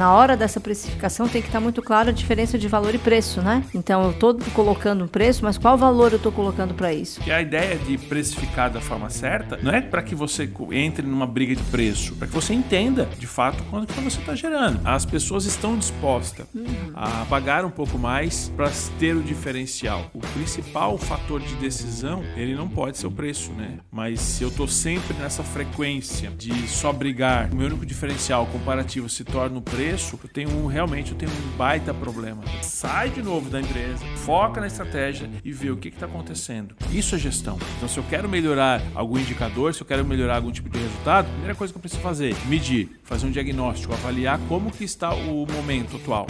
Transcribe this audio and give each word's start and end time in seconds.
Na 0.00 0.14
hora 0.14 0.36
dessa 0.36 0.60
precificação 0.60 1.28
tem 1.28 1.42
que 1.42 1.48
estar 1.48 1.58
muito 1.58 1.82
claro 1.82 2.10
a 2.10 2.12
diferença 2.12 2.56
de 2.56 2.68
valor 2.68 2.94
e 2.94 2.98
preço, 2.98 3.42
né? 3.42 3.64
Então 3.74 4.04
eu 4.04 4.10
estou 4.12 4.38
colocando 4.54 5.02
um 5.02 5.08
preço, 5.08 5.42
mas 5.42 5.58
qual 5.58 5.76
valor 5.76 6.12
eu 6.12 6.18
estou 6.18 6.30
colocando 6.30 6.72
para 6.72 6.92
isso? 6.92 7.20
Que 7.20 7.32
a 7.32 7.42
ideia 7.42 7.76
de 7.76 7.98
precificar 7.98 8.70
da 8.70 8.80
forma 8.80 9.10
certa 9.10 9.58
não 9.60 9.72
é 9.72 9.80
para 9.80 10.00
que 10.00 10.14
você 10.14 10.48
entre 10.70 11.04
numa 11.04 11.26
briga 11.26 11.56
de 11.56 11.64
preço, 11.64 12.14
para 12.14 12.28
que 12.28 12.32
você 12.32 12.54
entenda 12.54 13.08
de 13.18 13.26
fato 13.26 13.60
quanto 13.64 13.92
que 13.92 14.00
você 14.00 14.20
está 14.20 14.36
gerando. 14.36 14.80
As 14.84 15.04
pessoas 15.04 15.46
estão 15.46 15.76
dispostas 15.76 16.46
uhum. 16.54 16.92
a 16.94 17.24
pagar 17.24 17.64
um 17.64 17.70
pouco 17.70 17.98
mais 17.98 18.52
para 18.54 18.70
ter 19.00 19.16
o 19.16 19.20
diferencial. 19.20 20.12
O 20.14 20.20
principal 20.20 20.96
fator 20.96 21.40
de 21.40 21.56
decisão 21.56 22.22
ele 22.36 22.54
não 22.54 22.68
pode 22.68 22.98
ser 22.98 23.08
o 23.08 23.10
preço, 23.10 23.50
né? 23.50 23.78
Mas 23.90 24.20
se 24.20 24.44
eu 24.44 24.48
estou 24.48 24.68
sempre 24.68 25.12
nessa 25.14 25.42
frequência 25.42 26.30
de 26.30 26.68
só 26.68 26.92
brigar, 26.92 27.50
o 27.52 27.56
meu 27.56 27.66
único 27.66 27.84
diferencial 27.84 28.46
comparativo 28.46 29.08
se 29.08 29.24
torna 29.24 29.58
o 29.58 29.60
preço 29.60 29.87
preço, 29.88 30.18
eu 30.22 30.28
tenho 30.28 30.50
um, 30.50 30.66
realmente 30.66 31.12
eu 31.12 31.18
tenho 31.18 31.32
um 31.32 31.56
baita 31.56 31.94
problema. 31.94 32.42
Sai 32.62 33.08
de 33.08 33.22
novo 33.22 33.48
da 33.48 33.60
empresa, 33.60 34.04
foca 34.16 34.60
na 34.60 34.66
estratégia 34.66 35.30
e 35.42 35.50
vê 35.50 35.70
o 35.70 35.76
que 35.76 35.88
está 35.88 36.04
acontecendo. 36.04 36.74
Isso 36.92 37.14
é 37.14 37.18
gestão. 37.18 37.58
Então, 37.76 37.88
se 37.88 37.96
eu 37.96 38.04
quero 38.04 38.28
melhorar 38.28 38.82
algum 38.94 39.18
indicador, 39.18 39.74
se 39.74 39.80
eu 39.80 39.86
quero 39.86 40.04
melhorar 40.04 40.36
algum 40.36 40.50
tipo 40.50 40.68
de 40.68 40.78
resultado, 40.78 41.26
a 41.26 41.30
primeira 41.30 41.54
coisa 41.54 41.72
que 41.72 41.78
eu 41.78 41.80
preciso 41.80 42.02
fazer, 42.02 42.36
medir, 42.46 43.00
fazer 43.02 43.26
um 43.26 43.30
diagnóstico, 43.30 43.94
avaliar 43.94 44.38
como 44.48 44.70
que 44.70 44.84
está 44.84 45.14
o 45.14 45.46
momento 45.46 45.96
atual. 45.96 46.26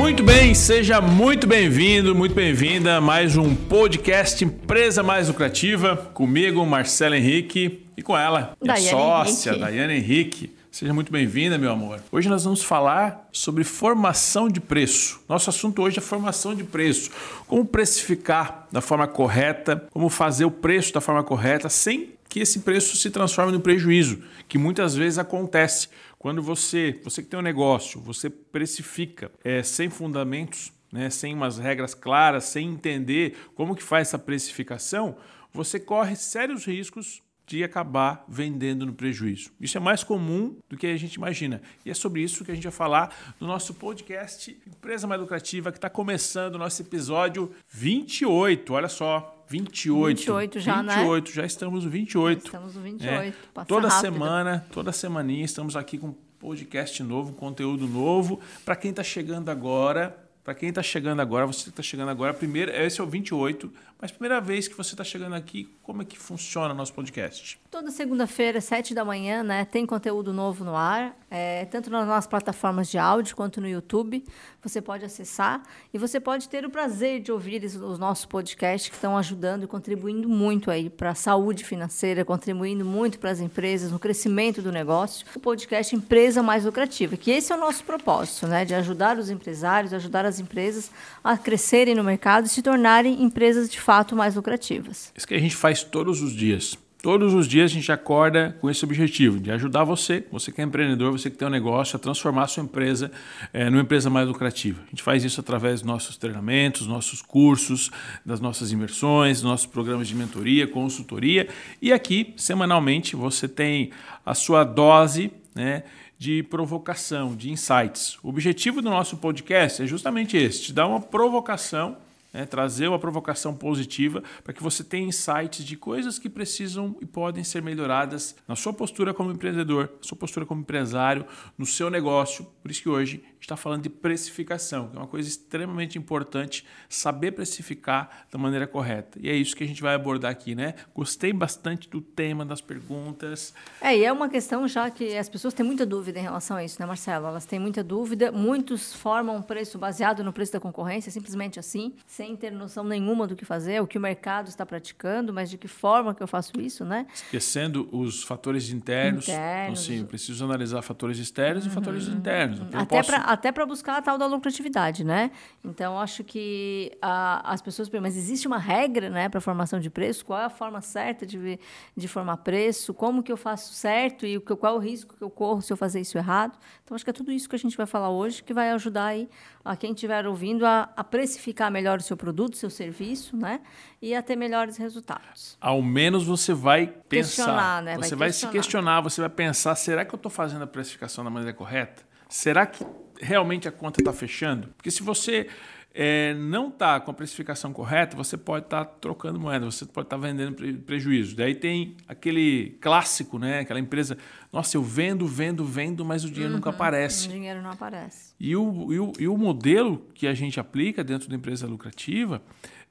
Muito 0.00 0.22
bem, 0.22 0.54
seja 0.54 0.98
muito 0.98 1.46
bem-vindo, 1.46 2.14
muito 2.14 2.34
bem-vinda 2.34 2.96
a 2.96 3.00
mais 3.02 3.36
um 3.36 3.54
podcast 3.54 4.42
Empresa 4.42 5.02
Mais 5.02 5.28
Lucrativa, 5.28 5.94
comigo, 6.14 6.64
Marcelo 6.64 7.14
Henrique, 7.14 7.86
e 7.98 8.02
com 8.02 8.16
ela, 8.16 8.56
minha 8.62 8.74
Daiane 8.74 8.90
sócia, 8.90 9.50
Henrique. 9.50 9.60
Daiane 9.62 9.94
Henrique. 9.94 10.56
Seja 10.70 10.94
muito 10.94 11.12
bem-vinda, 11.12 11.58
meu 11.58 11.70
amor. 11.70 12.00
Hoje 12.10 12.30
nós 12.30 12.44
vamos 12.44 12.62
falar 12.62 13.28
sobre 13.30 13.62
formação 13.62 14.48
de 14.48 14.58
preço. 14.58 15.20
Nosso 15.28 15.50
assunto 15.50 15.82
hoje 15.82 15.98
é 15.98 16.00
formação 16.00 16.54
de 16.54 16.64
preço. 16.64 17.10
Como 17.46 17.66
precificar 17.66 18.68
da 18.72 18.80
forma 18.80 19.06
correta, 19.06 19.86
como 19.90 20.08
fazer 20.08 20.46
o 20.46 20.50
preço 20.50 20.94
da 20.94 21.02
forma 21.02 21.22
correta 21.22 21.68
sem 21.68 22.14
que 22.30 22.38
esse 22.38 22.60
preço 22.60 22.96
se 22.96 23.10
transforme 23.10 23.50
no 23.50 23.60
prejuízo, 23.60 24.22
que 24.48 24.56
muitas 24.56 24.94
vezes 24.94 25.18
acontece. 25.18 25.88
Quando 26.16 26.40
você, 26.40 26.98
você 27.02 27.22
que 27.22 27.28
tem 27.28 27.40
um 27.40 27.42
negócio, 27.42 28.00
você 28.00 28.30
precifica 28.30 29.32
é, 29.42 29.64
sem 29.64 29.90
fundamentos, 29.90 30.72
né, 30.92 31.10
sem 31.10 31.34
umas 31.34 31.58
regras 31.58 31.92
claras, 31.92 32.44
sem 32.44 32.68
entender 32.68 33.36
como 33.56 33.74
que 33.74 33.82
faz 33.82 34.08
essa 34.08 34.18
precificação, 34.18 35.16
você 35.52 35.80
corre 35.80 36.14
sérios 36.14 36.64
riscos 36.64 37.20
de 37.50 37.64
acabar 37.64 38.24
vendendo 38.28 38.86
no 38.86 38.92
prejuízo. 38.92 39.50
Isso 39.60 39.76
é 39.76 39.80
mais 39.80 40.04
comum 40.04 40.56
do 40.68 40.76
que 40.76 40.86
a 40.86 40.96
gente 40.96 41.14
imagina. 41.14 41.60
E 41.84 41.90
é 41.90 41.94
sobre 41.94 42.22
isso 42.22 42.44
que 42.44 42.52
a 42.52 42.54
gente 42.54 42.62
vai 42.62 42.72
falar 42.72 43.12
no 43.40 43.46
nosso 43.48 43.74
podcast 43.74 44.56
Empresa 44.64 45.04
Mais 45.08 45.20
Lucrativa, 45.20 45.72
que 45.72 45.78
está 45.78 45.90
começando 45.90 46.54
o 46.54 46.58
nosso 46.58 46.80
episódio 46.80 47.50
28. 47.68 48.72
Olha 48.72 48.88
só, 48.88 49.44
28. 49.48 50.18
28 50.18 50.60
já, 50.60 50.80
28, 50.80 51.26
né? 51.26 51.34
já 51.34 51.44
estamos 51.44 51.84
no 51.84 51.90
28. 51.90 52.38
Já 52.38 52.46
estamos 52.46 52.76
no 52.76 52.82
28. 52.82 53.12
É, 53.12 53.64
toda 53.64 53.88
rápido. 53.88 54.00
semana, 54.00 54.66
toda 54.70 54.92
semaninha 54.92 55.44
estamos 55.44 55.74
aqui 55.74 55.98
com 55.98 56.12
podcast 56.38 57.02
novo, 57.02 57.32
conteúdo 57.32 57.88
novo. 57.88 58.38
Para 58.64 58.76
quem 58.76 58.90
está 58.90 59.02
chegando 59.02 59.48
agora, 59.48 60.16
para 60.44 60.54
quem 60.54 60.68
está 60.68 60.82
chegando 60.82 61.20
agora, 61.20 61.46
você 61.46 61.64
que 61.64 61.70
está 61.70 61.82
chegando 61.82 62.10
agora, 62.10 62.32
primeiro, 62.32 62.70
esse 62.70 63.00
é 63.00 63.04
o 63.04 63.06
28, 63.06 63.72
mas 64.00 64.10
primeira 64.10 64.40
vez 64.40 64.66
que 64.66 64.74
você 64.74 64.94
está 64.94 65.04
chegando 65.04 65.34
aqui, 65.34 65.68
como 65.82 66.00
é 66.00 66.04
que 66.06 66.18
funciona 66.18 66.72
o 66.72 66.76
nosso 66.76 66.94
podcast? 66.94 67.60
Toda 67.70 67.90
segunda-feira, 67.90 68.58
sete 68.60 68.94
da 68.94 69.04
manhã, 69.04 69.42
né, 69.42 69.66
tem 69.66 69.84
conteúdo 69.84 70.32
novo 70.32 70.64
no 70.64 70.74
ar, 70.74 71.14
é, 71.30 71.66
tanto 71.66 71.90
nas 71.90 72.06
nossas 72.06 72.26
plataformas 72.26 72.88
de 72.88 72.96
áudio 72.96 73.36
quanto 73.36 73.60
no 73.60 73.68
YouTube. 73.68 74.24
Você 74.62 74.80
pode 74.80 75.04
acessar 75.04 75.62
e 75.92 75.98
você 75.98 76.18
pode 76.18 76.48
ter 76.48 76.64
o 76.64 76.70
prazer 76.70 77.20
de 77.20 77.30
ouvir 77.30 77.62
os 77.62 77.98
nossos 77.98 78.24
podcasts 78.24 78.88
que 78.88 78.96
estão 78.96 79.16
ajudando 79.18 79.64
e 79.64 79.66
contribuindo 79.66 80.28
muito 80.28 80.70
aí 80.70 80.88
para 80.88 81.10
a 81.10 81.14
saúde 81.14 81.64
financeira, 81.64 82.24
contribuindo 82.24 82.84
muito 82.84 83.18
para 83.18 83.30
as 83.30 83.40
empresas, 83.40 83.92
no 83.92 83.98
crescimento 83.98 84.62
do 84.62 84.72
negócio. 84.72 85.26
O 85.34 85.40
podcast 85.40 85.94
Empresa 85.94 86.42
Mais 86.42 86.64
Lucrativa, 86.64 87.16
que 87.16 87.30
esse 87.30 87.52
é 87.52 87.56
o 87.56 87.60
nosso 87.60 87.84
propósito, 87.84 88.46
né, 88.46 88.64
de 88.64 88.74
ajudar 88.74 89.18
os 89.18 89.28
empresários, 89.28 89.92
ajudar 89.92 90.24
as 90.24 90.40
empresas 90.40 90.90
a 91.22 91.36
crescerem 91.36 91.94
no 91.94 92.02
mercado 92.02 92.46
e 92.46 92.48
se 92.48 92.62
tornarem 92.62 93.22
empresas 93.22 93.68
de 93.68 93.80
fato 93.80 93.89
mais 94.14 94.36
lucrativas. 94.36 95.12
Isso 95.16 95.26
que 95.26 95.34
a 95.34 95.38
gente 95.38 95.56
faz 95.56 95.82
todos 95.82 96.22
os 96.22 96.32
dias. 96.32 96.78
Todos 97.02 97.32
os 97.32 97.48
dias 97.48 97.70
a 97.70 97.74
gente 97.74 97.90
acorda 97.90 98.54
com 98.60 98.68
esse 98.68 98.84
objetivo 98.84 99.40
de 99.40 99.50
ajudar 99.50 99.84
você, 99.84 100.22
você 100.30 100.52
que 100.52 100.60
é 100.60 100.64
empreendedor, 100.64 101.10
você 101.10 101.30
que 101.30 101.36
tem 101.36 101.48
um 101.48 101.50
negócio, 101.50 101.96
a 101.96 101.98
transformar 101.98 102.42
a 102.42 102.46
sua 102.46 102.62
empresa 102.62 103.10
é, 103.54 103.70
numa 103.70 103.80
empresa 103.80 104.10
mais 104.10 104.28
lucrativa. 104.28 104.82
A 104.86 104.90
gente 104.90 105.02
faz 105.02 105.24
isso 105.24 105.40
através 105.40 105.80
dos 105.80 105.86
nossos 105.86 106.18
treinamentos, 106.18 106.86
nossos 106.86 107.22
cursos, 107.22 107.90
das 108.24 108.38
nossas 108.38 108.70
imersões, 108.70 109.40
nossos 109.40 109.64
programas 109.64 110.08
de 110.08 110.14
mentoria, 110.14 110.68
consultoria. 110.68 111.48
E 111.80 111.90
aqui, 111.90 112.34
semanalmente, 112.36 113.16
você 113.16 113.48
tem 113.48 113.90
a 114.24 114.34
sua 114.34 114.62
dose 114.62 115.32
né, 115.54 115.84
de 116.18 116.42
provocação, 116.42 117.34
de 117.34 117.50
insights. 117.50 118.18
O 118.22 118.28
objetivo 118.28 118.82
do 118.82 118.90
nosso 118.90 119.16
podcast 119.16 119.82
é 119.82 119.86
justamente 119.86 120.36
esse: 120.36 120.64
te 120.64 120.72
dar 120.74 120.86
uma 120.86 121.00
provocação 121.00 121.96
né, 122.32 122.44
trazer 122.44 122.88
uma 122.88 122.98
provocação 122.98 123.54
positiva 123.54 124.22
para 124.44 124.52
que 124.52 124.62
você 124.62 124.82
tenha 124.82 125.06
insights 125.06 125.64
de 125.64 125.76
coisas 125.76 126.18
que 126.18 126.28
precisam 126.28 126.96
e 127.00 127.06
podem 127.06 127.44
ser 127.44 127.62
melhoradas 127.62 128.36
na 128.46 128.56
sua 128.56 128.72
postura 128.72 129.12
como 129.12 129.30
empreendedor, 129.30 129.90
na 129.96 130.02
sua 130.02 130.16
postura 130.16 130.46
como 130.46 130.60
empresário, 130.60 131.26
no 131.56 131.66
seu 131.66 131.90
negócio. 131.90 132.46
Por 132.62 132.70
isso 132.70 132.82
que 132.82 132.88
hoje 132.88 133.22
está 133.40 133.56
falando 133.56 133.82
de 133.82 133.90
precificação, 133.90 134.88
que 134.88 134.96
é 134.96 135.00
uma 135.00 135.06
coisa 135.06 135.28
extremamente 135.28 135.98
importante, 135.98 136.64
saber 136.88 137.32
precificar 137.32 138.26
da 138.30 138.38
maneira 138.38 138.66
correta. 138.66 139.18
E 139.20 139.28
é 139.28 139.34
isso 139.34 139.56
que 139.56 139.64
a 139.64 139.66
gente 139.66 139.82
vai 139.82 139.94
abordar 139.94 140.30
aqui, 140.30 140.54
né? 140.54 140.74
Gostei 140.94 141.32
bastante 141.32 141.88
do 141.88 142.00
tema 142.00 142.44
das 142.44 142.60
perguntas. 142.60 143.54
É, 143.80 143.96
e 143.96 144.04
é 144.04 144.12
uma 144.12 144.28
questão 144.28 144.68
já 144.68 144.90
que 144.90 145.16
as 145.16 145.28
pessoas 145.28 145.54
têm 145.54 145.64
muita 145.64 145.86
dúvida 145.86 146.18
em 146.18 146.22
relação 146.22 146.56
a 146.56 146.64
isso, 146.64 146.80
né, 146.80 146.86
Marcelo? 146.86 147.26
Elas 147.26 147.46
têm 147.46 147.58
muita 147.58 147.82
dúvida, 147.82 148.30
muitos 148.30 148.94
formam 148.94 149.36
um 149.36 149.42
preço 149.42 149.78
baseado 149.78 150.22
no 150.22 150.32
preço 150.32 150.52
da 150.52 150.60
concorrência, 150.60 151.10
simplesmente 151.10 151.58
assim, 151.58 151.94
sem 152.20 152.36
ter 152.36 152.52
noção 152.52 152.84
nenhuma 152.84 153.26
do 153.26 153.34
que 153.34 153.46
fazer, 153.46 153.80
o 153.80 153.86
que 153.86 153.96
o 153.96 154.00
mercado 154.00 154.48
está 154.48 154.66
praticando, 154.66 155.32
mas 155.32 155.48
de 155.48 155.56
que 155.56 155.66
forma 155.66 156.14
que 156.14 156.22
eu 156.22 156.26
faço 156.26 156.52
isso, 156.60 156.84
né? 156.84 157.06
Esquecendo 157.14 157.88
os 157.90 158.22
fatores 158.22 158.68
internos. 158.68 159.26
internos. 159.26 159.88
Então, 159.88 159.96
sim, 159.96 160.04
preciso 160.04 160.44
analisar 160.44 160.82
fatores 160.82 161.16
externos 161.16 161.64
uhum. 161.64 161.70
e 161.70 161.74
fatores 161.74 162.08
internos. 162.08 162.58
Eu 162.58 162.78
até 162.78 163.02
posso... 163.02 163.54
para 163.54 163.64
buscar 163.64 163.96
a 163.96 164.02
tal 164.02 164.18
da 164.18 164.26
lucratividade, 164.26 165.02
né? 165.02 165.30
Então, 165.64 165.98
acho 165.98 166.22
que 166.22 166.92
a, 167.00 167.54
as 167.54 167.62
pessoas 167.62 167.88
mas 167.88 168.14
existe 168.14 168.46
uma 168.46 168.58
regra, 168.58 169.08
né, 169.08 169.30
para 169.30 169.40
formação 169.40 169.80
de 169.80 169.88
preço? 169.88 170.22
Qual 170.26 170.38
é 170.38 170.44
a 170.44 170.50
forma 170.50 170.82
certa 170.82 171.24
de, 171.24 171.58
de 171.96 172.06
formar 172.06 172.36
preço? 172.38 172.92
Como 172.92 173.22
que 173.22 173.32
eu 173.32 173.36
faço 173.38 173.72
certo 173.72 174.26
e 174.26 174.38
qual 174.38 174.74
é 174.74 174.76
o 174.76 174.78
risco 174.78 175.16
que 175.16 175.22
eu 175.22 175.30
corro 175.30 175.62
se 175.62 175.72
eu 175.72 175.76
fazer 175.76 176.00
isso 176.00 176.18
errado? 176.18 176.58
Então, 176.84 176.94
acho 176.94 177.02
que 177.02 177.10
é 177.10 177.14
tudo 177.14 177.32
isso 177.32 177.48
que 177.48 177.56
a 177.56 177.58
gente 177.58 177.78
vai 177.78 177.86
falar 177.86 178.10
hoje 178.10 178.42
que 178.42 178.52
vai 178.52 178.70
ajudar 178.72 179.06
aí 179.06 179.26
a 179.64 179.76
quem 179.76 179.92
estiver 179.92 180.26
ouvindo 180.26 180.66
a, 180.66 180.90
a 180.96 181.04
precificar 181.04 181.70
melhor 181.70 181.98
o 181.98 182.02
seu 182.10 182.16
produto, 182.16 182.56
seu 182.56 182.70
serviço, 182.70 183.36
né? 183.36 183.60
E 184.02 184.14
a 184.14 184.22
ter 184.22 184.36
melhores 184.36 184.76
resultados. 184.76 185.56
Ao 185.60 185.80
menos 185.80 186.24
você 186.24 186.52
vai 186.52 186.86
pensar. 187.08 187.44
Questionar, 187.44 187.82
né? 187.82 187.96
Você 187.96 188.10
vai, 188.10 188.28
vai 188.28 188.32
se 188.32 188.46
questionar, 188.48 189.00
você 189.00 189.20
vai 189.20 189.30
pensar, 189.30 189.74
será 189.76 190.04
que 190.04 190.12
eu 190.12 190.16
estou 190.16 190.30
fazendo 190.30 190.62
a 190.62 190.66
precificação 190.66 191.22
da 191.24 191.30
maneira 191.30 191.56
correta? 191.56 192.02
Será 192.28 192.66
que 192.66 192.84
realmente 193.20 193.68
a 193.68 193.72
conta 193.72 194.00
está 194.00 194.12
fechando? 194.12 194.68
Porque 194.76 194.90
se 194.90 195.02
você 195.02 195.48
é, 195.92 196.34
não 196.34 196.68
está 196.68 197.00
com 197.00 197.10
a 197.10 197.14
precificação 197.14 197.72
correta, 197.72 198.16
você 198.16 198.36
pode 198.36 198.66
estar 198.66 198.84
tá 198.84 198.94
trocando 199.00 199.40
moeda, 199.40 199.66
você 199.66 199.84
pode 199.84 200.06
estar 200.06 200.16
tá 200.16 200.22
vendendo 200.22 200.54
prejuízo. 200.82 201.34
Daí 201.36 201.54
tem 201.54 201.96
aquele 202.06 202.78
clássico, 202.80 203.38
né? 203.38 203.60
Aquela 203.60 203.80
empresa, 203.80 204.16
nossa, 204.52 204.76
eu 204.76 204.82
vendo, 204.82 205.26
vendo, 205.26 205.64
vendo, 205.64 206.04
mas 206.04 206.24
o 206.24 206.28
dinheiro 206.28 206.50
uhum, 206.50 206.58
nunca 206.58 206.70
aparece. 206.70 207.26
O 207.26 207.30
dinheiro 207.30 207.60
não 207.60 207.70
aparece. 207.70 208.34
E 208.38 208.54
o, 208.54 208.92
e, 208.92 209.00
o, 209.00 209.12
e 209.18 209.28
o 209.28 209.36
modelo 209.36 210.06
que 210.14 210.26
a 210.26 210.34
gente 210.34 210.60
aplica 210.60 211.02
dentro 211.02 211.28
da 211.28 211.34
empresa 211.34 211.66
lucrativa 211.66 212.40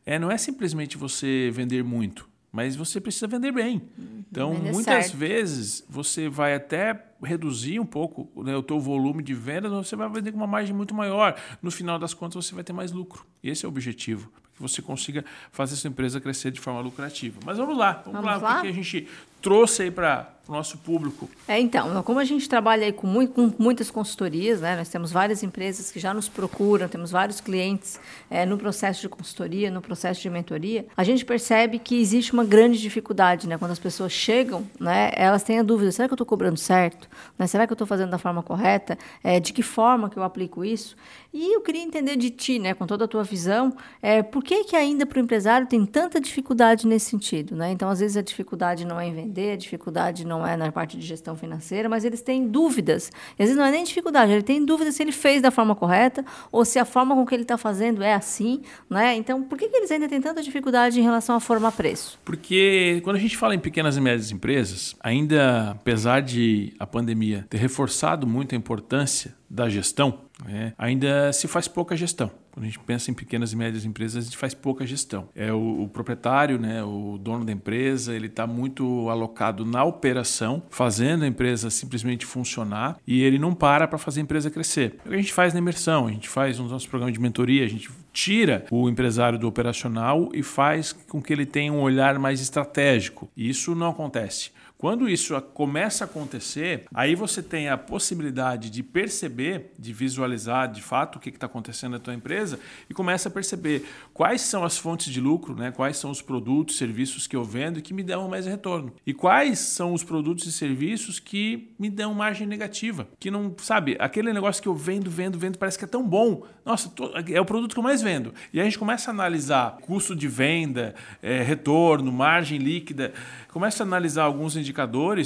é, 0.06 0.20
não 0.20 0.30
é 0.30 0.38
simplesmente 0.38 0.98
você 0.98 1.50
vender 1.52 1.84
muito 1.84 2.30
mas 2.52 2.76
você 2.76 3.00
precisa 3.00 3.28
vender 3.28 3.52
bem. 3.52 3.82
Uhum. 3.98 4.24
Então, 4.30 4.54
vender 4.54 4.72
muitas 4.72 5.06
certo. 5.06 5.18
vezes 5.18 5.86
você 5.88 6.28
vai 6.28 6.56
até 6.56 7.09
reduzir 7.22 7.80
um 7.80 7.86
pouco 7.86 8.30
né, 8.44 8.56
o 8.56 8.64
teu 8.64 8.80
volume 8.80 9.22
de 9.24 9.34
vendas, 9.34 9.72
você 9.72 9.96
vai 9.96 10.10
vender 10.10 10.32
com 10.32 10.38
uma 10.38 10.48
margem 10.48 10.76
muito 10.76 10.94
maior. 10.94 11.36
No 11.62 11.72
final 11.72 12.00
das 12.00 12.14
contas, 12.14 12.46
você 12.46 12.56
vai 12.56 12.64
ter 12.64 12.74
mais 12.74 12.92
lucro. 12.92 13.26
Esse 13.44 13.66
é 13.66 13.68
o 13.68 13.72
objetivo, 13.72 14.30
para 14.30 14.52
que 14.54 14.62
você 14.62 14.82
consiga 14.82 15.24
fazer 15.52 15.76
sua 15.76 15.90
empresa 15.90 16.20
crescer 16.20 16.52
de 16.52 16.60
forma 16.60 16.80
lucrativa. 16.82 17.40
Mas 17.46 17.58
vamos 17.58 17.78
lá, 17.78 17.94
vamos, 18.06 18.22
vamos 18.22 18.26
lá, 18.26 18.38
lá, 18.38 18.60
o 18.60 18.62
que 18.62 18.68
a 18.68 18.74
gente 18.74 19.08
trouxe 19.42 19.84
aí 19.84 19.92
para 19.92 20.40
o 20.50 20.52
nosso 20.52 20.80
público? 20.80 21.30
É, 21.48 21.60
então, 21.60 22.02
como 22.02 22.20
a 22.20 22.24
gente 22.24 22.50
trabalha 22.50 22.86
aí 22.86 22.92
com, 22.92 23.06
muito, 23.06 23.34
com, 23.34 23.54
muitas 23.60 23.92
consultorias, 23.92 24.60
né, 24.60 24.76
nós 24.76 24.90
temos 24.90 25.12
várias 25.12 25.44
empresas 25.44 25.92
que 25.92 26.00
já 26.00 26.12
nos 26.12 26.28
procuram, 26.28 26.88
temos 26.88 27.12
vários 27.12 27.40
clientes 27.40 28.00
é, 28.30 28.46
no 28.46 28.58
processo 28.58 29.02
de 29.02 29.08
consultoria, 29.08 29.70
no 29.70 29.80
processo 29.80 30.22
de 30.22 30.30
mentoria, 30.30 30.88
a 30.98 31.04
gente 31.04 31.24
percebe 31.24 31.78
que 31.78 32.02
existe 32.02 32.34
uma 32.34 32.44
grande 32.44 32.80
dificuldade, 32.80 33.48
né, 33.48 33.58
quando 33.58 33.72
as 33.72 33.80
pessoas 33.80 34.12
chegam, 34.12 34.68
né, 34.80 35.12
elas 35.14 35.44
têm 35.44 35.60
a 35.60 35.64
dúvida, 35.64 35.92
será 35.92 36.08
que 36.08 36.14
eu 36.14 36.16
estou 36.16 36.26
cobrando 36.26 36.58
certo? 36.58 37.08
Né, 37.38 37.46
será 37.46 37.68
que 37.68 37.72
eu 37.72 37.76
estou 37.76 37.88
fazendo 37.88 38.10
da 38.10 38.18
forma 38.18 38.42
correta? 38.42 38.98
É, 39.24 39.40
de 39.40 39.54
que 39.54 39.62
forma 39.62 40.10
que 40.10 40.18
eu 40.18 40.24
aplico 40.24 40.66
isso? 40.66 40.98
E 41.32 41.56
eu 41.56 41.62
queria 41.62 41.84
entender 41.84 42.16
de 42.16 42.32
ti, 42.32 42.58
né, 42.58 42.74
com 42.74 42.88
toda 42.88 43.06
a 43.06 43.08
tua 43.08 43.24
visão, 43.24 43.72
é, 44.02 44.24
por 44.24 44.44
que 44.44 44.64
que 44.64 44.76
ainda 44.76 45.06
para 45.06 45.20
o 45.20 45.22
empresário 45.22 45.68
tem 45.68 45.86
tanta 45.86 46.20
dificuldade 46.20 46.88
nesse 46.88 47.12
sentido, 47.12 47.56
né? 47.56 47.72
Então, 47.72 47.88
às 47.88 48.00
vezes 48.00 48.18
a 48.18 48.22
dificuldade 48.22 48.84
não 48.84 49.00
é 49.00 49.08
em 49.08 49.29
vender, 49.30 49.52
a 49.52 49.56
dificuldade 49.56 50.26
não 50.26 50.46
é 50.46 50.58
na 50.58 50.72
parte 50.72 50.98
de 50.98 51.06
gestão 51.06 51.36
financeira, 51.36 51.88
mas 51.88 52.04
eles 52.04 52.22
têm 52.22 52.48
dúvidas. 52.48 53.12
Às 53.32 53.38
vezes 53.38 53.56
não 53.56 53.64
é 53.64 53.72
nem 53.72 53.84
dificuldade, 53.84 54.32
ele 54.32 54.42
tem 54.42 54.66
dúvida 54.66 54.92
se 54.92 55.04
ele 55.04 55.12
fez 55.12 55.42
da 55.42 55.52
forma 55.52 55.76
correta 55.76 56.26
ou 56.52 56.66
se 56.66 56.80
a 56.80 56.86
forma 56.86 57.16
com 57.16 57.26
que 57.26 57.36
ele 57.36 57.44
está 57.44 57.58
fazendo 57.58 58.02
é 58.02 58.14
assim, 58.14 58.62
né? 58.90 59.16
Então, 59.16 59.44
por 59.44 59.58
que 59.58 59.70
que 59.70 59.78
eles 59.78 59.92
ainda 59.92 60.10
têm 60.10 60.20
tanta 60.20 60.42
dificuldade 60.42 61.00
em 61.00 61.04
relação 61.04 61.36
à 61.36 61.40
forma 61.40 61.72
preço? 61.72 62.20
Porque 62.26 63.00
quando 63.04 63.18
a 63.18 63.20
gente 63.20 63.38
fala 63.38 63.54
em 63.54 63.60
pequenas 63.60 63.96
e 63.96 64.02
médias 64.02 64.32
empresas, 64.32 64.96
ainda 65.00 65.72
apesar 65.72 66.22
de 66.22 66.74
a 66.80 66.88
pandemia 66.88 67.46
ter 67.50 67.58
reforçado 67.58 68.26
muito 68.26 68.56
a 68.56 68.58
importância 68.58 69.36
da 69.50 69.70
gestão, 69.70 70.22
né, 70.46 70.74
ainda 70.78 71.32
se 71.34 71.48
faz 71.48 71.68
pouca 71.68 71.96
gestão. 71.96 72.32
Quando 72.60 72.66
a 72.66 72.72
gente 72.72 72.80
pensa 72.80 73.10
em 73.10 73.14
pequenas 73.14 73.54
e 73.54 73.56
médias 73.56 73.86
empresas, 73.86 74.18
a 74.18 74.26
gente 74.26 74.38
faz 74.38 74.54
pouca 74.54 74.86
gestão. 74.86 75.30
É 75.34 75.50
o, 75.54 75.84
o 75.84 75.88
proprietário, 75.88 76.60
né, 76.60 76.84
o 76.84 77.18
dono 77.18 77.46
da 77.46 77.54
empresa, 77.54 78.14
ele 78.14 78.28
está 78.28 78.46
muito 78.46 79.10
alocado 79.10 79.66
na 79.66 79.86
operação, 79.86 80.62
fazendo 80.70 81.24
a 81.24 81.28
empresa 81.28 81.70
simplesmente 81.70 82.26
funcionar 82.26 82.98
e 83.08 83.24
ele 83.24 83.40
não 83.40 83.54
para 83.54 83.88
para 83.88 83.98
fazer 83.98 84.20
a 84.20 84.24
empresa 84.24 84.50
crescer. 84.50 84.98
É 85.06 85.08
o 85.08 85.12
que 85.12 85.16
a 85.16 85.22
gente 85.22 85.32
faz 85.32 85.54
na 85.54 85.60
imersão, 85.60 86.08
a 86.08 86.12
gente 86.12 86.28
faz 86.28 86.60
nos 86.60 86.70
nossos 86.70 86.86
programas 86.86 87.14
de 87.14 87.22
mentoria, 87.22 87.64
a 87.64 87.70
gente 87.70 87.90
tira 88.12 88.66
o 88.70 88.90
empresário 88.90 89.40
do 89.40 89.48
operacional 89.48 90.30
e 90.34 90.44
faz 90.44 90.92
com 90.92 91.22
que 91.22 91.32
ele 91.32 91.46
tenha 91.46 91.72
um 91.72 91.80
olhar 91.80 92.20
mais 92.20 92.42
estratégico. 92.42 93.30
E 93.38 93.50
isso 93.50 93.74
não 93.74 93.92
acontece. 93.92 94.52
Quando 94.80 95.10
isso 95.10 95.40
começa 95.54 96.06
a 96.06 96.08
acontecer, 96.08 96.86
aí 96.94 97.14
você 97.14 97.44
tem 97.44 97.68
a 97.68 97.78
possibilidade 97.78 98.70
de 98.70 98.82
perceber, 98.82 99.74
de 99.78 99.92
visualizar 99.92 100.72
de 100.72 100.82
fato 100.82 101.18
o 101.18 101.20
que 101.20 101.28
está 101.28 101.48
acontecendo 101.48 101.92
na 101.92 102.00
tua 102.00 102.14
empresa 102.14 102.58
e 102.90 102.94
começa 102.94 103.28
a 103.28 103.32
perceber 103.32 103.86
quais 104.14 104.40
são 104.40 104.64
as 104.64 104.78
fontes 104.78 105.12
de 105.12 105.20
lucro, 105.20 105.54
né? 105.54 105.70
quais 105.70 105.98
são 105.98 106.10
os 106.10 106.22
produtos, 106.22 106.78
serviços 106.78 107.28
que 107.28 107.36
eu 107.36 107.44
vendo 107.44 107.80
e 107.80 107.82
que 107.82 107.94
me 107.94 108.02
dão 108.02 108.30
mais 108.30 108.46
retorno. 108.46 108.94
E 109.06 109.14
quais 109.14 109.60
são 109.60 109.92
os 109.94 110.02
produtos 110.02 110.46
e 110.46 110.52
serviços 110.54 111.20
que 111.20 111.74
me 111.78 111.90
dão 111.90 112.14
margem 112.14 112.48
negativa. 112.48 113.06
Que 113.20 113.30
não, 113.30 113.54
sabe, 113.58 113.98
aquele 114.00 114.32
negócio 114.32 114.64
que 114.64 114.70
eu 114.70 114.76
vendo, 114.76 115.12
vendo, 115.12 115.38
vendo, 115.38 115.58
parece 115.58 115.78
que 115.78 115.84
é 115.84 115.90
tão 115.90 116.08
bom. 116.08 116.46
Nossa, 116.66 116.90
é 117.28 117.42
o 117.42 117.44
produto 117.44 117.74
que 117.74 117.80
eu 117.80 117.84
mais 117.84 118.02
vendo. 118.02 118.34
E 118.54 118.62
a 118.62 118.64
gente 118.64 118.80
começa 118.80 119.12
a 119.12 119.14
analisar 119.14 119.78
custo 119.82 120.16
de 120.16 120.30
venda, 120.30 120.96
é, 121.22 121.42
retorno, 121.42 122.14
margem 122.14 122.60
líquida, 122.60 123.12
começa 123.52 123.84
a 123.84 123.86
analisar 123.86 124.24
alguns 124.24 124.56
indicadores 124.56 124.69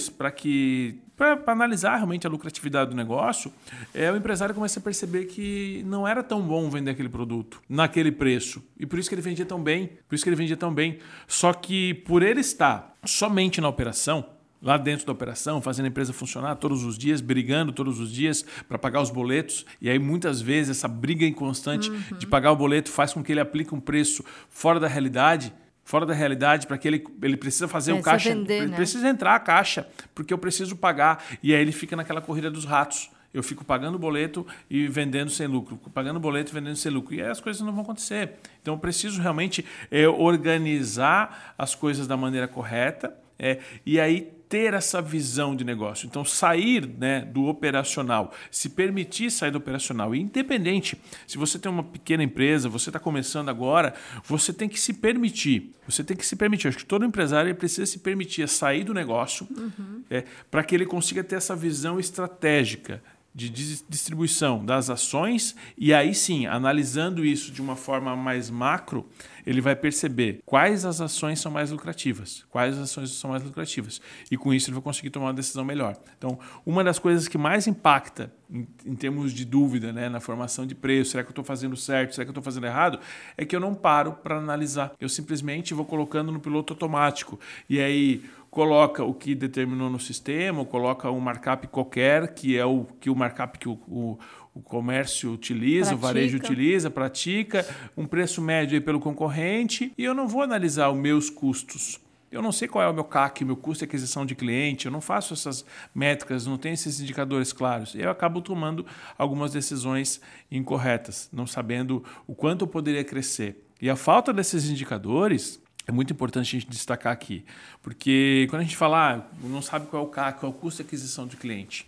para 0.10 0.32
que 0.32 1.00
para 1.16 1.54
analisar 1.54 1.96
realmente 1.96 2.26
a 2.26 2.30
lucratividade 2.30 2.90
do 2.90 2.96
negócio, 2.96 3.54
é, 3.94 4.12
o 4.12 4.16
empresário 4.16 4.54
começa 4.54 4.80
a 4.80 4.84
perceber 4.84 5.26
que 5.26 5.84
não 5.86 6.08
era 6.08 6.24
tão 6.24 6.42
bom 6.42 6.70
vender 6.70 6.92
aquele 6.92 7.10
produto 7.10 7.62
naquele 7.70 8.12
preço. 8.12 8.64
E 8.80 8.86
por 8.86 8.98
isso 8.98 9.10
que 9.10 9.16
ele 9.16 9.22
vendia 9.22 9.46
tão 9.46 9.62
bem. 9.62 9.92
Por 10.08 10.16
isso 10.16 10.24
que 10.24 10.30
ele 10.30 10.36
vendia 10.36 10.58
tão 10.58 10.74
bem. 10.74 10.98
Só 11.28 11.54
que 11.54 11.94
por 11.94 12.24
ele 12.24 12.42
estar 12.42 12.96
somente 13.06 13.62
na 13.62 13.70
operação, 13.70 14.26
lá 14.62 14.78
dentro 14.78 15.06
da 15.06 15.12
operação, 15.12 15.62
fazendo 15.62 15.86
a 15.86 15.90
empresa 15.90 16.14
funcionar 16.14 16.56
todos 16.56 16.84
os 16.84 16.98
dias, 16.98 17.22
brigando 17.22 17.72
todos 17.72 18.00
os 18.00 18.12
dias 18.12 18.46
para 18.68 18.80
pagar 18.80 19.02
os 19.02 19.12
boletos. 19.12 19.66
E 19.80 19.90
aí, 19.90 20.00
muitas 20.00 20.42
vezes, 20.42 20.78
essa 20.78 20.88
briga 20.88 21.26
inconstante 21.26 21.92
uhum. 21.92 22.18
de 22.18 22.26
pagar 22.26 22.52
o 22.52 22.56
boleto 22.56 22.90
faz 22.90 23.14
com 23.14 23.24
que 23.24 23.32
ele 23.32 23.42
aplique 23.42 23.76
um 23.76 23.80
preço 23.80 24.24
fora 24.50 24.80
da 24.80 24.88
realidade 24.88 25.54
fora 25.84 26.06
da 26.06 26.14
realidade 26.14 26.68
para 26.68 26.78
que 26.78 26.88
ele, 26.88 27.04
ele 27.22 27.38
precisa 27.38 27.68
fazer 27.68 27.94
o 27.94 28.02
caixa, 28.02 28.30
vender, 28.30 28.60
ele 28.60 28.68
né? 28.68 28.76
precisa 28.76 29.08
entrar 29.08 29.36
a 29.36 29.40
caixa, 29.40 29.88
porque 30.16 30.34
eu 30.34 30.38
preciso 30.38 30.76
pagar. 30.76 31.24
E 31.42 31.54
aí 31.54 31.62
ele 31.62 31.72
fica 31.72 31.96
naquela 31.96 32.22
corrida 32.22 32.50
dos 32.50 32.66
ratos. 32.66 33.10
Eu 33.34 33.42
fico 33.42 33.66
pagando 33.66 33.98
boleto 33.98 34.46
e 34.70 34.88
vendendo 34.88 35.32
sem 35.32 35.48
lucro, 35.48 35.76
pagando 35.92 36.20
boleto 36.20 36.52
e 36.52 36.54
vendendo 36.54 36.76
sem 36.76 36.92
lucro. 36.92 37.16
E 37.16 37.22
aí 37.22 37.30
as 37.30 37.40
coisas 37.40 37.64
não 37.64 37.74
vão 37.74 37.82
acontecer. 37.82 38.34
Então 38.62 38.76
eu 38.76 38.80
preciso 38.80 39.20
realmente 39.20 39.66
é, 39.90 40.08
organizar 40.08 41.56
as 41.58 41.74
coisas 41.74 42.06
da 42.06 42.16
maneira 42.16 42.48
correta 42.48 43.23
é, 43.44 43.60
e 43.86 44.00
aí 44.00 44.32
ter 44.48 44.74
essa 44.74 45.02
visão 45.02 45.56
de 45.56 45.64
negócio. 45.64 46.06
Então, 46.06 46.24
sair 46.24 46.88
né, 46.88 47.22
do 47.22 47.46
operacional, 47.46 48.32
se 48.52 48.70
permitir 48.70 49.32
sair 49.32 49.50
do 49.50 49.58
operacional. 49.58 50.14
E 50.14 50.22
independente, 50.22 50.96
se 51.26 51.40
você 51.40 51.58
tem 51.58 51.72
uma 51.72 51.84
pequena 51.84 52.24
empresa, 52.24 52.70
você 52.70 52.90
está 52.90 53.00
começando 53.00 53.50
agora, 53.50 53.96
você 54.24 54.54
tem 54.54 54.70
que 54.70 54.80
se 54.80 54.94
permitir. 54.94 55.72
Você 55.88 56.04
tem 56.04 56.16
que 56.16 56.24
se 56.24 56.36
permitir. 56.36 56.68
Acho 56.68 56.78
que 56.78 56.86
todo 56.86 57.04
empresário 57.04 57.54
precisa 57.56 57.88
se 57.88 57.98
permitir 57.98 58.48
sair 58.48 58.84
do 58.84 58.94
negócio 58.94 59.48
uhum. 59.58 60.04
é, 60.08 60.24
para 60.52 60.64
que 60.64 60.76
ele 60.76 60.86
consiga 60.86 61.24
ter 61.24 61.36
essa 61.36 61.56
visão 61.56 62.00
estratégica 62.00 63.02
de 63.36 63.50
distribuição 63.50 64.64
das 64.64 64.92
ações 64.92 65.56
e 65.76 65.92
aí 65.92 66.14
sim, 66.14 66.46
analisando 66.46 67.26
isso 67.26 67.52
de 67.52 67.62
uma 67.62 67.76
forma 67.76 68.16
mais 68.16 68.50
macro, 68.50 69.10
ele 69.46 69.60
vai 69.60 69.76
perceber 69.76 70.42
quais 70.46 70.86
as 70.86 71.02
ações 71.02 71.40
são 71.40 71.52
mais 71.52 71.72
lucrativas, 71.72 72.46
quais 72.50 72.78
as 72.78 72.84
ações 72.84 73.10
são 73.12 73.32
mais 73.32 73.44
lucrativas 73.44 74.00
e 74.30 74.38
com 74.38 74.54
isso 74.54 74.70
ele 74.70 74.76
vai 74.76 74.84
conseguir 74.84 75.10
tomar 75.10 75.28
uma 75.28 75.34
decisão 75.34 75.66
melhor. 75.66 75.98
Então, 76.18 76.38
uma 76.64 76.84
das 76.84 77.00
coisas 77.00 77.28
que 77.28 77.38
mais 77.38 77.66
impacta 77.66 78.32
em, 78.50 78.68
em 78.86 78.96
termos 78.96 79.34
de 79.34 79.46
dúvida, 79.46 79.92
né, 79.92 80.10
na 80.10 80.20
formação 80.20 80.68
de 80.68 80.76
preço, 80.76 81.12
será 81.12 81.24
que 81.24 81.30
eu 81.30 81.32
estou 81.32 81.44
fazendo 81.44 81.76
certo, 81.76 82.14
será 82.14 82.26
que 82.26 82.30
eu 82.30 82.34
estou 82.34 82.44
fazendo 82.44 82.68
errado, 82.68 83.00
é 83.36 83.44
que 83.44 83.56
eu 83.56 83.60
não 83.60 83.74
paro 83.74 84.14
para 84.14 84.38
analisar. 84.38 84.94
Eu 85.00 85.10
simplesmente 85.10 85.74
vou 85.74 85.86
colocando 85.86 86.32
no 86.32 86.40
piloto 86.40 86.74
automático 86.74 87.40
e 87.68 87.80
aí 87.80 88.24
coloca 88.54 89.04
o 89.04 89.16
que 89.16 89.34
determinou 89.34 89.90
no 89.90 90.00
sistema, 90.00 90.64
coloca 90.64 91.10
um 91.10 91.20
markup 91.20 91.66
qualquer, 91.70 92.36
que 92.36 92.56
é 92.56 92.64
o 92.64 92.86
que 93.02 93.10
o 93.10 93.16
markup 93.16 93.58
que 93.58 93.68
o, 93.68 93.74
o, 93.88 94.20
o 94.54 94.62
comércio 94.62 95.32
utiliza, 95.32 95.88
pratica. 95.88 95.96
o 95.96 96.08
varejo 96.08 96.38
utiliza, 96.38 96.92
pratica, 96.92 97.68
um 97.98 98.06
preço 98.06 98.44
médio 98.44 98.80
pelo 98.84 99.00
concorrente, 99.00 99.92
e 99.98 100.04
eu 100.04 100.14
não 100.14 100.28
vou 100.28 100.44
analisar 100.44 100.92
os 100.92 100.98
meus 100.98 101.32
custos. 101.32 102.00
Eu 102.32 102.44
não 102.44 102.52
sei 102.52 102.68
qual 102.68 102.84
é 102.84 102.88
o 102.88 102.94
meu 102.94 103.04
CAC, 103.04 103.44
meu 103.44 103.58
custo 103.58 103.80
de 103.80 103.86
aquisição 103.86 104.24
de 104.24 104.36
cliente, 104.36 104.86
eu 104.86 104.92
não 104.92 105.02
faço 105.02 105.34
essas 105.34 105.66
métricas, 105.94 106.46
não 106.46 106.60
tenho 106.60 106.76
esses 106.76 107.02
indicadores 107.02 107.52
claros. 107.52 107.96
Eu 107.96 108.12
acabo 108.12 108.40
tomando 108.40 108.86
algumas 109.18 109.52
decisões 109.52 110.22
incorretas, 110.52 111.28
não 111.34 111.48
sabendo 111.48 112.04
o 112.28 112.36
quanto 112.36 112.66
eu 112.66 112.68
poderia 112.68 113.04
crescer. 113.04 113.66
E 113.82 113.90
a 113.90 113.96
falta 113.96 114.32
desses 114.32 114.70
indicadores 114.70 115.60
é 115.86 115.92
muito 115.92 116.14
importante 116.14 116.56
a 116.56 116.60
gente 116.60 116.70
destacar 116.70 117.12
aqui, 117.12 117.44
porque 117.82 118.48
quando 118.50 118.62
a 118.62 118.64
gente 118.64 118.78
fala, 118.78 119.16
ah, 119.16 119.22
não 119.44 119.62
sabe 119.62 119.88
qual 119.88 120.04
é 120.04 120.06
o 120.06 120.10
CAC, 120.10 120.40
qual 120.40 120.52
é 120.52 120.56
o 120.56 120.58
custo 120.58 120.82
de 120.82 120.88
aquisição 120.88 121.28
de 121.28 121.36
cliente, 121.36 121.86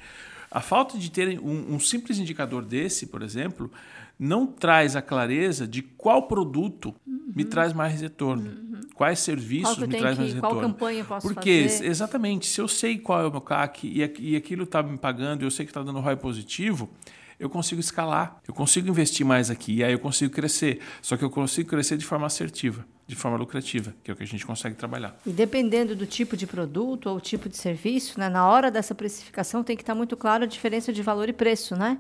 a 0.52 0.62
falta 0.62 0.98
de 0.98 1.10
ter 1.10 1.40
um, 1.40 1.76
um, 1.76 1.80
simples 1.80 2.18
indicador 2.18 2.64
desse, 2.64 3.08
por 3.08 3.22
exemplo, 3.22 3.72
não 4.18 4.46
traz 4.48 4.96
a 4.96 5.02
clareza 5.02 5.68
de 5.68 5.82
qual 5.82 6.24
produto 6.28 6.96
uhum. 7.06 7.34
me 7.36 7.44
traz 7.44 7.74
mais 7.74 8.00
retorno, 8.00 8.50
uhum. 8.50 8.82
quais 8.94 9.20
serviços 9.20 9.78
me 9.78 9.88
traz 9.88 10.16
que, 10.16 10.22
mais 10.22 10.34
retorno. 10.34 10.56
Qual 10.56 10.70
campanha 10.70 11.00
eu 11.00 11.06
posso 11.06 11.28
Porque, 11.28 11.64
fazer? 11.64 11.86
exatamente, 11.86 12.48
se 12.48 12.60
eu 12.60 12.68
sei 12.68 12.98
qual 12.98 13.22
é 13.22 13.28
o 13.28 13.32
meu 13.32 13.42
CAC 13.42 13.88
e, 13.88 14.32
e 14.32 14.36
aquilo 14.36 14.64
está 14.64 14.84
me 14.84 14.98
pagando, 14.98 15.44
eu 15.44 15.52
sei 15.52 15.66
que 15.66 15.72
está 15.72 15.82
dando 15.82 16.00
ROI 16.00 16.16
positivo, 16.16 16.90
eu 17.38 17.50
consigo 17.50 17.82
escalar, 17.82 18.40
eu 18.48 18.54
consigo 18.54 18.88
investir 18.88 19.26
mais 19.26 19.50
aqui, 19.50 19.76
e 19.76 19.84
aí 19.84 19.92
eu 19.92 20.00
consigo 20.00 20.34
crescer. 20.34 20.80
Só 21.02 21.18
que 21.18 21.24
eu 21.24 21.30
consigo 21.30 21.70
crescer 21.70 21.98
de 21.98 22.06
forma 22.06 22.26
assertiva 22.26 22.86
de 23.08 23.16
forma 23.16 23.38
lucrativa, 23.38 23.94
que 24.04 24.10
é 24.10 24.14
o 24.14 24.18
que 24.18 24.24
a 24.24 24.28
gente 24.28 24.46
consegue 24.46 24.76
trabalhar. 24.76 25.16
E 25.26 25.30
dependendo 25.30 25.96
do 25.96 26.08
tipo 26.08 26.36
de 26.36 26.48
produto 26.48 27.08
ou 27.08 27.22
tipo 27.22 27.48
de 27.48 27.56
serviço, 27.56 28.20
né, 28.20 28.30
na 28.30 28.48
hora 28.48 28.72
dessa 28.72 28.96
precificação 28.96 29.64
tem 29.64 29.76
que 29.76 29.84
estar 29.84 29.94
muito 29.94 30.18
claro 30.18 30.44
a 30.44 30.48
diferença 30.48 30.92
de 30.92 31.04
valor 31.04 31.30
e 31.30 31.34
preço, 31.34 31.76
né? 31.76 32.00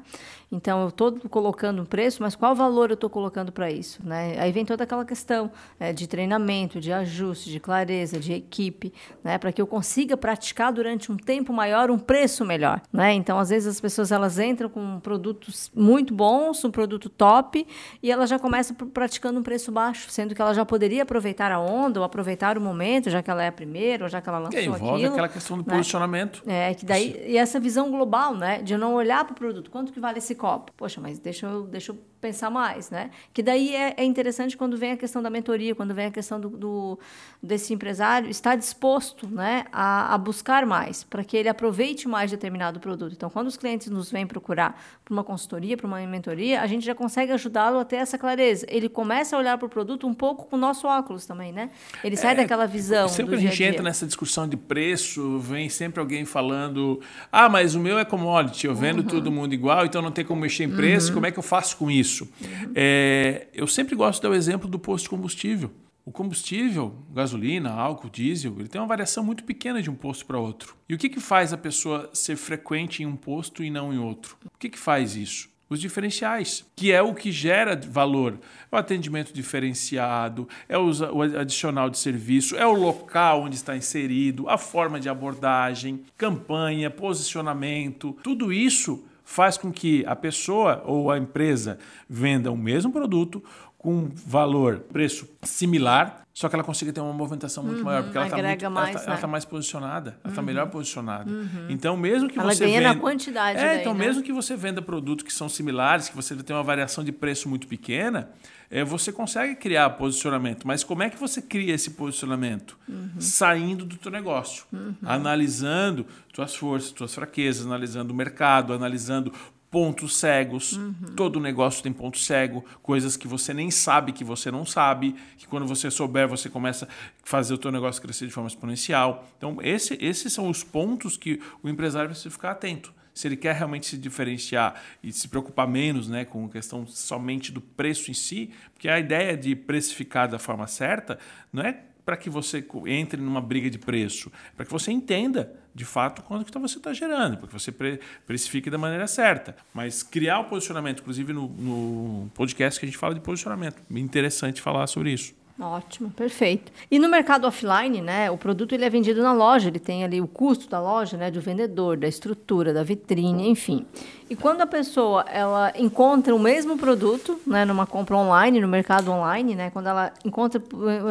Então 0.51 0.81
eu 0.81 0.89
estou 0.89 1.11
colocando 1.29 1.81
um 1.81 1.85
preço, 1.85 2.21
mas 2.23 2.35
qual 2.35 2.55
valor 2.55 2.89
eu 2.89 2.95
estou 2.95 3.09
colocando 3.09 3.51
para 3.51 3.69
isso, 3.69 3.99
né? 4.03 4.39
Aí 4.39 4.51
vem 4.51 4.65
toda 4.65 4.83
aquela 4.83 5.05
questão 5.05 5.51
é, 5.79 5.91
de 5.91 6.07
treinamento, 6.07 6.79
de 6.79 6.91
ajuste, 6.91 7.51
de 7.51 7.59
clareza, 7.59 8.19
de 8.19 8.33
equipe, 8.33 8.93
né, 9.23 9.37
para 9.37 9.51
que 9.51 9.61
eu 9.61 9.67
consiga 9.67 10.17
praticar 10.17 10.71
durante 10.71 11.11
um 11.11 11.17
tempo 11.17 11.53
maior 11.53 11.91
um 11.91 11.99
preço 11.99 12.43
melhor, 12.45 12.81
né? 12.91 13.13
Então 13.13 13.37
às 13.37 13.49
vezes 13.49 13.67
as 13.67 13.81
pessoas 13.81 14.11
elas 14.11 14.39
entram 14.39 14.69
com 14.69 14.99
produtos 14.99 15.69
muito 15.75 16.13
bons, 16.13 16.63
um 16.63 16.71
produto 16.71 17.09
top 17.09 17.65
e 18.01 18.11
elas 18.11 18.29
já 18.29 18.39
começam 18.39 18.75
praticando 18.75 19.39
um 19.39 19.43
preço 19.43 19.71
baixo, 19.71 20.09
sendo 20.09 20.33
que 20.33 20.41
ela 20.41 20.53
já 20.53 20.65
poderia 20.65 20.94
poderia 20.95 21.03
aproveitar 21.03 21.51
a 21.51 21.59
onda 21.59 21.99
ou 21.99 22.05
aproveitar 22.05 22.57
o 22.57 22.61
momento, 22.61 23.09
já 23.09 23.21
que 23.21 23.29
ela 23.29 23.43
é 23.43 23.47
a 23.47 23.51
primeira, 23.51 24.05
ou 24.05 24.09
já 24.09 24.21
que 24.21 24.29
ela 24.29 24.39
lançou 24.39 24.59
que 24.59 24.65
envolve 24.65 24.85
aquilo, 24.85 25.11
aquela 25.11 25.27
questão 25.27 25.57
do 25.57 25.67
né? 25.67 25.75
posicionamento. 25.75 26.43
É, 26.45 26.73
que 26.73 26.85
daí, 26.85 27.23
e 27.27 27.37
essa 27.37 27.59
visão 27.59 27.91
global, 27.91 28.35
né? 28.35 28.61
De 28.61 28.77
não 28.77 28.93
olhar 28.93 29.23
para 29.25 29.33
o 29.33 29.35
produto. 29.35 29.69
Quanto 29.69 29.91
que 29.91 29.99
vale 29.99 30.19
esse 30.19 30.35
copo? 30.35 30.71
Poxa, 30.77 31.01
mas 31.01 31.19
deixa 31.19 31.47
eu, 31.47 31.63
deixa 31.63 31.91
eu 31.91 31.97
pensar 32.19 32.49
mais, 32.49 32.89
né? 32.89 33.11
Que 33.33 33.43
daí 33.43 33.75
é, 33.75 33.93
é, 33.97 34.03
interessante 34.03 34.57
quando 34.57 34.77
vem 34.77 34.91
a 34.93 34.97
questão 34.97 35.21
da 35.21 35.29
mentoria, 35.29 35.75
quando 35.75 35.93
vem 35.93 36.07
a 36.07 36.11
questão 36.11 36.39
do, 36.39 36.49
do 36.49 36.99
desse 37.41 37.73
empresário 37.73 38.29
estar 38.29 38.55
disposto, 38.55 39.27
né, 39.27 39.65
a, 39.71 40.15
a 40.15 40.17
buscar 40.17 40.65
mais, 40.65 41.03
para 41.03 41.23
que 41.23 41.37
ele 41.37 41.47
aproveite 41.47 42.07
mais 42.07 42.31
determinado 42.31 42.79
produto. 42.79 43.13
Então, 43.13 43.29
quando 43.29 43.47
os 43.47 43.55
clientes 43.55 43.87
nos 43.87 44.11
vêm 44.11 44.25
procurar 44.25 44.81
para 45.03 45.13
uma 45.13 45.23
consultoria, 45.23 45.77
para 45.77 45.85
uma 45.85 45.99
mentoria, 46.07 46.61
a 46.61 46.67
gente 46.67 46.83
já 46.83 46.95
consegue 46.95 47.31
ajudá-lo 47.31 47.77
a 47.77 47.85
ter 47.85 47.97
essa 47.97 48.17
clareza. 48.17 48.65
Ele 48.69 48.89
começa 48.89 49.35
a 49.35 49.39
olhar 49.39 49.57
para 49.57 49.67
o 49.67 49.69
produto 49.69 50.07
um 50.07 50.13
pouco 50.13 50.45
com 50.45 50.55
o 50.55 50.59
nosso 50.59 50.87
óculos 50.87 51.25
também, 51.27 51.51
né? 51.51 51.69
Ele 52.03 52.17
sai 52.17 52.33
é, 52.33 52.37
daquela 52.37 52.65
visão. 52.65 53.07
Sempre 53.07 53.37
que 53.37 53.45
a 53.45 53.49
gente 53.49 53.63
entra 53.63 53.83
nessa 53.83 54.07
discussão 54.07 54.47
de 54.47 54.57
preço, 54.57 55.37
vem 55.39 55.69
sempre 55.69 55.99
alguém 55.99 56.25
falando: 56.25 56.99
ah, 57.31 57.47
mas 57.47 57.75
o 57.75 57.79
meu 57.79 57.99
é 57.99 58.05
commodity, 58.05 58.65
eu 58.65 58.73
vendo 58.73 58.99
uhum. 58.99 59.07
todo 59.07 59.31
mundo 59.31 59.53
igual, 59.53 59.85
então 59.85 60.01
não 60.01 60.11
tem 60.11 60.25
como 60.25 60.41
mexer 60.41 60.63
em 60.63 60.71
preço, 60.71 61.09
uhum. 61.09 61.15
como 61.15 61.25
é 61.27 61.31
que 61.31 61.37
eu 61.37 61.43
faço 61.43 61.77
com 61.77 61.91
isso? 61.91 62.04
Isso. 62.05 62.29
Uhum. 62.41 62.71
É, 62.75 63.47
eu 63.53 63.67
sempre 63.67 63.95
gosto 63.95 64.21
de 64.21 64.23
dar 64.23 64.29
o 64.29 64.35
exemplo 64.35 64.69
do 64.69 64.79
posto 64.79 65.05
de 65.05 65.09
combustível. 65.09 65.71
O 66.05 66.11
combustível, 66.11 66.93
gasolina, 67.11 67.71
álcool, 67.71 68.09
diesel, 68.09 68.55
ele 68.59 68.67
tem 68.67 68.79
uma 68.79 68.87
variação 68.87 69.23
muito 69.23 69.43
pequena 69.43 69.81
de 69.81 69.89
um 69.89 69.95
posto 69.95 70.23
para 70.25 70.37
outro. 70.37 70.75
E 70.87 70.93
o 70.93 70.99
que, 70.99 71.09
que 71.09 71.19
faz 71.19 71.51
a 71.51 71.57
pessoa 71.57 72.11
ser 72.13 72.35
frequente 72.35 73.01
em 73.01 73.07
um 73.07 73.15
posto 73.15 73.63
e 73.63 73.71
não 73.71 73.91
em 73.91 73.97
outro? 73.97 74.37
O 74.45 74.57
que, 74.59 74.69
que 74.69 74.77
faz 74.77 75.15
isso? 75.15 75.49
Os 75.67 75.81
diferenciais, 75.81 76.63
que 76.75 76.91
é 76.91 77.01
o 77.01 77.15
que 77.15 77.31
gera 77.31 77.75
valor. 77.75 78.37
É 78.71 78.75
o 78.75 78.77
atendimento 78.77 79.33
diferenciado, 79.33 80.47
é 80.69 80.77
o 80.77 81.21
adicional 81.39 81.89
de 81.89 81.97
serviço, 81.97 82.55
é 82.55 82.67
o 82.67 82.73
local 82.73 83.41
onde 83.41 83.55
está 83.55 83.75
inserido, 83.75 84.47
a 84.47 84.59
forma 84.59 84.99
de 84.99 85.09
abordagem, 85.09 86.03
campanha, 86.15 86.91
posicionamento. 86.91 88.15
Tudo 88.21 88.53
isso 88.53 89.03
faz 89.25 89.57
com 89.57 89.71
que 89.71 90.05
a 90.05 90.15
pessoa 90.15 90.81
ou 90.85 91.11
a 91.11 91.17
empresa 91.17 91.77
venda 92.07 92.51
o 92.51 92.57
mesmo 92.57 92.91
produto 92.91 93.43
com 93.77 94.09
valor, 94.13 94.79
preço 94.91 95.27
similar, 95.43 96.24
só 96.35 96.49
que 96.49 96.55
ela 96.55 96.65
consiga 96.65 96.91
ter 96.91 96.99
uma 96.99 97.13
movimentação 97.13 97.63
muito 97.63 97.77
uhum, 97.77 97.85
maior, 97.85 98.03
porque 98.03 98.17
ela 98.17 98.27
está 98.27 98.69
mais, 98.69 98.95
ela 98.95 99.05
tá, 99.05 99.11
né? 99.11 99.17
tá 99.21 99.27
mais 99.27 99.45
posicionada, 99.45 100.17
ela 100.21 100.33
está 100.33 100.41
uhum. 100.41 100.45
melhor 100.45 100.69
posicionada. 100.69 101.31
Uhum. 101.31 101.67
Então, 101.69 101.95
mesmo 101.95 102.27
que 102.27 102.37
ela 102.37 102.53
você 102.53 102.65
ganha 102.65 102.79
venda, 102.79 102.93
na 102.93 102.99
quantidade. 102.99 103.57
É, 103.57 103.67
daí, 103.67 103.79
então 103.79 103.93
né? 103.93 104.05
mesmo 104.05 104.21
que 104.21 104.33
você 104.33 104.53
venda 104.57 104.81
produtos 104.81 105.23
que 105.23 105.31
são 105.31 105.47
similares, 105.47 106.09
que 106.09 106.15
você 106.15 106.35
tem 106.35 106.53
uma 106.53 106.61
variação 106.61 107.05
de 107.05 107.13
preço 107.13 107.47
muito 107.47 107.67
pequena, 107.67 108.31
é, 108.69 108.83
você 108.83 109.13
consegue 109.13 109.55
criar 109.55 109.89
posicionamento. 109.91 110.67
Mas 110.67 110.83
como 110.83 111.03
é 111.03 111.09
que 111.09 111.17
você 111.17 111.41
cria 111.41 111.73
esse 111.73 111.91
posicionamento? 111.91 112.77
Uhum. 112.85 113.11
Saindo 113.17 113.85
do 113.85 113.95
teu 113.95 114.11
negócio, 114.11 114.65
uhum. 114.73 114.93
analisando 115.05 116.05
tuas 116.33 116.53
forças, 116.53 116.91
tuas 116.91 117.15
fraquezas, 117.15 117.65
analisando 117.65 118.11
o 118.11 118.15
mercado, 118.15 118.73
analisando 118.73 119.31
pontos 119.75 120.15
cegos. 120.15 120.71
Uhum. 120.71 120.93
Todo 121.17 121.37
negócio 121.37 121.83
tem 121.83 121.91
ponto 121.91 122.17
cego, 122.17 122.63
coisas 122.81 123.17
que 123.17 123.27
você 123.27 123.53
nem 123.53 123.69
sabe 123.69 124.13
que 124.13 124.23
você 124.23 124.49
não 124.49 124.65
sabe, 124.65 125.13
que 125.35 125.45
quando 125.45 125.67
você 125.67 125.91
souber 125.91 126.29
você 126.29 126.49
começa 126.49 126.85
a 126.85 126.87
fazer 127.25 127.53
o 127.53 127.57
teu 127.57 127.73
negócio 127.73 128.01
crescer 128.01 128.25
de 128.25 128.31
forma 128.31 128.47
exponencial. 128.47 129.27
Então, 129.37 129.57
esse, 129.61 129.97
esses 129.99 130.31
são 130.31 130.47
os 130.47 130.63
pontos 130.63 131.17
que 131.17 131.41
o 131.61 131.67
empresário 131.67 132.09
precisa 132.09 132.29
ficar 132.29 132.51
atento 132.51 132.93
se 133.13 133.27
ele 133.27 133.35
quer 133.35 133.53
realmente 133.53 133.85
se 133.85 133.97
diferenciar 133.97 134.81
e 135.03 135.11
se 135.11 135.27
preocupar 135.27 135.67
menos 135.67 136.07
né, 136.07 136.23
com 136.23 136.45
a 136.45 136.49
questão 136.49 136.87
somente 136.87 137.51
do 137.51 137.59
preço 137.59 138.09
em 138.09 138.13
si, 138.13 138.51
porque 138.73 138.87
a 138.87 138.97
ideia 138.97 139.35
de 139.35 139.57
precificar 139.57 140.29
da 140.29 140.39
forma 140.39 140.67
certa 140.67 141.19
não 141.51 141.63
é 141.63 141.79
para 142.05 142.15
que 142.15 142.29
você 142.29 142.65
entre 142.85 143.19
numa 143.19 143.41
briga 143.41 143.69
de 143.69 143.79
preço, 143.79 144.31
para 144.55 144.65
que 144.65 144.71
você 144.71 144.91
entenda 144.91 145.51
de 145.73 145.83
fato 145.83 146.21
quanto 146.21 146.45
que 146.45 146.57
você 146.57 146.77
está 146.77 146.93
gerando, 146.93 147.37
para 147.37 147.47
que 147.47 147.53
você 147.53 147.71
pre 147.71 147.99
precifique 148.25 148.69
da 148.69 148.77
maneira 148.77 149.07
certa. 149.07 149.55
Mas 149.73 150.03
criar 150.03 150.39
o 150.39 150.45
posicionamento, 150.45 151.01
inclusive 151.01 151.33
no, 151.33 151.49
no 151.49 152.31
podcast 152.33 152.79
que 152.79 152.85
a 152.85 152.89
gente 152.89 152.97
fala 152.97 153.13
de 153.13 153.19
posicionamento, 153.19 153.81
interessante 153.89 154.61
falar 154.61 154.87
sobre 154.87 155.11
isso. 155.11 155.33
Ótimo, 155.59 156.11
perfeito. 156.11 156.69
E 156.91 156.99
no 156.99 157.07
mercado 157.07 157.47
offline, 157.47 158.01
né, 158.01 158.29
o 158.29 158.37
produto 158.37 158.75
ele 158.75 158.83
é 158.83 158.89
vendido 158.89 159.23
na 159.23 159.31
loja, 159.31 159.69
ele 159.69 159.79
tem 159.79 160.03
ali 160.03 160.19
o 160.19 160.27
custo 160.27 160.69
da 160.69 160.81
loja, 160.81 161.15
né, 161.15 161.31
do 161.31 161.39
vendedor, 161.39 161.95
da 161.95 162.09
estrutura, 162.09 162.73
da 162.73 162.83
vitrine, 162.83 163.47
enfim. 163.47 163.85
E 164.27 164.35
quando 164.35 164.61
a 164.61 164.65
pessoa 164.65 165.23
ela 165.27 165.71
encontra 165.77 166.33
o 166.33 166.39
mesmo 166.39 166.79
produto, 166.79 167.39
né, 167.45 167.63
numa 167.63 167.85
compra 167.85 168.17
online, 168.17 168.59
no 168.59 168.67
mercado 168.67 169.11
online, 169.11 169.53
né, 169.53 169.69
quando 169.69 169.87
ela 169.87 170.11
encontra 170.23 170.59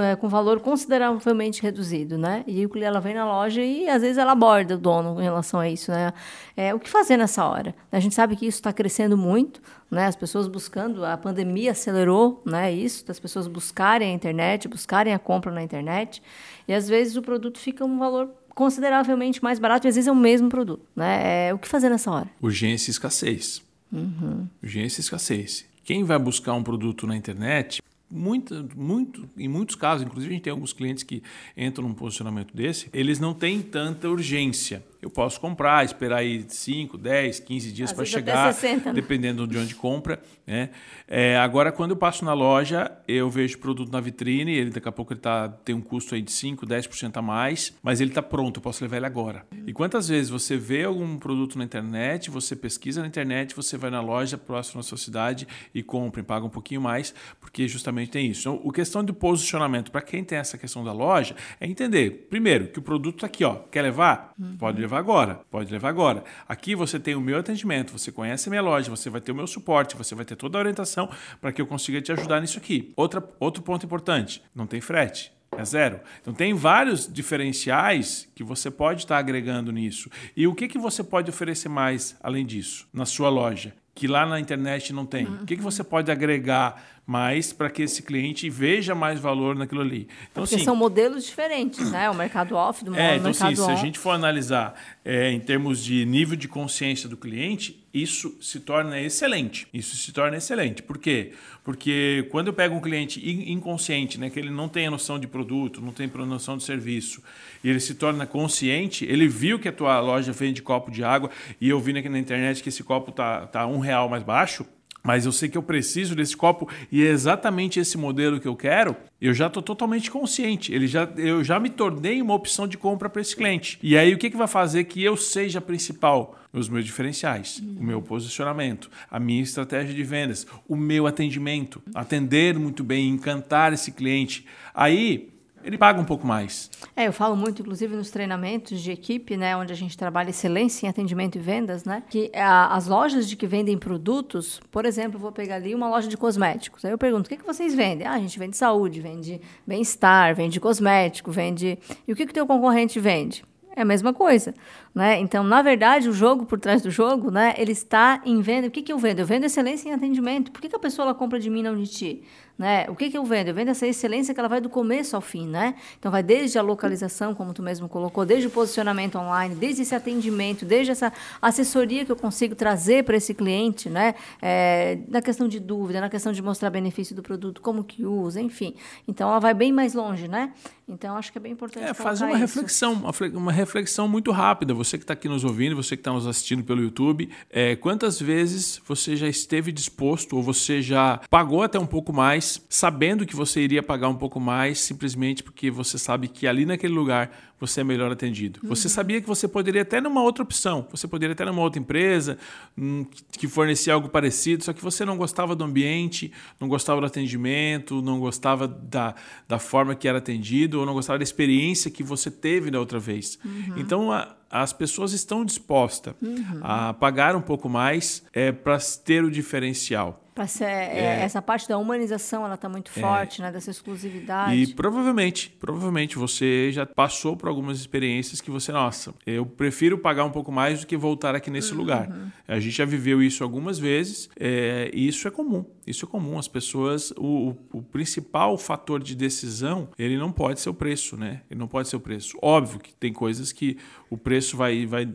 é, 0.03 0.17
com 0.17 0.29
valor 0.29 0.59
consideravelmente 0.59 1.63
reduzido, 1.63 2.19
né, 2.19 2.43
e 2.45 2.69
ela 2.83 3.01
vem 3.01 3.15
na 3.15 3.25
loja 3.25 3.63
e 3.63 3.89
às 3.89 4.03
vezes 4.03 4.19
ela 4.19 4.33
aborda 4.33 4.75
o 4.75 4.79
dono 4.79 5.21
em 5.21 5.23
relação 5.23 5.61
a 5.61 5.69
isso, 5.69 5.93
né, 5.93 6.13
é, 6.57 6.75
o 6.75 6.81
que 6.81 6.91
fazer 6.91 7.17
nessa 7.17 7.45
hora? 7.45 7.73
A 7.93 8.01
gente 8.01 8.17
sabe 8.17 8.35
que 8.35 8.47
isso 8.47 8.59
está 8.59 8.73
crescendo 8.73 9.17
muito, 9.17 9.63
né, 9.89 10.07
as 10.07 10.17
pessoas 10.17 10.49
buscando, 10.49 11.05
a 11.05 11.17
pandemia 11.17 11.71
acelerou, 11.71 12.43
né, 12.45 12.73
isso, 12.73 13.07
das 13.07 13.21
pessoas 13.21 13.47
buscarem 13.47 14.11
a 14.11 14.13
internet, 14.13 14.67
buscarem 14.67 15.15
a 15.15 15.21
compra 15.21 15.53
na 15.53 15.63
internet, 15.63 16.21
e 16.67 16.75
às 16.75 16.89
vezes 16.89 17.17
o 17.17 17.23
produto 17.23 17.61
fica 17.61 17.85
um 17.85 17.97
valor 17.97 18.29
consideravelmente 18.55 19.43
mais 19.43 19.59
barato 19.59 19.87
e 19.87 19.89
às 19.89 19.95
vezes 19.97 20.09
é 20.09 20.13
o 20.13 20.17
mesmo 20.17 20.49
produto. 20.49 20.87
Né? 20.95 21.49
É, 21.49 21.55
o 21.55 21.59
que 21.59 21.69
fazer 21.69 21.89
nessa 21.89 22.11
hora? 22.11 22.29
Urgência 22.41 22.91
e 22.91 22.93
escassez. 22.93 23.63
Uhum. 23.93 24.47
Urgência 24.63 25.01
e 25.01 25.03
escassez. 25.03 25.67
Quem 25.85 26.05
vai 26.05 26.19
buscar 26.19 26.55
um 26.55 26.63
produto 26.63 27.07
na 27.07 27.17
internet, 27.17 27.83
muito, 28.11 28.69
muito, 28.77 29.29
em 29.37 29.49
muitos 29.49 29.75
casos, 29.75 30.07
inclusive 30.07 30.33
a 30.33 30.35
gente 30.35 30.45
tem 30.45 30.51
alguns 30.51 30.73
clientes 30.73 31.03
que 31.03 31.23
entram 31.57 31.89
num 31.89 31.95
posicionamento 31.95 32.55
desse, 32.55 32.89
eles 32.93 33.19
não 33.19 33.35
têm 33.35 33.61
tanta 33.61 34.09
urgência 34.09 34.85
eu 35.05 35.11
posso 35.11 35.39
comprar, 35.39 35.85
esperar 35.85 36.21
aí 36.21 36.47
5, 36.49 36.97
10, 36.97 37.41
15 37.41 37.73
dias 37.73 37.93
para 37.93 38.07
chegar, 38.07 38.55
60, 38.55 38.89
né? 38.89 38.95
dependendo 38.95 39.47
de 39.47 39.59
onde 39.59 39.75
compra. 39.75 40.19
Né? 40.47 40.71
É, 41.07 41.37
agora, 41.37 41.71
quando 41.71 41.91
eu 41.91 41.97
passo 41.97 42.25
na 42.25 42.33
loja, 42.33 42.91
eu 43.07 43.29
vejo 43.29 43.59
o 43.59 43.61
produto 43.61 43.93
na 43.93 44.01
vitrine, 44.01 44.55
ele 44.55 44.71
daqui 44.71 44.89
a 44.89 44.93
pouco 44.93 45.13
ele 45.13 45.21
tá, 45.21 45.51
tem 45.63 45.75
um 45.75 45.83
custo 45.83 46.15
aí 46.15 46.23
de 46.23 46.33
5, 46.33 46.67
10% 46.67 47.19
a 47.19 47.21
mais, 47.23 47.75
mas 47.83 48.01
ele 48.01 48.13
está 48.13 48.23
pronto, 48.23 48.57
eu 48.57 48.63
posso 48.63 48.83
levar 48.83 48.97
ele 48.97 49.05
agora. 49.05 49.45
E 49.67 49.75
quantas 49.75 50.09
vezes 50.09 50.31
você 50.31 50.57
vê 50.57 50.85
algum 50.85 51.19
produto 51.19 51.59
na 51.59 51.65
internet, 51.65 52.31
você 52.31 52.57
pesquisa 52.57 53.03
na 53.03 53.07
internet, 53.07 53.55
você 53.55 53.77
vai 53.77 53.91
na 53.91 54.01
loja 54.01 54.39
próxima 54.39 54.81
da 54.81 54.89
sua 54.89 54.97
cidade 54.97 55.47
e 55.75 55.83
compra 55.83 56.23
e 56.23 56.25
paga 56.25 56.47
um 56.47 56.51
pouquinho 56.51 56.81
mais, 56.81 57.15
porque 57.39 57.69
justamente 57.69 58.11
tem 58.11 58.31
isso. 58.31 58.49
Então, 58.49 58.71
a 58.71 58.73
questão 58.73 59.05
de 59.05 59.13
posicionamento, 59.13 59.91
para 59.91 60.01
quem 60.01 60.25
tem 60.25 60.39
essa 60.39 60.57
questão 60.57 60.83
da 60.83 60.95
loja, 60.95 61.37
é 61.61 61.67
entender, 61.67 62.27
primeiro, 62.31 62.69
que 62.69 62.79
o 62.79 62.83
produto 62.83 63.17
está 63.17 63.27
aqui, 63.27 63.45
ó, 63.45 63.57
quer 63.71 63.83
levar? 63.83 64.33
Uhum. 64.39 64.57
Pode 64.57 64.81
levar 64.81 64.94
levar 64.95 64.99
agora, 64.99 65.41
pode 65.51 65.73
levar 65.73 65.89
agora. 65.89 66.25
Aqui 66.49 66.75
você 66.75 66.99
tem 66.99 67.15
o 67.15 67.21
meu 67.21 67.39
atendimento, 67.39 67.93
você 67.93 68.13
conhece 68.13 68.49
a 68.49 68.51
minha 68.51 68.63
loja, 68.63 68.91
você 68.91 69.11
vai 69.11 69.21
ter 69.21 69.33
o 69.33 69.35
meu 69.35 69.47
suporte, 69.47 69.97
você 69.97 70.15
vai 70.15 70.25
ter 70.25 70.37
toda 70.37 70.59
a 70.59 70.61
orientação 70.61 71.09
para 71.41 71.53
que 71.53 71.61
eu 71.61 71.67
consiga 71.67 72.01
te 72.01 72.13
ajudar 72.13 72.41
nisso 72.41 72.59
aqui. 72.59 72.93
Outra, 72.97 73.23
outro 73.41 73.63
ponto 73.63 73.85
importante: 73.85 74.43
não 74.55 74.67
tem 74.67 74.81
frete. 74.81 75.33
É 75.57 75.65
zero. 75.65 76.01
Então 76.21 76.35
tem 76.35 76.53
vários 76.53 77.13
diferenciais 77.13 78.29
que 78.35 78.43
você 78.43 78.73
pode 78.73 79.03
estar 79.03 79.19
agregando 79.19 79.71
nisso. 79.71 80.11
E 80.37 80.49
o 80.49 80.55
que, 80.55 80.67
que 80.67 80.79
você 80.79 81.05
pode 81.05 81.31
oferecer 81.31 81.69
mais 81.69 82.17
além 82.21 82.45
disso 82.45 82.89
na 82.93 83.07
sua 83.07 83.29
loja? 83.29 83.73
Que 83.95 84.09
lá 84.09 84.27
na 84.27 84.41
internet 84.41 84.93
não 84.93 85.07
tem. 85.07 85.27
O 85.27 85.47
que, 85.47 85.55
que 85.55 85.63
você 85.63 85.85
pode 85.85 86.11
agregar 86.11 86.83
mais 87.07 87.53
para 87.53 87.69
que 87.69 87.83
esse 87.83 88.03
cliente 88.03 88.49
veja 88.49 88.95
mais 88.95 89.21
valor 89.21 89.55
naquilo 89.55 89.83
ali. 89.83 90.09
Então, 90.31 90.43
Porque 90.43 90.55
assim, 90.55 90.65
são 90.65 90.75
modelos 90.75 91.25
diferentes, 91.25 91.91
né? 91.91 92.09
O 92.09 92.15
mercado 92.15 92.55
off 92.57 92.85
do 92.85 92.95
é, 92.95 93.17
então, 93.17 93.31
mercado 93.31 93.63
on. 93.63 93.67
Se 93.67 93.71
a 93.71 93.77
gente 93.77 93.99
for 93.99 94.11
analisar 94.11 94.75
é, 95.05 95.31
em 95.31 95.41
termos 95.41 95.85
de 95.85 96.05
nível 96.07 96.37
de 96.37 96.49
consciência 96.49 97.09
do 97.09 97.17
cliente, 97.17 97.85
isso 97.93 98.37
se 98.41 98.59
torna 98.59 98.99
excelente. 99.01 99.69
Isso 99.73 99.97
se 99.97 100.13
torna 100.13 100.37
excelente. 100.37 100.83
Por 100.83 100.99
quê? 100.99 101.33
Porque 101.63 102.27
quando 102.31 102.49
eu 102.49 102.53
pego 102.53 102.75
um 102.75 102.81
cliente 102.81 103.21
inconsciente, 103.51 104.19
né, 104.19 104.31
que 104.31 104.39
ele 104.39 104.51
não 104.51 104.69
tem 104.69 104.87
a 104.87 104.91
noção 104.91 105.19
de 105.19 105.27
produto, 105.27 105.81
não 105.81 105.93
tem 105.93 106.11
a 106.13 106.27
noção 106.27 106.57
de 106.57 106.65
serviço, 106.65 107.23
e 107.63 107.69
ele 107.69 107.81
se 107.81 107.95
torna 107.95 108.27
consciente, 108.27 109.05
ele 109.05 109.29
viu 109.29 109.59
que 109.59 109.69
a 109.69 109.73
tua 109.73 110.01
loja 110.01 110.33
vende 110.33 110.61
copo 110.61 110.91
de 110.91 111.05
água 111.05 111.31
e 111.61 111.69
eu 111.69 111.79
vi 111.79 111.97
aqui 111.97 112.09
na 112.09 112.19
internet 112.19 112.63
que 112.63 112.69
esse 112.69 112.83
copo 112.83 113.13
tá, 113.13 113.47
tá 113.47 113.67
um 113.67 113.79
real 113.79 114.09
mais 114.09 114.23
baixo, 114.23 114.67
mas 115.05 115.27
eu 115.27 115.33
sei 115.33 115.51
que 115.51 115.59
eu 115.59 115.63
preciso 115.63 116.17
desse 116.17 116.35
copo 116.35 116.67
e 116.91 117.05
é 117.05 117.11
exatamente 117.11 117.79
esse 117.79 117.99
modelo 117.99 118.41
que 118.41 118.49
eu 118.49 118.57
quero, 118.57 118.97
eu 119.21 119.35
já 119.35 119.49
estou 119.49 119.63
totalmente 119.63 120.11
consciente. 120.11 120.73
Ele 120.73 120.87
já, 120.87 121.05
eu 121.17 121.45
já 121.45 121.61
me 121.61 121.69
tornei 121.69 122.23
uma 122.23 122.33
opção 122.33 122.67
de 122.67 122.79
compra 122.79 123.11
para 123.11 123.21
esse 123.21 123.37
cliente. 123.37 123.79
E 123.83 123.99
aí 123.99 124.15
o 124.15 124.19
que, 124.19 124.31
que 124.31 124.37
vai 124.37 124.49
fazer 124.49 124.85
que 124.85 125.03
eu 125.05 125.15
seja 125.17 125.61
principal? 125.61 126.41
Os 126.53 126.69
meus 126.69 126.85
diferenciais, 126.85 127.59
uhum. 127.59 127.77
o 127.81 127.85
meu 127.85 128.01
posicionamento, 128.01 128.89
a 129.11 129.19
minha 129.19 129.43
estratégia 129.43 129.93
de 129.93 130.05
vendas, 130.05 130.47
o 130.69 130.77
meu 130.77 131.05
atendimento, 131.05 131.83
atender 131.93 132.57
muito 132.57 132.85
bem, 132.85 133.09
encantar 133.09 133.73
esse 133.73 133.91
cliente. 133.91 134.47
Aí 134.73 135.34
ele 135.65 135.79
paga 135.79 136.01
um 136.01 136.05
pouco 136.05 136.27
mais. 136.27 136.71
É, 136.95 137.07
eu 137.07 137.13
falo 137.13 137.35
muito, 137.35 137.63
inclusive, 137.63 137.97
nos 137.97 138.11
treinamentos 138.11 138.81
de 138.81 138.93
equipe, 138.93 139.37
né, 139.37 139.57
onde 139.57 139.73
a 139.73 139.77
gente 139.77 139.97
trabalha 139.97 140.31
excelência 140.31 140.87
em 140.87 140.89
atendimento 140.89 141.37
e 141.37 141.41
vendas, 141.41 141.85
né, 141.85 142.03
que 142.09 142.31
a, 142.35 142.75
as 142.75 142.87
lojas 142.87 143.29
de 143.29 143.35
que 143.35 143.47
vendem 143.47 143.79
produtos, 143.79 144.61
por 144.71 144.85
exemplo, 144.85 145.19
vou 145.19 145.33
pegar 145.33 145.57
ali 145.57 145.75
uma 145.75 145.89
loja 145.89 146.09
de 146.09 146.17
cosméticos. 146.17 146.85
Aí 146.85 146.91
eu 146.91 146.99
pergunto, 146.99 147.27
o 147.27 147.29
que, 147.29 147.37
que 147.37 147.47
vocês 147.47 147.75
vendem? 147.75 148.07
Ah, 148.07 148.13
a 148.13 148.19
gente 148.19 148.39
vende 148.39 148.57
saúde, 148.57 149.01
vende 149.01 149.41
bem-estar, 149.67 150.35
vende 150.35 150.61
cosmético, 150.61 151.31
vende... 151.31 151.79
E 152.07 152.13
o 152.13 152.17
que, 152.17 152.27
que 152.27 152.31
o 152.31 152.35
teu 152.35 152.47
concorrente 152.47 153.01
vende? 153.01 153.45
É 153.77 153.83
a 153.83 153.85
mesma 153.85 154.13
coisa. 154.13 154.55
Né? 154.95 155.19
Então, 155.19 155.43
na 155.43 155.61
verdade, 155.61 156.09
o 156.09 156.13
jogo 156.13 156.47
por 156.47 156.61
trás 156.61 156.81
do 156.81 156.91
jogo, 156.91 157.31
né, 157.31 157.55
ele 157.59 157.73
está 157.73 158.23
em 158.25 158.41
venda. 158.41 158.69
O 158.69 158.71
que, 158.71 158.81
que 158.81 158.93
eu 158.93 158.99
vendo? 158.99 159.19
Eu 159.19 159.27
vendo 159.27 159.45
excelência 159.45 159.89
em 159.89 159.93
atendimento. 159.93 160.53
Por 160.53 160.61
que, 160.61 160.69
que 160.69 160.77
a 160.77 160.79
pessoa 160.79 161.07
ela 161.07 161.15
compra 161.15 161.41
de 161.41 161.51
mim 161.51 161.63
não 161.63 161.77
de 161.77 161.87
ti? 161.89 162.23
Né? 162.57 162.87
O 162.89 162.95
que, 162.95 163.11
que 163.11 163.19
eu 163.19 163.25
vendo? 163.25 163.49
Eu 163.49 163.55
vendo 163.55 163.71
essa 163.71 163.85
excelência 163.85 164.33
que 164.33 164.39
ela 164.39 164.49
vai 164.49 164.61
do 164.61 164.69
começo 164.69 165.17
ao 165.17 165.21
fim, 165.21 165.49
né? 165.49 165.75
Então 165.99 166.09
vai 166.13 166.23
desde 166.23 166.57
a 166.57 166.63
localização, 166.63 167.35
como 167.35 167.53
tu 167.53 167.65
mesmo 167.65 167.89
colocou, 167.89 168.25
desde 168.25 168.47
o 168.47 168.51
posicionamento 168.51 169.19
online, 169.19 169.57
desde 169.57 169.83
esse 169.83 169.93
atendimento, 169.93 170.65
desde 170.65 170.93
essa 170.93 171.13
assessoria 171.43 172.05
que 172.05 172.13
eu 172.13 172.17
consigo 172.17 172.55
trazer 172.55 173.03
para 173.03 173.17
esse 173.17 173.35
cliente, 173.35 173.91
né? 173.91 174.15
É, 174.41 174.99
na 175.09 175.21
questão 175.21 175.49
de 175.49 175.59
dúvida, 175.59 176.01
na 176.01 176.09
questão 176.09 176.31
de 176.31 176.41
mostrar 176.41 176.71
benefício 176.71 177.17
do 177.17 177.25
produto, 177.25 177.61
como 177.61 177.83
que 177.83 178.07
usa, 178.07 178.41
enfim. 178.41 178.77
Então 179.09 179.29
ela 179.29 179.41
vai 179.41 179.53
bem 179.53 179.73
mais 179.73 179.93
longe, 179.93 180.29
né? 180.29 180.53
Então 180.87 181.17
acho 181.17 181.33
que 181.33 181.39
é 181.39 181.41
bem 181.41 181.53
importante. 181.53 181.89
É, 181.89 181.93
fazer 181.93 182.25
uma 182.25 182.35
isso. 182.35 182.41
reflexão, 182.41 183.03
uma 183.33 183.51
reflexão 183.51 184.07
muito 184.07 184.31
rápida. 184.31 184.73
Você 184.75 184.84
que 184.99 185.05
está 185.05 185.15
aqui 185.15 185.29
nos 185.29 185.45
ouvindo, 185.45 185.75
você 185.75 185.97
que 185.97 186.01
está 186.01 186.13
nos 186.13 186.27
assistindo 186.27 186.63
pelo 186.63 186.83
YouTube, 186.83 187.29
é, 187.51 187.77
quantas 187.77 188.21
vezes 188.21 188.81
você 188.87 189.17
já 189.17 189.29
esteve 189.29 189.73
disposto 189.73 190.37
ou 190.37 190.43
você 190.43 190.83
já 190.83 191.21
pagou 191.31 191.63
até 191.63 191.79
um 191.79 191.87
pouco 191.87 192.13
mais, 192.13 192.61
sabendo 192.69 193.27
que 193.27 193.35
você 193.35 193.61
iria 193.61 193.83
pagar 193.83 194.09
um 194.09 194.17
pouco 194.17 194.39
mais, 194.39 194.81
simplesmente 194.81 195.43
porque 195.43 195.71
você 195.71 195.99
sabe 195.99 196.29
que 196.29 196.47
ali 196.47 196.67
naquele 196.67 196.95
lugar 196.95 197.31
você 197.67 197.81
é 197.81 197.85
melhor 197.85 198.11
atendido. 198.11 198.61
Uhum. 198.63 198.69
Você 198.69 198.89
sabia 198.89 199.21
que 199.21 199.27
você 199.27 199.47
poderia 199.47 199.83
até 199.83 200.01
numa 200.01 200.23
outra 200.23 200.43
opção, 200.43 200.87
você 200.91 201.07
poderia 201.07 201.33
até 201.33 201.45
numa 201.45 201.61
outra 201.61 201.81
empresa 201.81 202.39
hum, 202.77 203.07
que 203.33 203.47
fornecia 203.49 203.95
algo 203.95 204.09
parecido, 204.09 204.65
só 204.65 204.73
que 204.73 204.83
você 204.83 205.05
não 205.05 205.17
gostava 205.17 205.55
do 205.55 205.65
ambiente, 205.65 206.33
não 206.61 206.69
gostava 206.69 207.01
do 207.01 207.07
atendimento, 207.07 208.03
não 208.03 208.19
gostava 208.19 208.67
da, 208.69 209.15
da 209.49 209.59
forma 209.59 209.95
que 209.95 210.09
era 210.09 210.19
atendido, 210.19 210.81
ou 210.81 210.87
não 210.87 210.95
gostava 210.95 211.19
da 211.19 211.25
experiência 211.25 211.91
que 211.91 212.03
você 212.03 212.31
teve 212.31 212.71
da 212.71 212.79
outra 212.79 212.99
vez. 212.99 213.39
Uhum. 213.45 213.75
Então, 213.77 214.13
a, 214.13 214.35
as 214.51 214.73
pessoas 214.73 215.13
estão 215.13 215.45
dispostas 215.45 216.15
uhum. 216.23 216.61
a 216.63 216.95
pagar 216.95 217.35
um 217.35 217.41
pouco 217.41 217.69
mais 217.69 218.23
é, 218.33 218.53
para 218.53 218.79
ter 219.05 219.25
o 219.25 219.31
diferencial. 219.31 220.24
Ser, 220.47 220.65
é, 220.65 220.99
é, 220.99 221.05
essa 221.23 221.41
parte 221.41 221.69
da 221.69 221.79
humanização 221.79 222.45
ela 222.45 222.57
está 222.57 222.69
muito 222.69 222.91
é. 222.97 223.01
forte, 223.01 223.41
né? 223.41 223.53
Dessa 223.53 223.71
exclusividade. 223.71 224.55
E 224.55 224.67
provavelmente, 224.75 225.55
provavelmente 225.61 226.19
você 226.19 226.71
já 226.73 226.85
passou 226.85 227.37
por 227.37 227.49
algumas 227.49 227.79
experiências 227.79 228.41
que 228.41 228.51
você, 228.51 228.73
nossa, 228.73 229.15
eu 229.25 229.47
prefiro 229.47 229.97
pagar 229.97 230.25
um 230.25 230.31
pouco 230.31 230.51
mais 230.51 230.81
do 230.81 230.87
que 230.87 230.97
voltar 230.97 231.35
aqui 231.35 231.51
nesse 231.51 231.73
uhum. 231.73 231.79
lugar. 231.79 232.11
A 232.49 232.59
gente 232.59 232.77
já 232.77 232.85
viveu 232.85 233.23
isso 233.23 233.45
algumas 233.45 233.79
vezes 233.79 234.29
é, 234.39 234.91
e 234.93 235.07
isso 235.07 235.29
é 235.29 235.31
comum. 235.31 235.65
Isso 235.87 236.05
é 236.05 236.09
comum. 236.09 236.39
As 236.39 236.49
pessoas, 236.49 237.13
o, 237.13 237.51
o, 237.73 237.79
o, 237.79 237.83
principal 237.83 238.57
fator 238.57 239.03
de 239.03 239.15
decisão, 239.15 239.89
ele 239.99 240.17
não 240.17 240.33
pode 240.33 240.61
ser 240.61 240.71
o 240.71 240.75
preço, 240.75 241.17
né? 241.17 241.43
Ele 241.51 241.61
não 241.61 241.69
pode 241.69 241.89
ser 241.89 241.97
o 241.97 242.01
preço. 242.01 242.39
Óbvio 242.41 242.81
que 242.81 242.95
tem 242.95 243.13
coisas 243.13 243.53
que 243.53 243.77
o 244.09 244.17
preço 244.17 244.57
vai, 244.57 244.87
vai, 244.87 245.07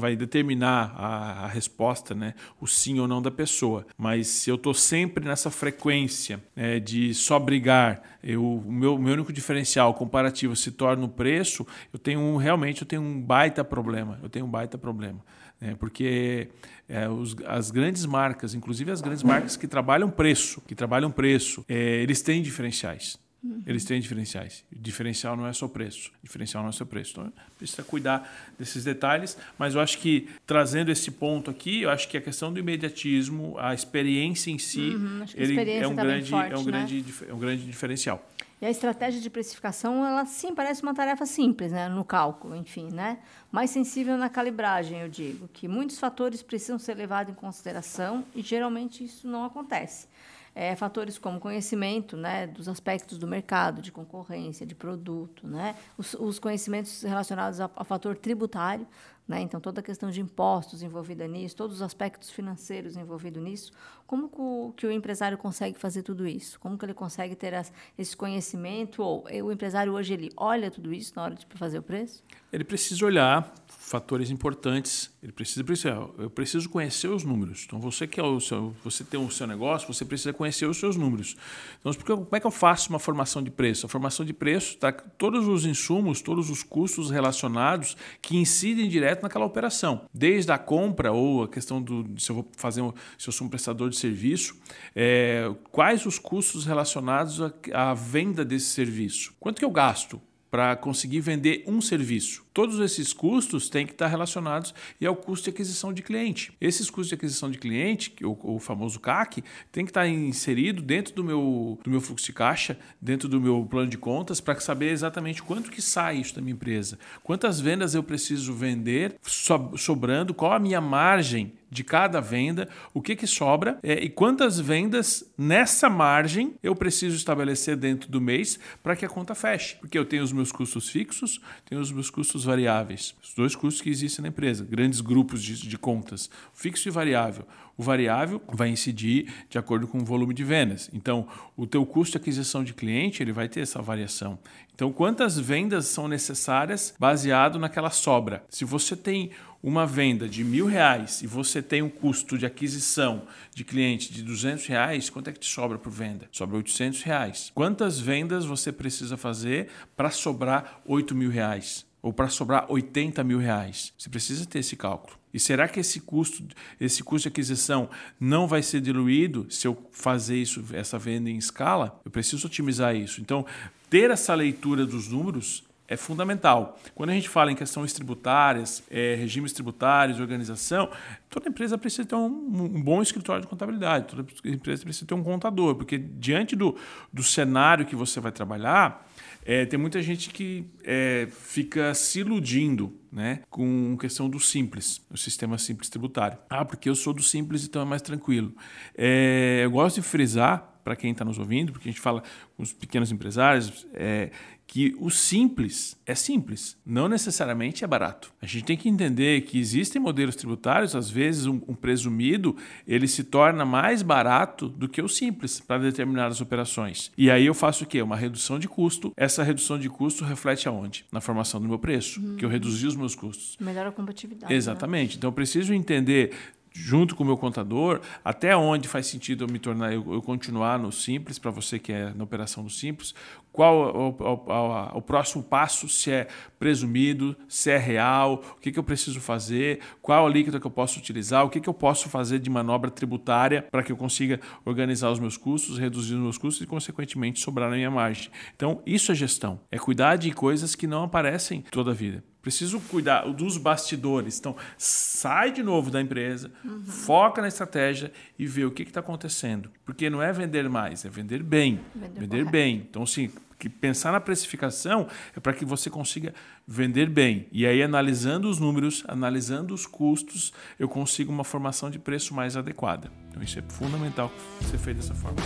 vai 0.00 0.16
determinar 0.16 0.94
a, 0.96 1.44
a 1.44 1.46
resposta, 1.46 2.14
né? 2.14 2.34
O 2.60 2.66
sim 2.66 2.98
ou 2.98 3.06
não 3.06 3.20
da 3.20 3.30
pessoa. 3.30 3.86
Mas 3.98 4.28
se 4.28 4.50
eu 4.50 4.56
estou 4.64 4.72
sempre 4.72 5.22
nessa 5.26 5.50
frequência 5.50 6.42
né, 6.56 6.80
de 6.80 7.12
só 7.12 7.38
brigar, 7.38 8.02
eu, 8.22 8.42
o 8.42 8.72
meu, 8.72 8.98
meu 8.98 9.12
único 9.12 9.30
diferencial 9.30 9.92
comparativo 9.92 10.56
se 10.56 10.70
torna 10.70 11.04
o 11.04 11.08
preço, 11.08 11.66
eu 11.92 11.98
tenho 11.98 12.18
um, 12.18 12.36
realmente 12.36 12.80
eu 12.80 12.88
tenho 12.88 13.02
um 13.02 13.20
baita 13.20 13.62
problema. 13.62 14.18
Eu 14.22 14.30
tenho 14.30 14.46
um 14.46 14.48
baita 14.48 14.78
problema. 14.78 15.20
Né? 15.60 15.76
Porque 15.78 16.48
é, 16.88 17.06
os, 17.06 17.36
as 17.46 17.70
grandes 17.70 18.06
marcas, 18.06 18.54
inclusive 18.54 18.90
as 18.90 19.02
grandes 19.02 19.22
marcas 19.22 19.54
que 19.54 19.68
trabalham 19.68 20.10
preço, 20.10 20.62
que 20.66 20.74
trabalham 20.74 21.10
preço, 21.10 21.62
é, 21.68 22.02
eles 22.02 22.22
têm 22.22 22.40
diferenciais. 22.40 23.18
Uhum. 23.44 23.62
Eles 23.66 23.84
têm 23.84 24.00
diferenciais. 24.00 24.64
O 24.74 24.78
diferencial 24.78 25.36
não 25.36 25.46
é 25.46 25.52
só 25.52 25.68
preço. 25.68 26.10
O 26.22 26.26
diferencial 26.26 26.62
não 26.62 26.70
é 26.70 26.72
só 26.72 26.84
preço. 26.84 27.12
Então, 27.12 27.32
precisa 27.58 27.82
cuidar 27.82 28.54
desses 28.58 28.84
detalhes. 28.84 29.36
Mas 29.58 29.74
eu 29.74 29.80
acho 29.82 29.98
que, 29.98 30.28
trazendo 30.46 30.90
esse 30.90 31.10
ponto 31.10 31.50
aqui, 31.50 31.82
eu 31.82 31.90
acho 31.90 32.08
que 32.08 32.16
a 32.16 32.20
questão 32.22 32.50
do 32.50 32.58
imediatismo, 32.58 33.56
a 33.58 33.74
experiência 33.74 34.50
em 34.50 34.58
si, 34.58 34.80
uhum, 34.80 35.24
ele 35.34 35.70
é 35.70 35.86
um, 35.86 35.94
tá 35.94 36.02
grande, 36.02 36.30
forte, 36.30 36.52
é, 36.52 36.56
um 36.56 36.64
né? 36.64 36.70
grande, 36.70 37.04
é 37.28 37.34
um 37.34 37.38
grande 37.38 37.64
diferencial. 37.66 38.26
E 38.62 38.66
a 38.66 38.70
estratégia 38.70 39.20
de 39.20 39.28
precificação, 39.28 40.06
ela 40.06 40.24
sim 40.24 40.54
parece 40.54 40.82
uma 40.82 40.94
tarefa 40.94 41.26
simples, 41.26 41.70
né, 41.70 41.86
no 41.86 42.02
cálculo, 42.02 42.56
enfim, 42.56 42.88
né? 42.90 43.18
Mais 43.52 43.68
sensível 43.68 44.16
na 44.16 44.30
calibragem, 44.30 45.00
eu 45.00 45.08
digo, 45.08 45.48
que 45.48 45.68
muitos 45.68 45.98
fatores 45.98 46.42
precisam 46.42 46.78
ser 46.78 46.94
levados 46.94 47.32
em 47.32 47.34
consideração 47.34 48.24
e 48.34 48.40
geralmente 48.40 49.04
isso 49.04 49.28
não 49.28 49.44
acontece. 49.44 50.06
É, 50.54 50.76
fatores 50.76 51.18
como 51.18 51.40
conhecimento 51.40 52.16
né, 52.16 52.46
dos 52.46 52.68
aspectos 52.68 53.18
do 53.18 53.26
mercado, 53.26 53.82
de 53.82 53.90
concorrência, 53.90 54.64
de 54.64 54.74
produto, 54.74 55.48
né, 55.48 55.74
os, 55.98 56.14
os 56.14 56.38
conhecimentos 56.38 57.02
relacionados 57.02 57.58
ao 57.60 57.84
fator 57.84 58.16
tributário, 58.16 58.86
né? 59.26 59.40
Então, 59.40 59.58
toda 59.58 59.80
a 59.80 59.82
questão 59.82 60.10
de 60.10 60.20
impostos 60.20 60.82
envolvida 60.82 61.26
nisso, 61.26 61.56
todos 61.56 61.76
os 61.76 61.82
aspectos 61.82 62.30
financeiros 62.30 62.94
envolvidos 62.94 63.42
nisso, 63.42 63.72
como 64.06 64.28
que 64.28 64.36
o, 64.38 64.74
que 64.76 64.86
o 64.86 64.92
empresário 64.92 65.38
consegue 65.38 65.78
fazer 65.78 66.02
tudo 66.02 66.26
isso? 66.28 66.60
Como 66.60 66.76
que 66.76 66.84
ele 66.84 66.92
consegue 66.92 67.34
ter 67.34 67.54
as, 67.54 67.72
esse 67.96 68.14
conhecimento? 68.14 69.02
Ou 69.02 69.24
o 69.44 69.50
empresário 69.50 69.94
hoje 69.94 70.12
ele 70.12 70.30
olha 70.36 70.70
tudo 70.70 70.92
isso 70.92 71.14
na 71.16 71.22
hora 71.22 71.34
de 71.34 71.46
fazer 71.54 71.78
o 71.78 71.82
preço? 71.82 72.22
Ele 72.52 72.64
precisa 72.64 73.04
olhar 73.04 73.54
fatores 73.84 74.30
importantes. 74.30 75.12
Ele 75.22 75.30
precisa, 75.30 75.62
precisa 75.62 76.08
eu 76.18 76.30
preciso 76.30 76.68
conhecer 76.70 77.08
os 77.08 77.22
números. 77.22 77.64
Então, 77.66 77.78
você 77.78 78.06
que 78.06 78.18
é 78.18 78.22
o 78.22 78.40
seu, 78.40 78.74
você 78.82 79.04
tem 79.04 79.20
o 79.20 79.30
seu 79.30 79.46
negócio, 79.46 79.92
você 79.92 80.04
precisa 80.04 80.32
conhecer 80.32 80.66
os 80.66 80.78
seus 80.78 80.96
números. 80.96 81.36
Então, 81.80 81.92
como 82.16 82.34
é 82.34 82.40
que 82.40 82.46
eu 82.46 82.50
faço 82.50 82.88
uma 82.88 82.98
formação 82.98 83.42
de 83.42 83.50
preço? 83.50 83.84
A 83.84 83.88
formação 83.88 84.24
de 84.24 84.32
preço 84.32 84.74
está 84.74 84.90
todos 84.90 85.46
os 85.46 85.66
insumos, 85.66 86.22
todos 86.22 86.48
os 86.48 86.62
custos 86.62 87.10
relacionados 87.10 87.94
que 88.22 88.38
incidem 88.38 88.88
direto 88.88 89.22
naquela 89.22 89.44
operação, 89.44 90.06
desde 90.12 90.50
a 90.50 90.58
compra 90.58 91.12
ou 91.12 91.42
a 91.42 91.48
questão 91.48 91.80
do 91.80 92.18
se 92.18 92.30
eu 92.30 92.36
vou 92.36 92.50
fazer, 92.56 92.82
se 93.18 93.28
eu 93.28 93.32
sou 93.32 93.46
um 93.46 93.50
prestador 93.50 93.90
de 93.90 93.96
serviço, 93.96 94.56
é, 94.96 95.54
quais 95.70 96.06
os 96.06 96.18
custos 96.18 96.64
relacionados 96.64 97.40
à, 97.42 97.52
à 97.72 97.94
venda 97.94 98.44
desse 98.44 98.66
serviço? 98.66 99.34
Quanto 99.38 99.58
que 99.58 99.64
eu 99.64 99.70
gasto? 99.70 100.20
Para 100.54 100.76
conseguir 100.76 101.18
vender 101.18 101.64
um 101.66 101.80
serviço. 101.80 102.44
Todos 102.54 102.78
esses 102.78 103.12
custos 103.12 103.68
têm 103.68 103.84
que 103.84 103.90
estar 103.90 104.06
relacionados 104.06 104.72
e 105.00 105.06
ao 105.06 105.16
custo 105.16 105.46
de 105.46 105.50
aquisição 105.50 105.92
de 105.92 106.00
cliente. 106.00 106.52
Esses 106.60 106.88
custos 106.88 107.08
de 107.08 107.16
aquisição 107.16 107.50
de 107.50 107.58
cliente, 107.58 108.14
o, 108.22 108.54
o 108.54 108.60
famoso 108.60 109.00
CAC, 109.00 109.42
tem 109.72 109.84
que 109.84 109.90
estar 109.90 110.06
inserido 110.06 110.80
dentro 110.80 111.12
do 111.12 111.24
meu, 111.24 111.76
do 111.82 111.90
meu 111.90 112.00
fluxo 112.00 112.26
de 112.26 112.32
caixa, 112.32 112.78
dentro 113.00 113.28
do 113.28 113.40
meu 113.40 113.66
plano 113.68 113.90
de 113.90 113.98
contas, 113.98 114.40
para 114.40 114.60
saber 114.60 114.92
exatamente 114.92 115.42
quanto 115.42 115.72
que 115.72 115.82
sai 115.82 116.18
isso 116.18 116.36
da 116.36 116.40
minha 116.40 116.54
empresa, 116.54 117.00
quantas 117.24 117.58
vendas 117.58 117.96
eu 117.96 118.04
preciso 118.04 118.54
vender 118.54 119.16
sobrando, 119.24 120.32
qual 120.32 120.52
a 120.52 120.60
minha 120.60 120.80
margem 120.80 121.52
de 121.74 121.82
cada 121.82 122.20
venda, 122.20 122.68
o 122.94 123.02
que, 123.02 123.16
que 123.16 123.26
sobra 123.26 123.80
é, 123.82 123.94
e 123.94 124.08
quantas 124.08 124.60
vendas 124.60 125.28
nessa 125.36 125.90
margem 125.90 126.54
eu 126.62 126.72
preciso 126.72 127.16
estabelecer 127.16 127.76
dentro 127.76 128.08
do 128.08 128.20
mês 128.20 128.60
para 128.80 128.94
que 128.94 129.04
a 129.04 129.08
conta 129.08 129.34
feche. 129.34 129.74
Porque 129.80 129.98
eu 129.98 130.04
tenho 130.04 130.22
os 130.22 130.30
meus 130.30 130.52
custos 130.52 130.88
fixos, 130.88 131.40
tenho 131.68 131.80
os 131.80 131.90
meus 131.90 132.10
custos 132.10 132.44
variáveis. 132.44 133.16
Os 133.20 133.34
dois 133.34 133.56
custos 133.56 133.82
que 133.82 133.90
existem 133.90 134.22
na 134.22 134.28
empresa, 134.28 134.64
grandes 134.64 135.00
grupos 135.00 135.42
de, 135.42 135.66
de 135.66 135.76
contas, 135.76 136.30
fixo 136.52 136.86
e 136.86 136.92
variável. 136.92 137.44
O 137.76 137.82
variável 137.82 138.40
vai 138.46 138.68
incidir 138.68 139.34
de 139.50 139.58
acordo 139.58 139.88
com 139.88 139.98
o 139.98 140.04
volume 140.04 140.32
de 140.32 140.44
vendas. 140.44 140.88
Então, 140.92 141.26
o 141.56 141.66
teu 141.66 141.84
custo 141.84 142.12
de 142.12 142.18
aquisição 142.18 142.62
de 142.62 142.72
cliente 142.72 143.20
ele 143.20 143.32
vai 143.32 143.48
ter 143.48 143.62
essa 143.62 143.82
variação. 143.82 144.38
Então, 144.72 144.92
quantas 144.92 145.36
vendas 145.36 145.86
são 145.86 146.06
necessárias 146.06 146.94
baseado 147.00 147.58
naquela 147.58 147.90
sobra? 147.90 148.44
Se 148.48 148.64
você 148.64 148.94
tem 148.94 149.30
uma 149.64 149.86
venda 149.86 150.28
de 150.28 150.44
mil 150.44 150.66
reais 150.66 151.22
e 151.22 151.26
você 151.26 151.62
tem 151.62 151.80
um 151.80 151.88
custo 151.88 152.36
de 152.36 152.44
aquisição 152.44 153.22
de 153.54 153.64
cliente 153.64 154.12
de 154.12 154.22
200 154.22 154.66
reais, 154.66 155.08
quanto 155.08 155.30
é 155.30 155.32
que 155.32 155.40
te 155.40 155.50
sobra 155.50 155.78
por 155.78 155.90
venda? 155.90 156.28
Sobra 156.30 156.58
800 156.58 157.02
reais. 157.02 157.50
Quantas 157.54 157.98
vendas 157.98 158.44
você 158.44 158.70
precisa 158.70 159.16
fazer 159.16 159.68
para 159.96 160.10
sobrar 160.10 160.82
8 160.84 161.14
mil 161.14 161.30
reais? 161.30 161.86
Ou 162.02 162.12
para 162.12 162.28
sobrar 162.28 162.66
80 162.68 163.24
mil 163.24 163.38
reais? 163.38 163.94
Você 163.96 164.10
precisa 164.10 164.44
ter 164.44 164.58
esse 164.58 164.76
cálculo. 164.76 165.16
E 165.32 165.40
será 165.40 165.66
que 165.66 165.80
esse 165.80 165.98
custo, 165.98 166.44
esse 166.78 167.02
custo 167.02 167.22
de 167.22 167.32
aquisição 167.32 167.88
não 168.20 168.46
vai 168.46 168.62
ser 168.62 168.82
diluído 168.82 169.46
se 169.48 169.66
eu 169.66 169.88
fazer 169.90 170.36
isso, 170.36 170.62
essa 170.74 170.98
venda 170.98 171.30
em 171.30 171.38
escala? 171.38 171.98
Eu 172.04 172.10
preciso 172.10 172.46
otimizar 172.46 172.94
isso. 172.94 173.22
Então, 173.22 173.46
ter 173.88 174.10
essa 174.10 174.34
leitura 174.34 174.84
dos 174.84 175.08
números 175.08 175.64
é 175.86 175.96
fundamental. 175.96 176.78
Quando 176.94 177.10
a 177.10 177.12
gente 177.12 177.28
fala 177.28 177.52
em 177.52 177.54
questões 177.54 177.92
tributárias, 177.92 178.82
é, 178.90 179.14
regimes 179.16 179.52
tributários, 179.52 180.18
organização, 180.18 180.90
toda 181.28 181.48
empresa 181.48 181.76
precisa 181.76 182.06
ter 182.06 182.14
um, 182.14 182.26
um, 182.26 182.82
bom 182.82 183.02
escritório 183.02 183.42
de 183.42 183.48
contabilidade, 183.48 184.06
toda 184.06 184.26
empresa 184.44 184.82
precisa 184.82 185.06
ter 185.06 185.14
um 185.14 185.22
contador, 185.22 185.74
porque 185.74 185.98
diante 185.98 186.56
do, 186.56 186.76
do 187.12 187.22
cenário 187.22 187.84
que 187.84 187.94
você 187.94 188.18
vai 188.18 188.32
trabalhar, 188.32 189.06
é, 189.44 189.66
tem 189.66 189.78
muita 189.78 190.00
gente 190.00 190.30
que 190.30 190.64
é, 190.82 191.28
fica 191.30 191.92
se 191.92 192.20
iludindo 192.20 192.98
né, 193.12 193.40
com 193.50 193.96
questão 193.98 194.28
do 194.28 194.40
simples, 194.40 195.02
o 195.10 195.18
sistema 195.18 195.58
simples 195.58 195.90
tributário. 195.90 196.38
Ah, 196.48 196.64
porque 196.64 196.88
eu 196.88 196.94
sou 196.94 197.12
do 197.12 197.22
simples, 197.22 197.64
então 197.64 197.82
é 197.82 197.84
mais 197.84 198.00
tranquilo. 198.00 198.54
É, 198.96 199.60
eu 199.64 199.70
gosto 199.70 199.96
de 199.96 200.02
frisar 200.02 200.73
para 200.84 200.94
quem 200.94 201.10
está 201.10 201.24
nos 201.24 201.38
ouvindo, 201.38 201.72
porque 201.72 201.88
a 201.88 201.92
gente 201.92 202.00
fala 202.00 202.22
com 202.56 202.62
os 202.62 202.72
pequenos 202.72 203.10
empresários, 203.10 203.86
é, 203.94 204.30
que 204.66 204.94
o 204.98 205.10
simples 205.10 205.96
é 206.06 206.14
simples, 206.14 206.76
não 206.84 207.08
necessariamente 207.08 207.84
é 207.84 207.86
barato. 207.86 208.32
A 208.40 208.46
gente 208.46 208.64
tem 208.64 208.76
que 208.76 208.88
entender 208.88 209.42
que 209.42 209.58
existem 209.58 210.00
modelos 210.00 210.36
tributários, 210.36 210.94
às 210.94 211.10
vezes 211.10 211.46
um, 211.46 211.60
um 211.68 211.74
presumido 211.74 212.56
ele 212.86 213.06
se 213.06 213.24
torna 213.24 213.64
mais 213.64 214.02
barato 214.02 214.68
do 214.68 214.88
que 214.88 215.02
o 215.02 215.08
simples 215.08 215.60
para 215.60 215.82
determinadas 215.82 216.40
operações. 216.40 217.10
E 217.16 217.30
aí 217.30 217.46
eu 217.46 217.54
faço 217.54 217.84
o 217.84 217.86
quê? 217.86 218.00
Uma 218.02 218.16
redução 218.16 218.58
de 218.58 218.68
custo. 218.68 219.12
Essa 219.16 219.42
redução 219.42 219.78
de 219.78 219.88
custo 219.88 220.24
reflete 220.24 220.68
aonde? 220.68 221.04
Na 221.12 221.20
formação 221.20 221.60
do 221.60 221.68
meu 221.68 221.78
preço, 221.78 222.20
uhum. 222.20 222.36
que 222.36 222.44
eu 222.44 222.48
reduzi 222.48 222.86
os 222.86 222.96
meus 222.96 223.14
custos. 223.14 223.56
Melhora 223.60 223.90
a 223.90 223.92
competitividade. 223.92 224.52
Né? 224.52 224.56
Exatamente. 224.56 225.12
Né? 225.12 225.16
Então 225.18 225.28
eu 225.28 225.34
preciso 225.34 225.72
entender 225.72 226.32
junto 226.74 227.14
com 227.14 227.22
o 227.22 227.26
meu 227.26 227.36
contador, 227.36 228.00
até 228.24 228.56
onde 228.56 228.88
faz 228.88 229.06
sentido 229.06 229.44
eu 229.44 229.48
me 229.48 229.60
tornar, 229.60 229.92
eu, 229.92 230.12
eu 230.12 230.20
continuar 230.20 230.76
no 230.76 230.90
simples, 230.90 231.38
para 231.38 231.52
você 231.52 231.78
que 231.78 231.92
é 231.92 232.12
na 232.12 232.24
operação 232.24 232.64
do 232.64 232.70
simples, 232.70 233.14
qual 233.52 233.94
o, 233.94 234.08
o, 234.10 234.98
o, 234.98 235.00
próximo 235.02 235.40
passo, 235.40 235.88
se 235.88 236.10
é 236.10 236.26
presumido, 236.58 237.36
se 237.48 237.70
é 237.70 237.78
real, 237.78 238.42
o 238.56 238.60
que, 238.60 238.72
que 238.72 238.78
eu 238.78 238.82
preciso 238.82 239.20
fazer, 239.20 239.78
qual 240.02 240.26
a 240.26 240.28
líquida 240.28 240.58
que 240.58 240.66
eu 240.66 240.70
posso 240.70 240.98
utilizar, 240.98 241.44
o 241.44 241.48
que, 241.48 241.60
que 241.60 241.68
eu 241.68 241.74
posso 241.74 242.08
fazer 242.08 242.40
de 242.40 242.50
manobra 242.50 242.90
tributária 242.90 243.62
para 243.70 243.84
que 243.84 243.92
eu 243.92 243.96
consiga 243.96 244.40
organizar 244.64 245.12
os 245.12 245.20
meus 245.20 245.36
custos, 245.36 245.78
reduzir 245.78 246.14
os 246.14 246.20
meus 246.20 246.36
custos 246.36 246.64
e, 246.64 246.66
consequentemente, 246.66 247.38
sobrar 247.38 247.70
na 247.70 247.76
minha 247.76 247.90
margem. 247.90 248.28
Então, 248.56 248.82
isso 248.84 249.12
é 249.12 249.14
gestão, 249.14 249.60
é 249.70 249.78
cuidar 249.78 250.16
de 250.16 250.32
coisas 250.32 250.74
que 250.74 250.88
não 250.88 251.04
aparecem 251.04 251.62
toda 251.70 251.92
a 251.92 251.94
vida. 251.94 252.24
Preciso 252.44 252.78
cuidar 252.78 253.22
dos 253.32 253.56
bastidores. 253.56 254.38
Então, 254.38 254.54
sai 254.76 255.50
de 255.50 255.62
novo 255.62 255.90
da 255.90 255.98
empresa, 255.98 256.52
uhum. 256.62 256.84
foca 256.84 257.40
na 257.40 257.48
estratégia 257.48 258.12
e 258.38 258.46
vê 258.46 258.66
o 258.66 258.70
que 258.70 258.82
está 258.82 259.00
acontecendo. 259.00 259.70
Porque 259.82 260.10
não 260.10 260.22
é 260.22 260.30
vender 260.30 260.68
mais, 260.68 261.06
é 261.06 261.08
vender 261.08 261.42
bem. 261.42 261.80
Vender, 261.94 262.20
vender 262.20 262.44
bem. 262.44 262.86
Então, 262.86 263.06
sim, 263.06 263.30
que 263.58 263.68
pensar 263.70 264.12
na 264.12 264.20
precificação 264.20 265.08
é 265.34 265.40
para 265.40 265.54
que 265.54 265.64
você 265.64 265.88
consiga 265.88 266.34
vender 266.68 267.08
bem. 267.08 267.46
E 267.50 267.66
aí, 267.66 267.82
analisando 267.82 268.50
os 268.50 268.58
números, 268.58 269.02
analisando 269.08 269.72
os 269.72 269.86
custos, 269.86 270.52
eu 270.78 270.86
consigo 270.86 271.32
uma 271.32 271.44
formação 271.44 271.90
de 271.90 271.98
preço 271.98 272.34
mais 272.34 272.58
adequada. 272.58 273.10
Então, 273.30 273.42
isso 273.42 273.58
é 273.58 273.62
fundamental 273.62 274.30
ser 274.60 274.76
feito 274.76 274.98
dessa 274.98 275.14
forma. 275.14 275.38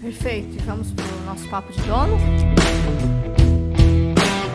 Perfeito. 0.00 0.56
E 0.56 0.58
vamos 0.60 0.92
para 0.92 1.04
o 1.04 1.24
nosso 1.26 1.46
papo 1.50 1.70
de 1.70 1.82
dono. 1.82 3.17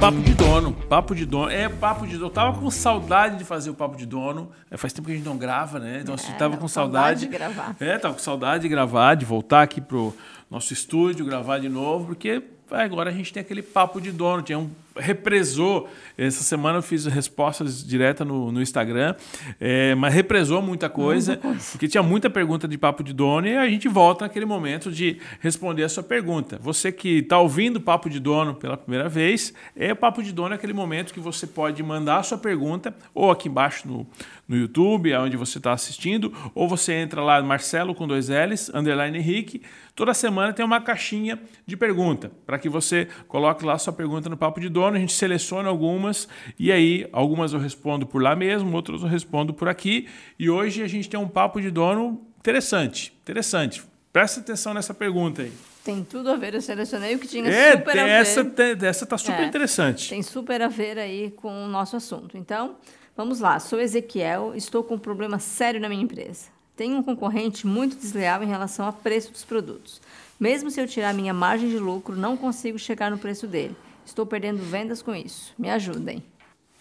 Papo 0.04 0.22
de 0.22 0.34
dono, 0.34 0.74
papo 0.74 1.16
de 1.16 1.26
dono. 1.26 1.50
É, 1.50 1.70
papo 1.70 2.06
de 2.06 2.16
dono. 2.16 2.26
Eu 2.26 2.30
tava 2.30 2.60
com 2.60 2.70
saudade 2.70 3.38
de 3.38 3.46
fazer 3.46 3.70
o 3.70 3.74
papo 3.74 3.96
de 3.96 4.06
dono. 4.06 4.52
É, 4.70 4.76
faz 4.76 4.92
tempo 4.92 5.06
que 5.06 5.14
a 5.14 5.16
gente 5.16 5.24
não 5.24 5.38
grava, 5.38 5.80
né? 5.80 6.00
Então, 6.02 6.16
assim, 6.16 6.34
é, 6.34 6.36
tava 6.36 6.58
com 6.58 6.68
saudade. 6.68 7.22
saudade 7.22 7.22
de 7.22 7.28
gravar. 7.28 7.76
É, 7.80 7.98
tava 7.98 8.14
com 8.14 8.20
saudade 8.20 8.64
de 8.64 8.68
gravar, 8.68 9.16
de 9.16 9.24
voltar 9.24 9.62
aqui 9.62 9.80
pro 9.80 10.14
nosso 10.52 10.74
estúdio, 10.74 11.26
gravar 11.26 11.60
de 11.60 11.70
novo, 11.70 12.08
porque 12.08 12.44
agora 12.72 13.10
a 13.10 13.14
gente 13.14 13.32
tem 13.32 13.42
aquele 13.42 13.62
papo 13.62 14.00
de 14.00 14.12
dono. 14.12 14.42
Tinha 14.42 14.60
um 14.60 14.70
represou. 14.96 15.90
Essa 16.18 16.44
semana 16.44 16.78
eu 16.78 16.82
fiz 16.84 17.06
respostas 17.06 17.84
diretas 17.86 18.26
no, 18.26 18.52
no 18.52 18.62
Instagram, 18.62 19.16
é, 19.60 19.96
mas 19.96 20.14
represou 20.14 20.62
muita 20.62 20.90
coisa, 20.90 21.40
porque 21.72 21.88
tinha 21.88 22.04
muita 22.04 22.30
pergunta 22.30 22.68
de 22.68 22.78
papo 22.78 23.04
de 23.04 23.14
dono 23.14 23.48
e 23.48 23.58
a 23.58 23.68
gente 23.68 23.88
volta 23.88 24.26
naquele 24.26 24.46
momento 24.46 24.92
de 24.92 25.20
responder 25.40 25.84
a 25.84 25.90
sua 25.90 26.04
pergunta. 26.04 26.60
Você 26.62 26.92
que 26.92 27.20
está 27.20 27.40
ouvindo 27.40 27.78
o 27.78 27.82
Papo 27.82 28.10
de 28.10 28.20
Dono 28.20 28.54
pela 28.54 28.78
primeira 28.78 29.10
vez, 29.10 29.54
é 29.76 29.92
o 29.92 29.96
Papo 29.96 30.22
de 30.22 30.32
Dono 30.32 30.54
é 30.54 30.56
aquele 30.56 30.74
momento 30.74 31.14
que 31.14 31.20
você 31.20 31.48
pode 31.48 31.82
mandar 31.82 32.18
a 32.18 32.24
sua 32.24 32.38
pergunta 32.38 32.96
ou 33.14 33.32
aqui 33.32 33.50
embaixo 33.50 33.88
no, 33.88 34.08
no 34.48 34.56
YouTube, 34.56 35.14
onde 35.16 35.36
você 35.36 35.58
está 35.58 35.74
assistindo, 35.74 36.32
ou 36.54 36.68
você 36.68 36.94
entra 36.94 37.24
lá, 37.24 37.42
Marcelo 37.42 37.96
com 37.96 38.08
dois 38.08 38.30
L's, 38.30 38.70
underline 38.74 39.18
Henrique. 39.18 39.64
Toda 39.96 40.12
semana 40.14 40.52
tem 40.52 40.66
uma 40.66 40.82
caixinha 40.82 41.40
de 41.68 41.78
pergunta 41.78 42.32
para 42.48 42.58
que 42.58 42.68
você 42.68 43.08
coloque 43.28 43.64
lá 43.64 43.78
sua 43.78 43.94
pergunta 43.94 44.28
no 44.28 44.36
Papo 44.36 44.60
de 44.60 44.68
Dono 44.68 44.98
a 44.98 45.00
gente 45.00 45.14
seleciona 45.14 45.70
algumas 45.70 46.28
e 46.58 46.72
aí 46.72 47.08
algumas 47.12 47.54
eu 47.54 47.60
respondo 47.60 48.06
por 48.06 48.22
lá 48.22 48.36
mesmo, 48.36 48.76
outras 48.76 49.04
eu 49.04 49.08
respondo 49.08 49.54
por 49.54 49.70
aqui. 49.70 50.08
E 50.40 50.50
hoje 50.50 50.82
a 50.82 50.88
gente 50.88 51.08
tem 51.08 51.20
um 51.20 51.28
papo 51.28 51.62
de 51.62 51.70
dono 51.70 52.26
interessante, 52.40 53.14
interessante. 53.22 53.84
Presta 54.12 54.40
atenção 54.40 54.74
nessa 54.74 54.94
pergunta 54.96 55.44
aí. 55.44 55.52
Tem 55.84 56.04
tudo 56.04 56.32
a 56.32 56.36
ver, 56.36 56.56
eu 56.56 56.62
selecionei 56.62 57.14
o 57.14 57.20
que 57.20 57.28
tinha 57.28 57.48
é, 57.48 57.78
super 57.78 57.98
a 58.00 58.08
essa, 58.08 58.44
ver. 58.44 58.84
Essa 58.84 59.06
tá 59.06 59.18
super 59.18 59.42
é, 59.42 59.46
interessante. 59.46 60.10
Tem 60.10 60.24
super 60.24 60.62
a 60.62 60.70
ver 60.70 60.98
aí 60.98 61.32
com 61.32 61.66
o 61.66 61.68
nosso 61.68 61.96
assunto. 61.96 62.36
Então, 62.38 62.78
vamos 63.16 63.40
lá. 63.40 63.60
Sou 63.60 63.80
Ezequiel, 63.80 64.54
estou 64.56 64.84
com 64.84 64.96
um 64.96 65.00
problema 65.00 65.38
sério 65.40 65.80
na 65.80 65.90
minha 65.90 66.02
empresa. 66.02 66.54
Tenho 66.76 66.98
um 66.98 67.04
concorrente 67.04 67.68
muito 67.68 67.96
desleal 67.96 68.42
em 68.44 68.48
relação 68.48 68.86
ao 68.86 68.94
preço 68.94 69.32
dos 69.32 69.44
produtos. 69.44 70.02
Mesmo 70.40 70.72
se 70.72 70.82
eu 70.82 70.88
tirar 70.88 71.14
minha 71.14 71.34
margem 71.34 71.70
de 71.70 71.78
lucro, 71.78 72.16
não 72.16 72.36
consigo 72.36 72.80
chegar 72.80 73.12
no 73.12 73.18
preço 73.18 73.46
dele. 73.46 73.76
Estou 74.06 74.26
perdendo 74.26 74.64
vendas 74.64 75.02
com 75.02 75.16
isso. 75.16 75.54
Me 75.58 75.70
ajudem. 75.70 76.24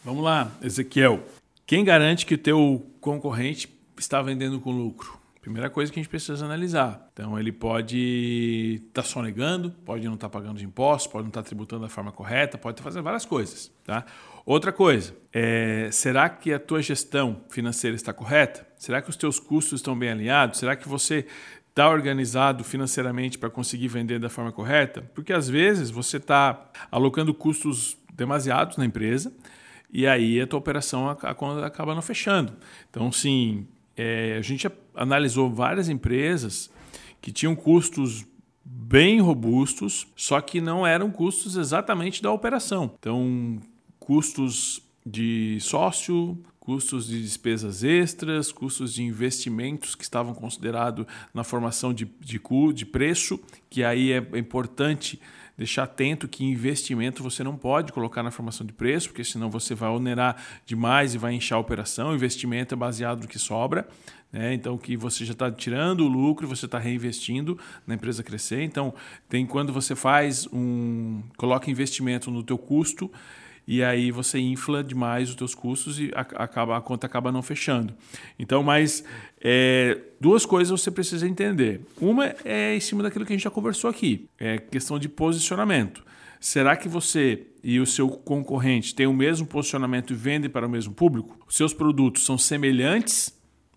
Vamos 0.05 0.25
lá, 0.25 0.51
Ezequiel. 0.63 1.23
Quem 1.67 1.85
garante 1.85 2.27
que 2.27 2.35
o 2.35 2.39
teu 2.39 2.87
concorrente 3.01 3.69
está 3.99 4.21
vendendo 4.21 4.61
com 4.61 4.73
lucro? 4.73 5.21
Primeira 5.41 5.69
coisa 5.69 5.93
que 5.93 5.99
a 5.99 6.03
gente 6.03 6.09
precisa 6.11 6.45
analisar. 6.45 7.09
Então, 7.13 7.39
ele 7.39 7.51
pode 7.51 8.81
estar 8.87 9.03
tá 9.03 9.09
sonegando, 9.09 9.73
pode 9.85 10.07
não 10.07 10.15
estar 10.15 10.29
tá 10.29 10.33
pagando 10.33 10.57
os 10.57 10.63
impostos, 10.63 11.11
pode 11.11 11.25
não 11.25 11.31
estar 11.31 11.43
tá 11.43 11.47
tributando 11.47 11.83
da 11.83 11.89
forma 11.89 12.13
correta, 12.13 12.57
pode 12.57 12.75
estar 12.75 12.85
fazendo 12.85 13.03
várias 13.03 13.25
coisas. 13.25 13.71
Tá? 13.85 14.05
Outra 14.47 14.73
coisa, 14.73 15.15
é, 15.33 15.89
será 15.91 16.29
que 16.29 16.53
a 16.53 16.59
tua 16.59 16.81
gestão 16.81 17.41
financeira 17.49 17.95
está 17.95 18.13
correta? 18.13 18.67
Será 18.83 19.01
que 19.01 19.09
os 19.09 19.15
teus 19.15 19.39
custos 19.39 19.79
estão 19.79 19.97
bem 19.97 20.11
alinhados? 20.11 20.59
Será 20.59 20.75
que 20.75 20.89
você 20.89 21.25
está 21.69 21.89
organizado 21.89 22.65
financeiramente 22.65 23.39
para 23.39 23.49
conseguir 23.49 23.87
vender 23.87 24.19
da 24.19 24.29
forma 24.29 24.51
correta? 24.51 25.09
Porque 25.15 25.33
às 25.33 25.49
vezes 25.49 25.89
você 25.89 26.17
está 26.17 26.69
alocando 26.91 27.33
custos 27.33 27.97
demasiados 28.13 28.77
na 28.77 28.85
empresa 28.85 29.33
e 29.89 30.05
aí 30.05 30.41
a 30.41 30.49
tua 30.49 30.59
operação 30.59 31.09
acaba 31.09 31.95
não 31.95 32.03
fechando. 32.03 32.55
Então, 32.91 33.13
sim, 33.13 33.69
é, 33.97 34.35
a 34.37 34.43
gente 34.43 34.69
analisou 34.97 35.49
várias 35.49 35.89
empresas 35.89 36.69
que 37.21 37.31
tinham 37.31 37.55
custos 37.55 38.27
bem 38.65 39.21
robustos, 39.21 40.09
só 40.17 40.41
que 40.41 40.61
não 40.61 40.85
eram 40.85 41.09
custos 41.09 41.55
exatamente 41.55 42.21
da 42.21 42.33
operação. 42.33 42.97
Então, 42.99 43.61
custos 44.01 44.83
de 45.07 45.59
sócio, 45.61 46.37
custos 46.63 47.09
de 47.09 47.21
despesas 47.21 47.83
extras, 47.83 48.53
custos 48.53 48.95
de 48.95 49.03
investimentos 49.03 49.97
que 49.97 50.05
estavam 50.05 50.33
considerados 50.33 51.05
na 51.35 51.43
formação 51.43 51.93
de, 51.93 52.05
de, 52.21 52.41
de 52.73 52.87
preço, 52.87 53.41
que 53.69 53.83
aí 53.83 54.13
é 54.13 54.39
importante 54.39 55.21
deixar 55.59 55.83
atento 55.83 56.29
que 56.29 56.45
investimento 56.45 57.21
você 57.21 57.43
não 57.43 57.57
pode 57.57 57.93
colocar 57.93 58.23
na 58.23 58.31
formação 58.31 58.65
de 58.65 58.73
preço, 58.73 59.09
porque 59.09 59.25
senão 59.25 59.51
você 59.51 59.75
vai 59.75 59.91
onerar 59.91 60.37
demais 60.65 61.17
e 61.17 61.19
vai 61.19 61.35
inchar 61.35 61.59
a 61.59 61.61
operação. 61.61 62.11
O 62.11 62.15
investimento 62.15 62.75
é 62.75 62.77
baseado 62.77 63.23
no 63.23 63.29
que 63.29 63.41
sobra. 63.41 63.89
Né? 64.33 64.55
Então, 64.55 64.79
que 64.79 64.97
você 64.97 65.25
já 65.25 65.33
está 65.33 65.51
tirando 65.51 66.03
o 66.03 66.09
lucro 66.09 66.47
você 66.47 66.67
está 66.67 66.79
reinvestindo 66.79 67.59
na 67.85 67.97
empresa 67.97 68.23
crescer. 68.23 68.63
Então, 68.63 68.95
tem 69.29 69.45
quando 69.45 69.73
você 69.73 69.97
faz 69.97 70.47
um. 70.53 71.25
coloca 71.37 71.69
investimento 71.69 72.31
no 72.31 72.45
teu 72.45 72.57
custo 72.57 73.11
e 73.67 73.83
aí 73.83 74.11
você 74.11 74.39
infla 74.39 74.83
demais 74.83 75.31
os 75.31 75.35
teus 75.35 75.55
custos 75.55 76.01
e 76.01 76.11
acaba, 76.15 76.77
a 76.77 76.81
conta 76.81 77.07
acaba 77.07 77.31
não 77.31 77.43
fechando. 77.43 77.95
Então, 78.39 78.63
mas 78.63 79.05
é, 79.41 79.99
duas 80.21 80.45
coisas 80.45 80.81
você 80.81 80.91
precisa 80.91 81.27
entender. 81.29 81.81
Uma 82.01 82.35
é 82.45 82.75
em 82.75 82.81
cima 82.81 83.03
daquilo 83.03 83.25
que 83.25 83.33
a 83.33 83.37
gente 83.37 83.45
já 83.45 83.51
conversou 83.51 83.89
aqui, 83.89 84.29
é 84.39 84.59
questão 84.59 84.99
de 84.99 85.09
posicionamento. 85.09 86.05
Será 86.41 86.77
que 86.77 86.89
você 86.89 87.47
e 87.63 87.79
o 87.79 87.87
seu 87.87 88.09
concorrente 88.09 88.95
têm 88.97 89.07
o 89.07 89.13
mesmo 89.13 89.47
posicionamento 89.47 90.13
e 90.13 90.17
vendem 90.17 90.51
para 90.51 90.67
o 90.67 90.71
mesmo 90.71 90.93
público? 90.93 91.39
Os 91.47 91.57
seus 91.57 91.73
produtos 91.73 92.25
são 92.25 92.37
semelhantes 92.37 93.33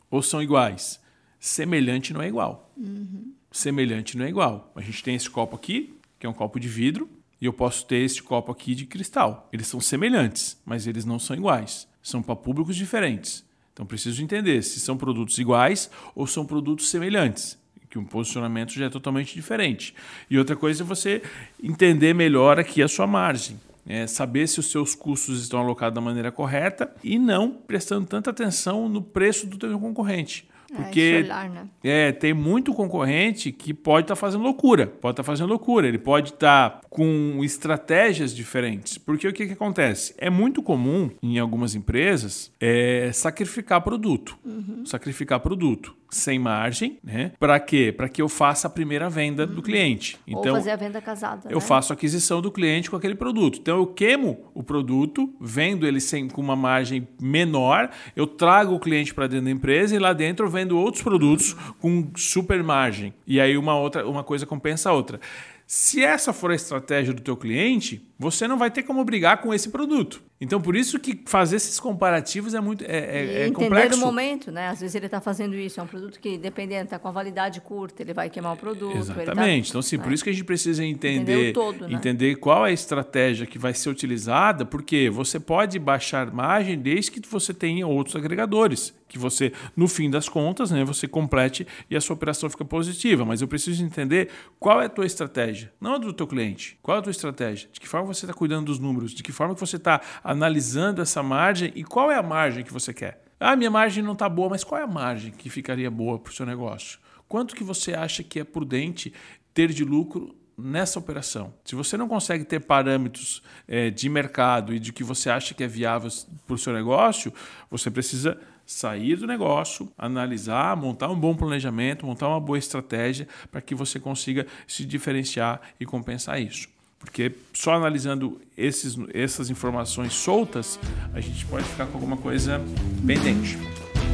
ou 0.10 0.24
são 0.24 0.42
iguais? 0.42 1.00
Semelhante 1.40 2.12
não 2.12 2.24
é 2.24 2.28
igual. 2.28 2.74
Uhum. 2.76 3.34
Semelhante 3.52 4.18
não 4.18 4.26
é 4.26 4.30
igual. 4.30 4.74
A 4.76 4.82
gente 4.82 5.04
tem 5.04 5.14
esse 5.14 5.30
copo 5.30 5.56
aqui, 5.56 5.96
que 6.18 6.26
é 6.26 6.30
um 6.30 6.34
copo 6.34 6.60
de 6.60 6.68
vidro, 6.68 7.08
e 7.46 7.48
eu 7.48 7.54
posso 7.54 7.86
ter 7.86 7.98
este 7.98 8.24
copo 8.24 8.52
aqui 8.52 8.74
de 8.74 8.88
cristal. 8.88 9.48
Eles 9.54 9.68
são 9.68 9.80
semelhantes, 9.80 10.60
mas 10.66 10.88
eles 10.88 11.06
não 11.06 11.20
são 11.20 11.36
iguais. 11.36 11.88
São 12.02 12.20
para 12.20 12.36
públicos 12.36 12.76
diferentes. 12.76 13.46
Então 13.72 13.86
preciso 13.86 14.24
entender 14.24 14.64
se 14.64 14.80
são 14.80 14.98
produtos 14.98 15.38
iguais 15.38 15.92
ou 16.16 16.26
são 16.26 16.44
produtos 16.44 16.90
semelhantes, 16.90 17.56
que 17.88 18.00
um 18.00 18.04
posicionamento 18.04 18.72
já 18.74 18.86
é 18.86 18.90
totalmente 18.90 19.36
diferente. 19.36 19.94
E 20.28 20.40
outra 20.40 20.56
coisa 20.56 20.82
é 20.82 20.86
você 20.86 21.22
entender 21.62 22.16
melhor 22.16 22.60
aqui 22.60 22.82
a 22.82 22.88
sua 22.88 23.06
margem. 23.06 23.60
É 23.88 24.08
saber 24.08 24.48
se 24.48 24.60
os 24.60 24.72
seus 24.72 24.96
custos 24.96 25.44
estão 25.44 25.60
alocados 25.60 25.94
da 25.94 26.02
maneira 26.02 26.32
correta 26.32 26.92
e 27.04 27.20
não 27.20 27.52
prestando 27.52 28.08
tanta 28.08 28.32
atenção 28.32 28.90
no 28.90 29.04
preço 29.04 29.46
do 29.46 29.56
teu 29.56 29.80
concorrente. 29.80 30.50
É, 30.72 30.76
Porque 30.76 31.26
é, 31.30 31.50
né? 31.50 31.68
é, 31.84 32.12
tem 32.12 32.34
muito 32.34 32.74
concorrente 32.74 33.52
que 33.52 33.74
pode 33.74 34.06
estar 34.06 34.16
tá 34.16 34.20
fazendo 34.20 34.44
loucura. 34.44 34.88
Pode 34.88 35.14
estar 35.14 35.24
tá 35.24 35.24
fazendo 35.24 35.50
loucura. 35.50 35.88
Ele 35.88 35.98
pode 35.98 36.30
estar 36.30 36.70
tá 36.70 36.82
com 36.90 37.40
estratégias 37.44 38.36
diferentes. 38.36 38.98
Porque 38.98 39.28
o 39.28 39.34
que, 39.34 39.48
que 39.48 39.54
acontece? 39.54 40.14
É 40.18 40.30
muito 40.30 40.62
comum 40.64 41.10
em 41.22 41.40
algumas 41.40 41.76
empresas 41.76 42.52
é, 42.60 43.12
sacrificar 43.14 43.82
produto. 43.82 44.38
Uhum. 44.44 44.86
Sacrificar 44.86 45.40
produto 45.40 45.96
sem 46.16 46.40
margem, 46.40 46.98
né? 47.04 47.32
Para 47.40 47.60
quê? 47.60 47.94
Para 47.96 48.08
que 48.08 48.22
eu 48.22 48.30
faça 48.30 48.68
a 48.68 48.70
primeira 48.70 49.10
venda 49.10 49.46
do 49.46 49.62
cliente. 49.62 50.18
Então, 50.26 50.54
Ou 50.54 50.60
fazer 50.60 50.72
a 50.72 50.76
venda 50.76 51.02
casada. 51.02 51.50
Eu 51.50 51.60
né? 51.60 51.62
faço 51.62 51.92
a 51.92 51.96
aquisição 51.96 52.42
do 52.42 52.52
cliente 52.52 52.90
com 52.90 52.96
aquele 52.96 53.16
produto. 53.16 53.60
Então 53.60 53.78
eu 53.78 53.88
queimo 53.88 54.50
o 54.54 54.64
produto, 54.64 55.34
vendo 55.40 55.86
ele 55.86 56.00
sem, 56.00 56.28
com 56.28 56.42
uma 56.42 56.56
margem 56.56 57.08
menor, 57.22 57.90
eu 58.16 58.26
trago 58.26 58.74
o 58.74 58.80
cliente 58.80 59.14
para 59.14 59.28
dentro 59.28 59.46
da 59.46 59.52
empresa 59.52 59.96
e 59.96 60.00
lá 60.00 60.14
dentro 60.14 60.46
eu 60.46 60.50
vendo 60.50 60.65
outros 60.74 61.04
produtos 61.04 61.56
com 61.80 62.12
super 62.16 62.64
margem. 62.64 63.14
E 63.28 63.40
aí 63.40 63.58
uma 63.58 63.78
outra, 63.78 64.08
uma 64.08 64.24
coisa 64.24 64.46
compensa 64.46 64.90
a 64.90 64.94
outra. 64.94 65.20
Se 65.68 66.04
essa 66.04 66.32
for 66.32 66.52
a 66.52 66.56
estratégia 66.56 67.12
do 67.12 67.22
teu 67.22 67.36
cliente, 67.36 68.08
você 68.20 68.48
não 68.48 68.56
vai 68.56 68.70
ter 68.70 68.84
como 68.84 69.04
brigar 69.04 69.42
com 69.42 69.52
esse 69.52 69.70
produto. 69.70 70.22
Então, 70.40 70.62
por 70.62 70.76
isso 70.76 71.00
que 71.00 71.24
fazer 71.26 71.56
esses 71.56 71.80
comparativos 71.80 72.54
é 72.54 72.60
muito 72.60 72.84
é, 72.84 72.88
é, 72.88 72.98
é 72.98 73.48
entender 73.48 73.54
complexo. 73.54 73.98
o 73.98 74.06
momento, 74.06 74.52
né? 74.52 74.68
Às 74.68 74.82
vezes 74.82 74.94
ele 74.94 75.08
está 75.08 75.20
fazendo 75.20 75.56
isso, 75.56 75.80
é 75.80 75.84
um 75.84 75.88
produto 75.88 76.20
que, 76.20 76.38
dependendo, 76.38 76.84
está 76.84 77.00
com 77.00 77.08
a 77.08 77.12
validade 77.12 77.62
curta, 77.62 78.04
ele 78.04 78.14
vai 78.14 78.30
queimar 78.30 78.54
o 78.54 78.58
produto. 78.58 78.94
Tá 78.94 79.00
Exatamente. 79.00 79.68
Tá, 79.68 79.70
então, 79.70 79.82
sim, 79.82 79.98
né? 79.98 80.04
por 80.04 80.14
isso 80.14 80.24
que 80.24 80.30
a 80.30 80.34
gente 80.34 80.44
precisa 80.44 80.86
entender, 80.86 81.32
entender, 81.32 81.54
todo, 81.54 81.88
né? 81.88 81.96
entender 81.96 82.36
qual 82.36 82.66
é 82.68 82.70
a 82.70 82.74
estratégia 82.74 83.48
que 83.48 83.58
vai 83.58 83.74
ser 83.74 83.90
utilizada, 83.90 84.66
porque 84.66 85.10
você 85.10 85.40
pode 85.40 85.80
baixar 85.80 86.32
margem 86.32 86.78
desde 86.78 87.12
que 87.12 87.28
você 87.28 87.54
tenha 87.54 87.88
outros 87.88 88.16
agregadores, 88.16 88.94
que 89.08 89.18
você, 89.18 89.54
no 89.76 89.88
fim 89.88 90.10
das 90.10 90.28
contas, 90.28 90.72
né, 90.72 90.84
você 90.84 91.08
complete 91.08 91.68
e 91.90 91.96
a 91.96 92.02
sua 92.02 92.16
operação 92.16 92.50
fica 92.50 92.66
positiva. 92.66 93.24
Mas 93.26 93.42
eu 93.42 93.48
preciso 93.48 93.84
entender 93.84 94.30
qual 94.60 94.82
é 94.82 94.86
a 94.86 94.90
tua 94.90 95.06
estratégia, 95.06 95.72
não 95.80 95.96
a 95.96 95.98
do 95.98 96.14
teu 96.14 96.28
cliente. 96.28 96.78
Qual 96.82 96.98
é 96.98 97.00
a 97.00 97.04
tua 97.04 97.12
estratégia? 97.12 97.70
De 97.72 97.80
que 97.80 97.88
forma 97.88 98.14
você 98.14 98.26
está 98.26 98.34
cuidando 98.34 98.66
dos 98.66 98.80
números? 98.80 99.14
De 99.14 99.24
que 99.24 99.32
forma 99.32 99.54
que 99.54 99.60
você 99.60 99.78
está 99.78 100.02
analisando 100.24 101.02
essa 101.02 101.22
margem 101.22 101.72
e 101.76 101.84
qual 101.84 102.12
é 102.12 102.16
a 102.16 102.24
margem 102.24 102.64
que 102.64 102.74
você 102.74 102.94
quer? 102.94 103.24
Ah, 103.40 103.56
minha 103.56 103.70
margem 103.70 104.04
não 104.04 104.14
está 104.14 104.30
boa, 104.30 104.50
mas 104.50 104.64
qual 104.64 104.80
é 104.80 104.84
a 104.84 104.88
margem 104.88 105.32
que 105.32 105.50
ficaria 105.50 105.92
boa 105.92 106.18
para 106.18 106.32
o 106.32 106.34
seu 106.34 106.46
negócio? 106.46 107.00
Quanto 107.28 107.56
que 107.56 107.64
você 107.64 107.94
acha 107.94 108.24
que 108.24 108.40
é 108.40 108.44
prudente 108.44 109.14
ter 109.54 109.72
de 109.72 109.84
lucro 109.84 110.36
nessa 110.58 110.98
operação. 111.00 111.54
Se 111.66 111.76
você 111.76 111.98
não 111.98 112.08
consegue 112.08 112.46
ter 112.46 112.62
parâmetros 112.62 113.44
é, 113.68 113.90
de 113.90 114.08
mercado 114.08 114.74
e 114.74 114.80
de 114.80 114.94
que 114.94 115.04
você 115.04 115.30
acha 115.30 115.54
que 115.54 115.64
é 115.64 115.68
viável 115.68 116.10
para 116.46 116.54
o 116.54 116.58
seu 116.58 116.74
negócio, 116.74 117.34
você 117.70 117.92
precisa 117.92 118.40
sair 118.66 119.16
do 119.16 119.28
negócio, 119.28 119.92
analisar, 119.98 120.76
montar 120.76 121.10
um 121.10 121.20
bom 121.20 121.36
planejamento, 121.36 122.06
montar 122.06 122.28
uma 122.28 122.40
boa 122.40 122.58
estratégia 122.58 123.28
para 123.52 123.62
que 123.62 123.76
você 123.76 124.00
consiga 124.00 124.48
se 124.68 124.86
diferenciar 124.86 125.62
e 125.80 125.86
compensar 125.86 126.42
isso. 126.42 126.68
Porque 127.00 127.32
só 127.54 127.74
analisando 127.74 128.42
esses, 128.58 128.98
essas 129.14 129.50
informações 129.50 130.14
soltas, 130.14 130.80
a 131.14 131.20
gente 131.20 131.46
pode 131.46 131.66
ficar 131.66 131.86
com 131.86 131.98
alguma 131.98 132.18
coisa 132.18 132.60
pendente. 133.06 133.58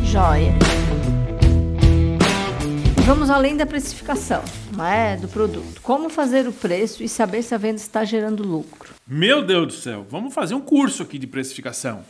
Joia. 0.04 0.54
Vamos 3.06 3.30
além 3.30 3.58
da 3.58 3.66
precificação, 3.66 4.44
é, 4.80 5.18
do 5.18 5.28
produto. 5.28 5.82
Como 5.82 6.10
fazer 6.10 6.48
o 6.48 6.54
preço 6.54 7.04
e 7.04 7.10
saber 7.10 7.44
se 7.44 7.54
a 7.54 7.58
venda 7.58 7.78
está 7.78 8.06
gerando 8.06 8.44
lucro? 8.44 8.94
Meu 9.08 9.44
Deus 9.44 9.68
do 9.68 9.74
céu, 9.74 10.06
vamos 10.10 10.34
fazer 10.34 10.54
um 10.54 10.62
curso 10.62 11.04
aqui 11.04 11.18
de 11.18 11.28
precificação. 11.28 12.04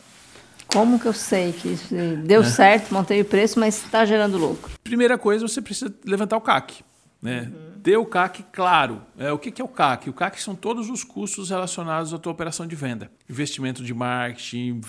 Como 0.66 0.98
que 0.98 1.06
eu 1.06 1.12
sei 1.12 1.52
que 1.52 1.76
deu 2.24 2.42
é. 2.42 2.44
certo, 2.44 2.92
montei 2.92 3.20
o 3.20 3.24
preço, 3.24 3.58
mas 3.60 3.82
está 3.82 4.04
gerando 4.04 4.38
lucro? 4.38 4.72
Primeira 4.82 5.18
coisa, 5.18 5.46
você 5.46 5.60
precisa 5.60 5.94
levantar 6.04 6.36
o 6.36 6.40
CAC. 6.40 6.82
Né? 7.20 7.52
Uhum. 7.52 7.72
Ter 7.82 7.96
o 7.96 8.06
CAC 8.06 8.44
claro. 8.52 9.02
É, 9.18 9.32
o 9.32 9.38
que, 9.38 9.50
que 9.50 9.60
é 9.60 9.64
o 9.64 9.68
CAC? 9.68 10.08
O 10.08 10.12
CAC 10.12 10.40
são 10.40 10.54
todos 10.54 10.88
os 10.88 11.02
custos 11.02 11.50
relacionados 11.50 12.14
à 12.14 12.18
tua 12.18 12.32
operação 12.32 12.66
de 12.66 12.76
venda. 12.76 13.10
Investimento 13.28 13.82
de 13.82 13.92
marketing, 13.92 14.80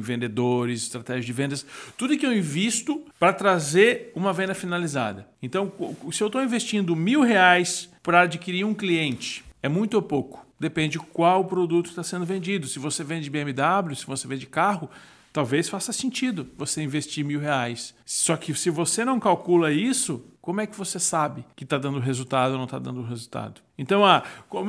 vendedores, 0.00 0.82
estratégia 0.82 1.22
de 1.22 1.32
vendas. 1.32 1.66
Tudo 1.96 2.16
que 2.16 2.26
eu 2.26 2.32
invisto 2.32 3.02
para 3.18 3.32
trazer 3.32 4.12
uma 4.14 4.32
venda 4.32 4.54
finalizada. 4.54 5.26
Então, 5.42 5.72
se 6.12 6.22
eu 6.22 6.26
estou 6.26 6.42
investindo 6.42 6.94
mil 6.94 7.22
reais 7.22 7.88
para 8.02 8.22
adquirir 8.22 8.64
um 8.64 8.74
cliente, 8.74 9.44
é 9.62 9.68
muito 9.68 9.94
ou 9.94 10.02
pouco? 10.02 10.46
Depende 10.60 10.92
de 10.92 10.98
qual 10.98 11.44
produto 11.46 11.86
está 11.86 12.02
sendo 12.02 12.24
vendido. 12.24 12.68
Se 12.68 12.78
você 12.78 13.02
vende 13.02 13.30
BMW, 13.30 13.96
se 13.96 14.06
você 14.06 14.28
vende 14.28 14.46
carro, 14.46 14.90
talvez 15.32 15.68
faça 15.68 15.92
sentido 15.92 16.48
você 16.56 16.82
investir 16.82 17.24
mil 17.24 17.40
reais. 17.40 17.94
Só 18.04 18.36
que 18.36 18.54
se 18.54 18.70
você 18.70 19.04
não 19.04 19.18
calcula 19.18 19.72
isso, 19.72 20.24
como 20.40 20.60
é 20.60 20.66
que 20.66 20.76
você 20.76 20.98
sabe 20.98 21.44
que 21.56 21.64
está 21.64 21.78
dando 21.78 21.98
resultado 22.00 22.52
ou 22.52 22.58
não 22.58 22.64
está 22.64 22.78
dando 22.78 23.02
resultado? 23.02 23.60
Então, 23.78 24.04
ah, 24.04 24.22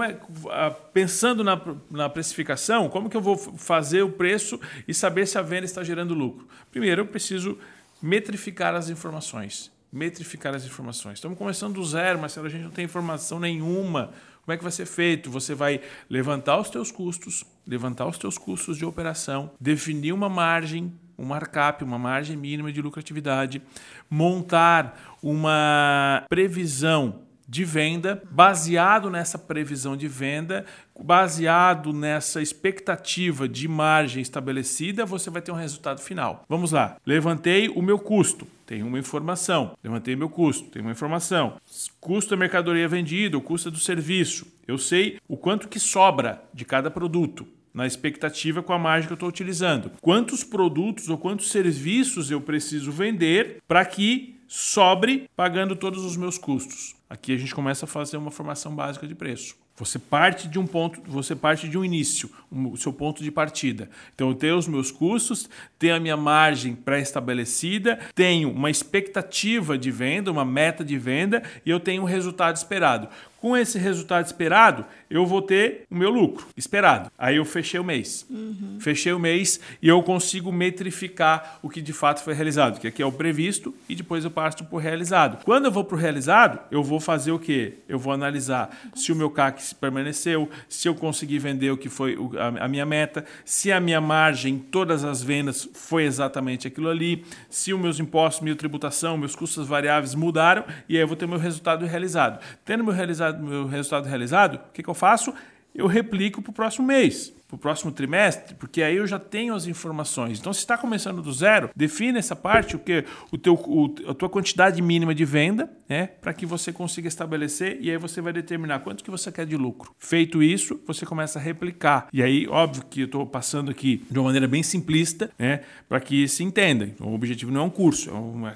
é, 0.07 0.19
ah, 0.51 0.71
pensando 0.71 1.43
na, 1.43 1.59
na 1.89 2.07
precificação, 2.07 2.87
como 2.89 3.09
que 3.09 3.17
eu 3.17 3.21
vou 3.21 3.35
fazer 3.35 4.03
o 4.03 4.11
preço 4.11 4.59
e 4.87 4.93
saber 4.93 5.27
se 5.27 5.37
a 5.37 5.41
venda 5.41 5.65
está 5.65 5.83
gerando 5.83 6.13
lucro? 6.13 6.47
Primeiro, 6.71 7.01
eu 7.01 7.07
preciso 7.07 7.57
metrificar 8.01 8.75
as 8.75 8.89
informações. 8.89 9.71
Metrificar 9.91 10.55
as 10.55 10.65
informações. 10.65 11.15
Estamos 11.15 11.37
começando 11.37 11.75
do 11.75 11.85
zero, 11.85 12.19
mas 12.19 12.37
a 12.37 12.49
gente 12.49 12.63
não 12.63 12.71
tem 12.71 12.85
informação 12.85 13.39
nenhuma 13.39 14.11
como 14.43 14.53
é 14.53 14.57
que 14.57 14.63
vai 14.63 14.71
ser 14.71 14.85
feito? 14.85 15.31
Você 15.31 15.55
vai 15.55 15.79
levantar 16.09 16.59
os 16.59 16.69
teus 16.69 16.91
custos, 16.91 17.45
levantar 17.65 18.05
os 18.07 18.17
teus 18.17 18.37
custos 18.37 18.77
de 18.77 18.85
operação, 18.85 19.51
definir 19.57 20.11
uma 20.11 20.27
margem, 20.27 20.93
um 21.17 21.23
markup, 21.23 21.81
uma 21.81 21.97
margem 21.97 22.35
mínima 22.35 22.71
de 22.71 22.81
lucratividade, 22.81 23.61
montar 24.09 25.17
uma 25.21 26.25
previsão 26.27 27.21
de 27.53 27.63
venda, 27.63 28.23
baseado 28.31 29.11
nessa 29.11 29.37
previsão 29.37 29.95
de 29.95 30.07
venda, 30.07 30.65
baseado 30.99 31.93
nessa 31.93 32.41
expectativa 32.41 33.47
de 33.47 33.67
margem 33.67 34.23
estabelecida, 34.23 35.05
você 35.05 35.29
vai 35.29 35.39
ter 35.39 35.51
um 35.51 35.55
resultado 35.55 36.01
final. 36.01 36.43
Vamos 36.49 36.71
lá. 36.71 36.97
Levantei 37.05 37.69
o 37.69 37.79
meu 37.79 37.99
custo, 37.99 38.47
tenho 38.65 38.87
uma 38.87 38.97
informação. 38.97 39.77
Levantei 39.83 40.15
meu 40.15 40.29
custo, 40.29 40.67
tenho 40.71 40.83
uma 40.83 40.91
informação. 40.91 41.57
Custo 42.01 42.31
da 42.31 42.37
mercadoria 42.37 42.87
vendida, 42.87 43.37
o 43.37 43.41
custo 43.41 43.69
do 43.69 43.77
serviço. 43.77 44.47
Eu 44.67 44.79
sei 44.79 45.19
o 45.27 45.37
quanto 45.37 45.67
que 45.67 45.79
sobra 45.79 46.43
de 46.55 46.65
cada 46.65 46.89
produto 46.89 47.45
na 47.71 47.85
expectativa 47.85 48.63
com 48.63 48.73
a 48.73 48.79
margem 48.79 49.07
que 49.07 49.13
eu 49.13 49.15
estou 49.15 49.29
utilizando. 49.29 49.91
Quantos 50.01 50.43
produtos 50.43 51.07
ou 51.07 51.19
quantos 51.19 51.51
serviços 51.51 52.31
eu 52.31 52.41
preciso 52.41 52.91
vender 52.91 53.61
para 53.67 53.85
que 53.85 54.39
sobre 54.55 55.27
pagando 55.35 55.75
todos 55.75 56.05
os 56.05 56.15
meus 56.15 56.37
custos. 56.37 56.95
Aqui 57.09 57.33
a 57.33 57.37
gente 57.37 57.55
começa 57.55 57.85
a 57.85 57.87
fazer 57.87 58.17
uma 58.17 58.29
formação 58.29 58.75
básica 58.75 59.07
de 59.07 59.15
preço. 59.15 59.55
Você 59.75 59.97
parte 59.97 60.47
de 60.47 60.59
um 60.59 60.67
ponto, 60.67 61.01
você 61.07 61.35
parte 61.35 61.67
de 61.67 61.75
um 61.75 61.83
início, 61.83 62.29
o 62.51 62.77
seu 62.77 62.93
ponto 62.93 63.23
de 63.23 63.31
partida. 63.31 63.89
Então 64.13 64.29
eu 64.29 64.35
tenho 64.35 64.55
os 64.55 64.67
meus 64.67 64.91
custos, 64.91 65.49
tenho 65.79 65.95
a 65.95 65.99
minha 65.99 66.15
margem 66.15 66.75
pré-estabelecida, 66.75 67.99
tenho 68.13 68.51
uma 68.51 68.69
expectativa 68.69 69.75
de 69.75 69.89
venda, 69.89 70.31
uma 70.31 70.45
meta 70.45 70.85
de 70.85 70.99
venda 70.99 71.41
e 71.65 71.71
eu 71.71 71.79
tenho 71.79 72.03
um 72.03 72.05
resultado 72.05 72.55
esperado. 72.55 73.07
Com 73.43 73.57
esse 73.57 73.77
resultado 73.77 74.25
esperado, 74.25 74.85
eu 75.09 75.25
vou 75.25 75.41
ter 75.41 75.83
o 75.91 75.95
meu 75.95 76.09
lucro 76.09 76.47
esperado. 76.55 77.11
Aí 77.17 77.35
eu 77.35 77.43
fechei 77.43 77.77
o 77.77 77.83
mês. 77.83 78.25
Uhum. 78.29 78.77
Fechei 78.79 79.11
o 79.11 79.19
mês 79.19 79.59
e 79.81 79.89
eu 79.89 80.01
consigo 80.01 80.49
metrificar 80.49 81.59
o 81.61 81.69
que 81.69 81.81
de 81.81 81.91
fato 81.91 82.23
foi 82.23 82.33
realizado, 82.33 82.79
que 82.79 82.87
aqui 82.87 83.01
é 83.01 83.05
o 83.05 83.11
previsto 83.11 83.75
e 83.89 83.95
depois 83.95 84.23
eu 84.23 84.31
passo 84.31 84.63
para 84.63 84.75
o 84.77 84.79
realizado. 84.79 85.43
Quando 85.43 85.65
eu 85.65 85.71
vou 85.73 85.83
para 85.83 85.97
o 85.97 85.99
realizado, 85.99 86.57
eu 86.71 86.81
vou 86.81 87.01
fazer 87.01 87.33
o 87.33 87.37
quê? 87.37 87.73
Eu 87.85 87.99
vou 87.99 88.13
analisar 88.13 88.69
se 88.95 89.11
o 89.11 89.15
meu 89.15 89.29
CAC 89.29 89.75
permaneceu, 89.75 90.49
se 90.69 90.87
eu 90.87 90.95
consegui 90.95 91.37
vender 91.37 91.69
o 91.69 91.75
que 91.75 91.89
foi 91.89 92.17
a 92.59 92.69
minha 92.69 92.85
meta, 92.85 93.25
se 93.43 93.73
a 93.73 93.79
minha 93.81 93.99
margem, 93.99 94.57
todas 94.57 95.03
as 95.03 95.21
vendas 95.21 95.67
foi 95.73 96.05
exatamente 96.05 96.65
aquilo 96.65 96.87
ali, 96.87 97.25
se 97.49 97.73
os 97.73 97.81
meus 97.81 97.99
impostos, 97.99 98.41
minha 98.41 98.55
tributação, 98.55 99.17
meus 99.17 99.35
custos 99.35 99.67
variáveis 99.67 100.15
mudaram 100.15 100.63
e 100.87 100.95
aí 100.95 101.03
eu 101.03 101.07
vou 101.09 101.17
ter 101.17 101.27
meu 101.27 101.37
resultado 101.37 101.85
realizado. 101.85 102.39
Tendo 102.63 102.85
meu 102.85 102.93
resultado 102.93 103.32
resultado, 103.32 103.32
meu 103.39 103.65
resultado 103.65 104.07
realizado, 104.07 104.55
o 104.55 104.71
que, 104.73 104.83
que 104.83 104.89
eu 104.89 104.93
faço? 104.93 105.33
Eu 105.73 105.87
replico 105.87 106.41
para 106.41 106.51
o 106.51 106.53
próximo 106.53 106.87
mês 106.87 107.33
para 107.53 107.55
o 107.55 107.57
próximo 107.57 107.91
trimestre, 107.91 108.55
porque 108.55 108.81
aí 108.81 108.95
eu 108.95 109.05
já 109.05 109.19
tenho 109.19 109.53
as 109.53 109.67
informações. 109.67 110.39
Então, 110.39 110.51
se 110.51 110.59
está 110.59 110.77
começando 110.77 111.21
do 111.21 111.31
zero, 111.31 111.69
define 111.75 112.17
essa 112.17 112.35
parte, 112.35 112.75
o 112.75 112.79
que 112.79 113.05
o 113.31 113.37
teu, 113.37 113.53
o, 113.53 113.93
a 114.07 114.13
tua 114.13 114.29
quantidade 114.29 114.81
mínima 114.81 115.13
de 115.13 115.23
venda, 115.25 115.71
né, 115.87 116.07
para 116.21 116.33
que 116.33 116.45
você 116.45 116.71
consiga 116.71 117.07
estabelecer 117.07 117.77
e 117.79 117.91
aí 117.91 117.97
você 117.97 118.21
vai 118.21 118.33
determinar 118.33 118.79
quanto 118.79 119.03
que 119.03 119.11
você 119.11 119.31
quer 119.31 119.45
de 119.45 119.55
lucro. 119.55 119.93
Feito 119.99 120.41
isso, 120.41 120.81
você 120.87 121.05
começa 121.05 121.37
a 121.37 121.41
replicar. 121.41 122.07
E 122.11 122.23
aí, 122.23 122.47
óbvio 122.47 122.85
que 122.89 123.01
eu 123.01 123.05
estou 123.05 123.25
passando 123.25 123.69
aqui 123.69 124.03
de 124.09 124.17
uma 124.17 124.25
maneira 124.25 124.47
bem 124.47 124.63
simplista, 124.63 125.29
né, 125.37 125.61
para 125.87 125.99
que 125.99 126.27
se 126.27 126.43
entenda. 126.43 126.85
Então, 126.85 127.07
o 127.07 127.13
objetivo 127.13 127.51
não 127.51 127.61
é 127.61 127.63
um 127.65 127.69
curso, 127.69 128.09
é 128.09 128.13
uma, 128.13 128.55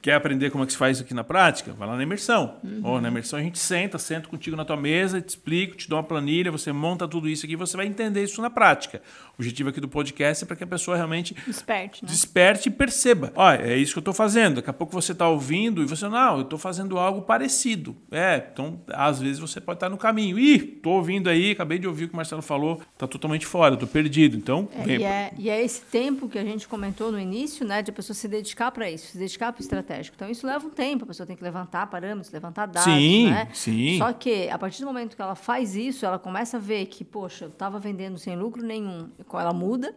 quer 0.00 0.14
aprender 0.14 0.50
como 0.50 0.64
é 0.64 0.66
que 0.66 0.72
se 0.72 0.78
faz 0.78 0.96
isso 0.96 1.04
aqui 1.04 1.14
na 1.14 1.24
prática? 1.24 1.72
Vai 1.72 1.86
lá 1.88 1.96
na 1.96 2.02
imersão. 2.02 2.56
Uhum. 2.64 2.80
Ou 2.84 3.00
na 3.00 3.08
imersão 3.08 3.38
a 3.38 3.42
gente 3.42 3.58
senta, 3.58 3.98
senta 3.98 4.28
contigo 4.28 4.56
na 4.56 4.64
tua 4.64 4.76
mesa, 4.76 5.20
te 5.20 5.30
explico, 5.30 5.76
te 5.76 5.88
dou 5.88 5.98
uma 5.98 6.04
planilha, 6.04 6.50
você 6.50 6.72
monta 6.72 7.06
tudo 7.06 7.28
isso 7.28 7.44
aqui, 7.44 7.56
você 7.56 7.76
vai 7.76 7.86
entender 7.86 8.13
entender 8.14 8.24
isso 8.24 8.40
na 8.40 8.50
prática. 8.50 9.02
O 9.36 9.42
objetivo 9.42 9.68
aqui 9.70 9.80
do 9.80 9.88
podcast 9.88 10.44
é 10.44 10.46
para 10.46 10.54
que 10.54 10.62
a 10.62 10.66
pessoa 10.66 10.96
realmente 10.96 11.34
desperte, 11.44 12.04
né? 12.04 12.08
desperte 12.08 12.68
e 12.68 12.72
perceba. 12.72 13.32
Olha, 13.34 13.62
é 13.62 13.76
isso 13.76 13.92
que 13.92 13.98
eu 13.98 14.02
estou 14.02 14.14
fazendo. 14.14 14.56
Daqui 14.56 14.70
a 14.70 14.72
pouco 14.72 14.92
você 14.92 15.10
está 15.10 15.28
ouvindo 15.28 15.82
e 15.82 15.86
você, 15.86 16.08
não, 16.08 16.36
eu 16.36 16.42
estou 16.42 16.58
fazendo 16.58 16.96
algo 16.98 17.22
parecido. 17.22 17.96
É, 18.12 18.46
então 18.52 18.80
às 18.88 19.20
vezes 19.20 19.40
você 19.40 19.60
pode 19.60 19.78
estar 19.78 19.88
no 19.88 19.98
caminho. 19.98 20.38
Ih, 20.38 20.76
estou 20.76 20.94
ouvindo 20.94 21.28
aí, 21.28 21.50
acabei 21.50 21.80
de 21.80 21.88
ouvir 21.88 22.04
o 22.04 22.08
que 22.08 22.14
o 22.14 22.16
Marcelo 22.16 22.42
falou, 22.42 22.80
está 22.92 23.08
totalmente 23.08 23.44
fora, 23.44 23.74
estou 23.74 23.88
perdido. 23.88 24.36
Então, 24.36 24.68
é, 24.72 24.86
e, 24.86 25.02
é, 25.02 25.32
e 25.36 25.50
é 25.50 25.64
esse 25.64 25.80
tempo 25.82 26.28
que 26.28 26.38
a 26.38 26.44
gente 26.44 26.68
comentou 26.68 27.10
no 27.10 27.18
início, 27.18 27.66
né, 27.66 27.82
de 27.82 27.90
a 27.90 27.94
pessoa 27.94 28.14
se 28.14 28.28
dedicar 28.28 28.70
para 28.70 28.88
isso, 28.88 29.08
se 29.08 29.18
dedicar 29.18 29.52
para 29.52 29.60
o 29.60 29.62
estratégico. 29.62 30.14
Então 30.14 30.30
isso 30.30 30.46
leva 30.46 30.64
um 30.64 30.70
tempo, 30.70 31.04
a 31.04 31.06
pessoa 31.08 31.26
tem 31.26 31.34
que 31.34 31.42
levantar 31.42 31.88
parâmetros, 31.88 32.32
levantar 32.32 32.66
dados, 32.66 32.84
sim, 32.92 33.30
né? 33.30 33.48
Sim. 33.52 33.98
Só 33.98 34.12
que 34.12 34.48
a 34.48 34.58
partir 34.58 34.80
do 34.80 34.86
momento 34.86 35.16
que 35.16 35.22
ela 35.22 35.34
faz 35.34 35.74
isso, 35.74 36.06
ela 36.06 36.20
começa 36.20 36.56
a 36.56 36.60
ver 36.60 36.86
que, 36.86 37.02
poxa, 37.02 37.46
eu 37.46 37.48
estava 37.48 37.80
vendendo 37.80 37.93
sem 38.16 38.36
lucro 38.36 38.62
nenhum, 38.62 39.10
ela 39.32 39.52
muda, 39.52 39.94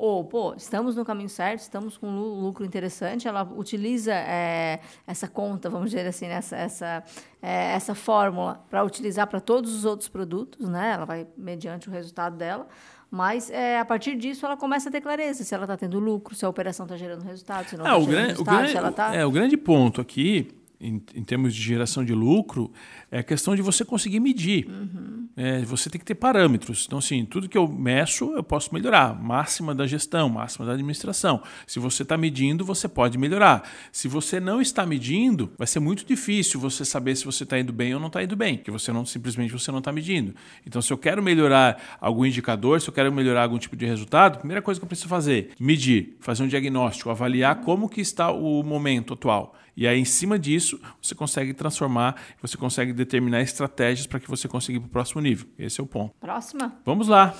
ou, 0.00 0.24
pô, 0.24 0.54
estamos 0.56 0.94
no 0.94 1.04
caminho 1.04 1.28
certo, 1.28 1.58
estamos 1.58 1.96
com 1.96 2.06
um 2.06 2.40
lucro 2.40 2.64
interessante, 2.64 3.26
ela 3.26 3.42
utiliza 3.42 4.14
é, 4.14 4.78
essa 5.04 5.26
conta, 5.26 5.68
vamos 5.68 5.90
dizer 5.90 6.06
assim, 6.06 6.26
essa, 6.26 6.56
essa, 6.56 7.04
é, 7.42 7.72
essa 7.72 7.96
fórmula 7.96 8.64
para 8.70 8.84
utilizar 8.84 9.26
para 9.26 9.40
todos 9.40 9.74
os 9.74 9.84
outros 9.84 10.08
produtos, 10.08 10.68
né? 10.68 10.92
Ela 10.92 11.04
vai 11.04 11.26
mediante 11.36 11.88
o 11.88 11.90
resultado 11.90 12.36
dela. 12.36 12.68
Mas 13.10 13.50
é, 13.50 13.80
a 13.80 13.84
partir 13.84 14.16
disso 14.16 14.46
ela 14.46 14.56
começa 14.56 14.88
a 14.88 14.92
ter 14.92 15.00
clareza 15.00 15.42
se 15.42 15.52
ela 15.52 15.64
está 15.64 15.76
tendo 15.76 15.98
lucro, 15.98 16.34
se 16.34 16.44
a 16.44 16.48
operação 16.48 16.84
está 16.86 16.96
gerando 16.96 17.24
resultado, 17.24 17.68
se 17.68 17.76
não 17.76 17.84
está 17.84 17.96
ah, 17.96 18.00
gerando 18.00 18.10
grande, 18.10 18.28
resultado, 18.28 18.56
grande, 18.56 18.70
se 18.70 18.76
ela 18.76 18.90
está. 18.90 19.14
É, 19.14 19.26
o 19.26 19.30
grande 19.32 19.56
ponto 19.56 20.00
aqui 20.00 20.57
em, 20.80 21.02
em, 21.14 21.24
termos 21.24 21.54
de 21.54 21.60
geração 21.60 22.04
de 22.04 22.14
lucro, 22.14 22.70
é 23.10 23.22
questão 23.22 23.56
de 23.56 23.62
você 23.62 23.84
conseguir 23.84 24.20
medir. 24.20 24.66
Uhum. 24.68 25.28
É, 25.36 25.62
você 25.62 25.90
tem 25.90 25.98
que 25.98 26.04
ter 26.04 26.14
parâmetros. 26.14 26.84
Então, 26.86 26.98
assim, 26.98 27.24
tudo 27.24 27.48
que 27.48 27.58
eu 27.58 27.66
meço, 27.66 28.32
eu 28.34 28.42
posso 28.42 28.72
melhorar. 28.72 29.20
Máxima 29.20 29.74
da 29.74 29.86
gestão, 29.86 30.28
máxima 30.28 30.66
da 30.66 30.72
administração. 30.72 31.42
Se 31.66 31.78
você 31.78 32.02
está 32.02 32.16
medindo, 32.16 32.64
você 32.64 32.88
pode 32.88 33.18
melhorar. 33.18 33.68
Se 33.90 34.06
você 34.06 34.38
não 34.38 34.60
está 34.60 34.86
medindo, 34.86 35.52
vai 35.58 35.66
ser 35.66 35.80
muito 35.80 36.04
difícil 36.04 36.60
você 36.60 36.84
saber 36.84 37.16
se 37.16 37.24
você 37.24 37.42
está 37.42 37.58
indo 37.58 37.72
bem 37.72 37.94
ou 37.94 38.00
não 38.00 38.06
está 38.08 38.22
indo 38.22 38.36
bem, 38.36 38.56
porque 38.56 38.70
você 38.70 38.92
não 38.92 39.04
simplesmente 39.04 39.52
você 39.52 39.70
não 39.72 39.78
está 39.78 39.92
medindo. 39.92 40.34
Então, 40.66 40.80
se 40.80 40.92
eu 40.92 40.98
quero 40.98 41.22
melhorar 41.22 41.98
algum 42.00 42.24
indicador, 42.24 42.80
se 42.80 42.88
eu 42.88 42.94
quero 42.94 43.12
melhorar 43.12 43.42
algum 43.42 43.58
tipo 43.58 43.76
de 43.76 43.86
resultado, 43.86 44.36
a 44.36 44.38
primeira 44.38 44.62
coisa 44.62 44.80
que 44.80 44.84
eu 44.84 44.88
preciso 44.88 45.08
fazer, 45.08 45.50
medir, 45.58 46.16
fazer 46.20 46.42
um 46.42 46.48
diagnóstico, 46.48 47.10
avaliar 47.10 47.60
como 47.62 47.88
que 47.88 48.00
está 48.00 48.30
o 48.30 48.62
momento 48.62 49.14
atual. 49.14 49.54
E 49.78 49.86
aí, 49.86 50.00
em 50.00 50.04
cima 50.04 50.36
disso, 50.36 50.80
você 51.00 51.14
consegue 51.14 51.54
transformar, 51.54 52.20
você 52.42 52.56
consegue 52.56 52.92
determinar 52.92 53.42
estratégias 53.42 54.08
para 54.08 54.18
que 54.18 54.28
você 54.28 54.48
consiga 54.48 54.76
ir 54.76 54.80
para 54.80 54.88
o 54.88 54.90
próximo 54.90 55.20
nível. 55.20 55.46
Esse 55.56 55.80
é 55.80 55.84
o 55.84 55.86
ponto. 55.86 56.12
Próxima. 56.18 56.76
Vamos 56.84 57.06
lá. 57.06 57.32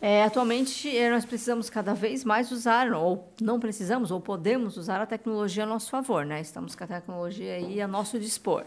É, 0.00 0.24
atualmente, 0.24 0.88
eh, 0.88 1.08
nós 1.08 1.24
precisamos 1.24 1.70
cada 1.70 1.94
vez 1.94 2.24
mais 2.24 2.50
usar, 2.50 2.92
ou 2.92 3.32
não 3.40 3.60
precisamos, 3.60 4.10
ou 4.10 4.20
podemos 4.20 4.76
usar 4.76 5.00
a 5.00 5.06
tecnologia 5.06 5.62
a 5.62 5.66
nosso 5.66 5.88
favor, 5.88 6.26
né? 6.26 6.40
Estamos 6.40 6.74
com 6.74 6.82
a 6.82 6.88
tecnologia 6.88 7.54
aí 7.54 7.80
a 7.80 7.86
nosso 7.86 8.18
dispor. 8.18 8.64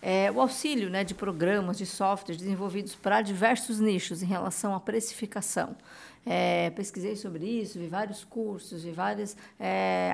É, 0.00 0.32
o 0.32 0.40
auxílio 0.40 0.88
né, 0.88 1.04
de 1.04 1.14
programas, 1.14 1.76
de 1.76 1.84
softwares 1.84 2.38
desenvolvidos 2.40 2.94
para 2.94 3.20
diversos 3.20 3.80
nichos 3.80 4.22
em 4.22 4.26
relação 4.26 4.74
à 4.74 4.80
precificação. 4.80 5.76
É, 6.24 6.70
pesquisei 6.70 7.16
sobre 7.16 7.44
isso, 7.44 7.78
vi 7.78 7.88
vários 7.88 8.24
cursos, 8.24 8.84
vi 8.84 8.92
vários 8.92 9.36
é, 9.58 10.12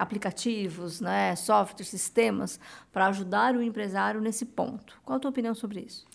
aplicativos, 0.00 1.00
né, 1.00 1.36
softwares, 1.36 1.88
sistemas 1.88 2.58
para 2.90 3.06
ajudar 3.08 3.54
o 3.54 3.62
empresário 3.62 4.20
nesse 4.20 4.46
ponto. 4.46 4.98
Qual 5.04 5.16
a 5.16 5.20
tua 5.20 5.30
opinião 5.30 5.54
sobre 5.54 5.80
isso? 5.80 6.06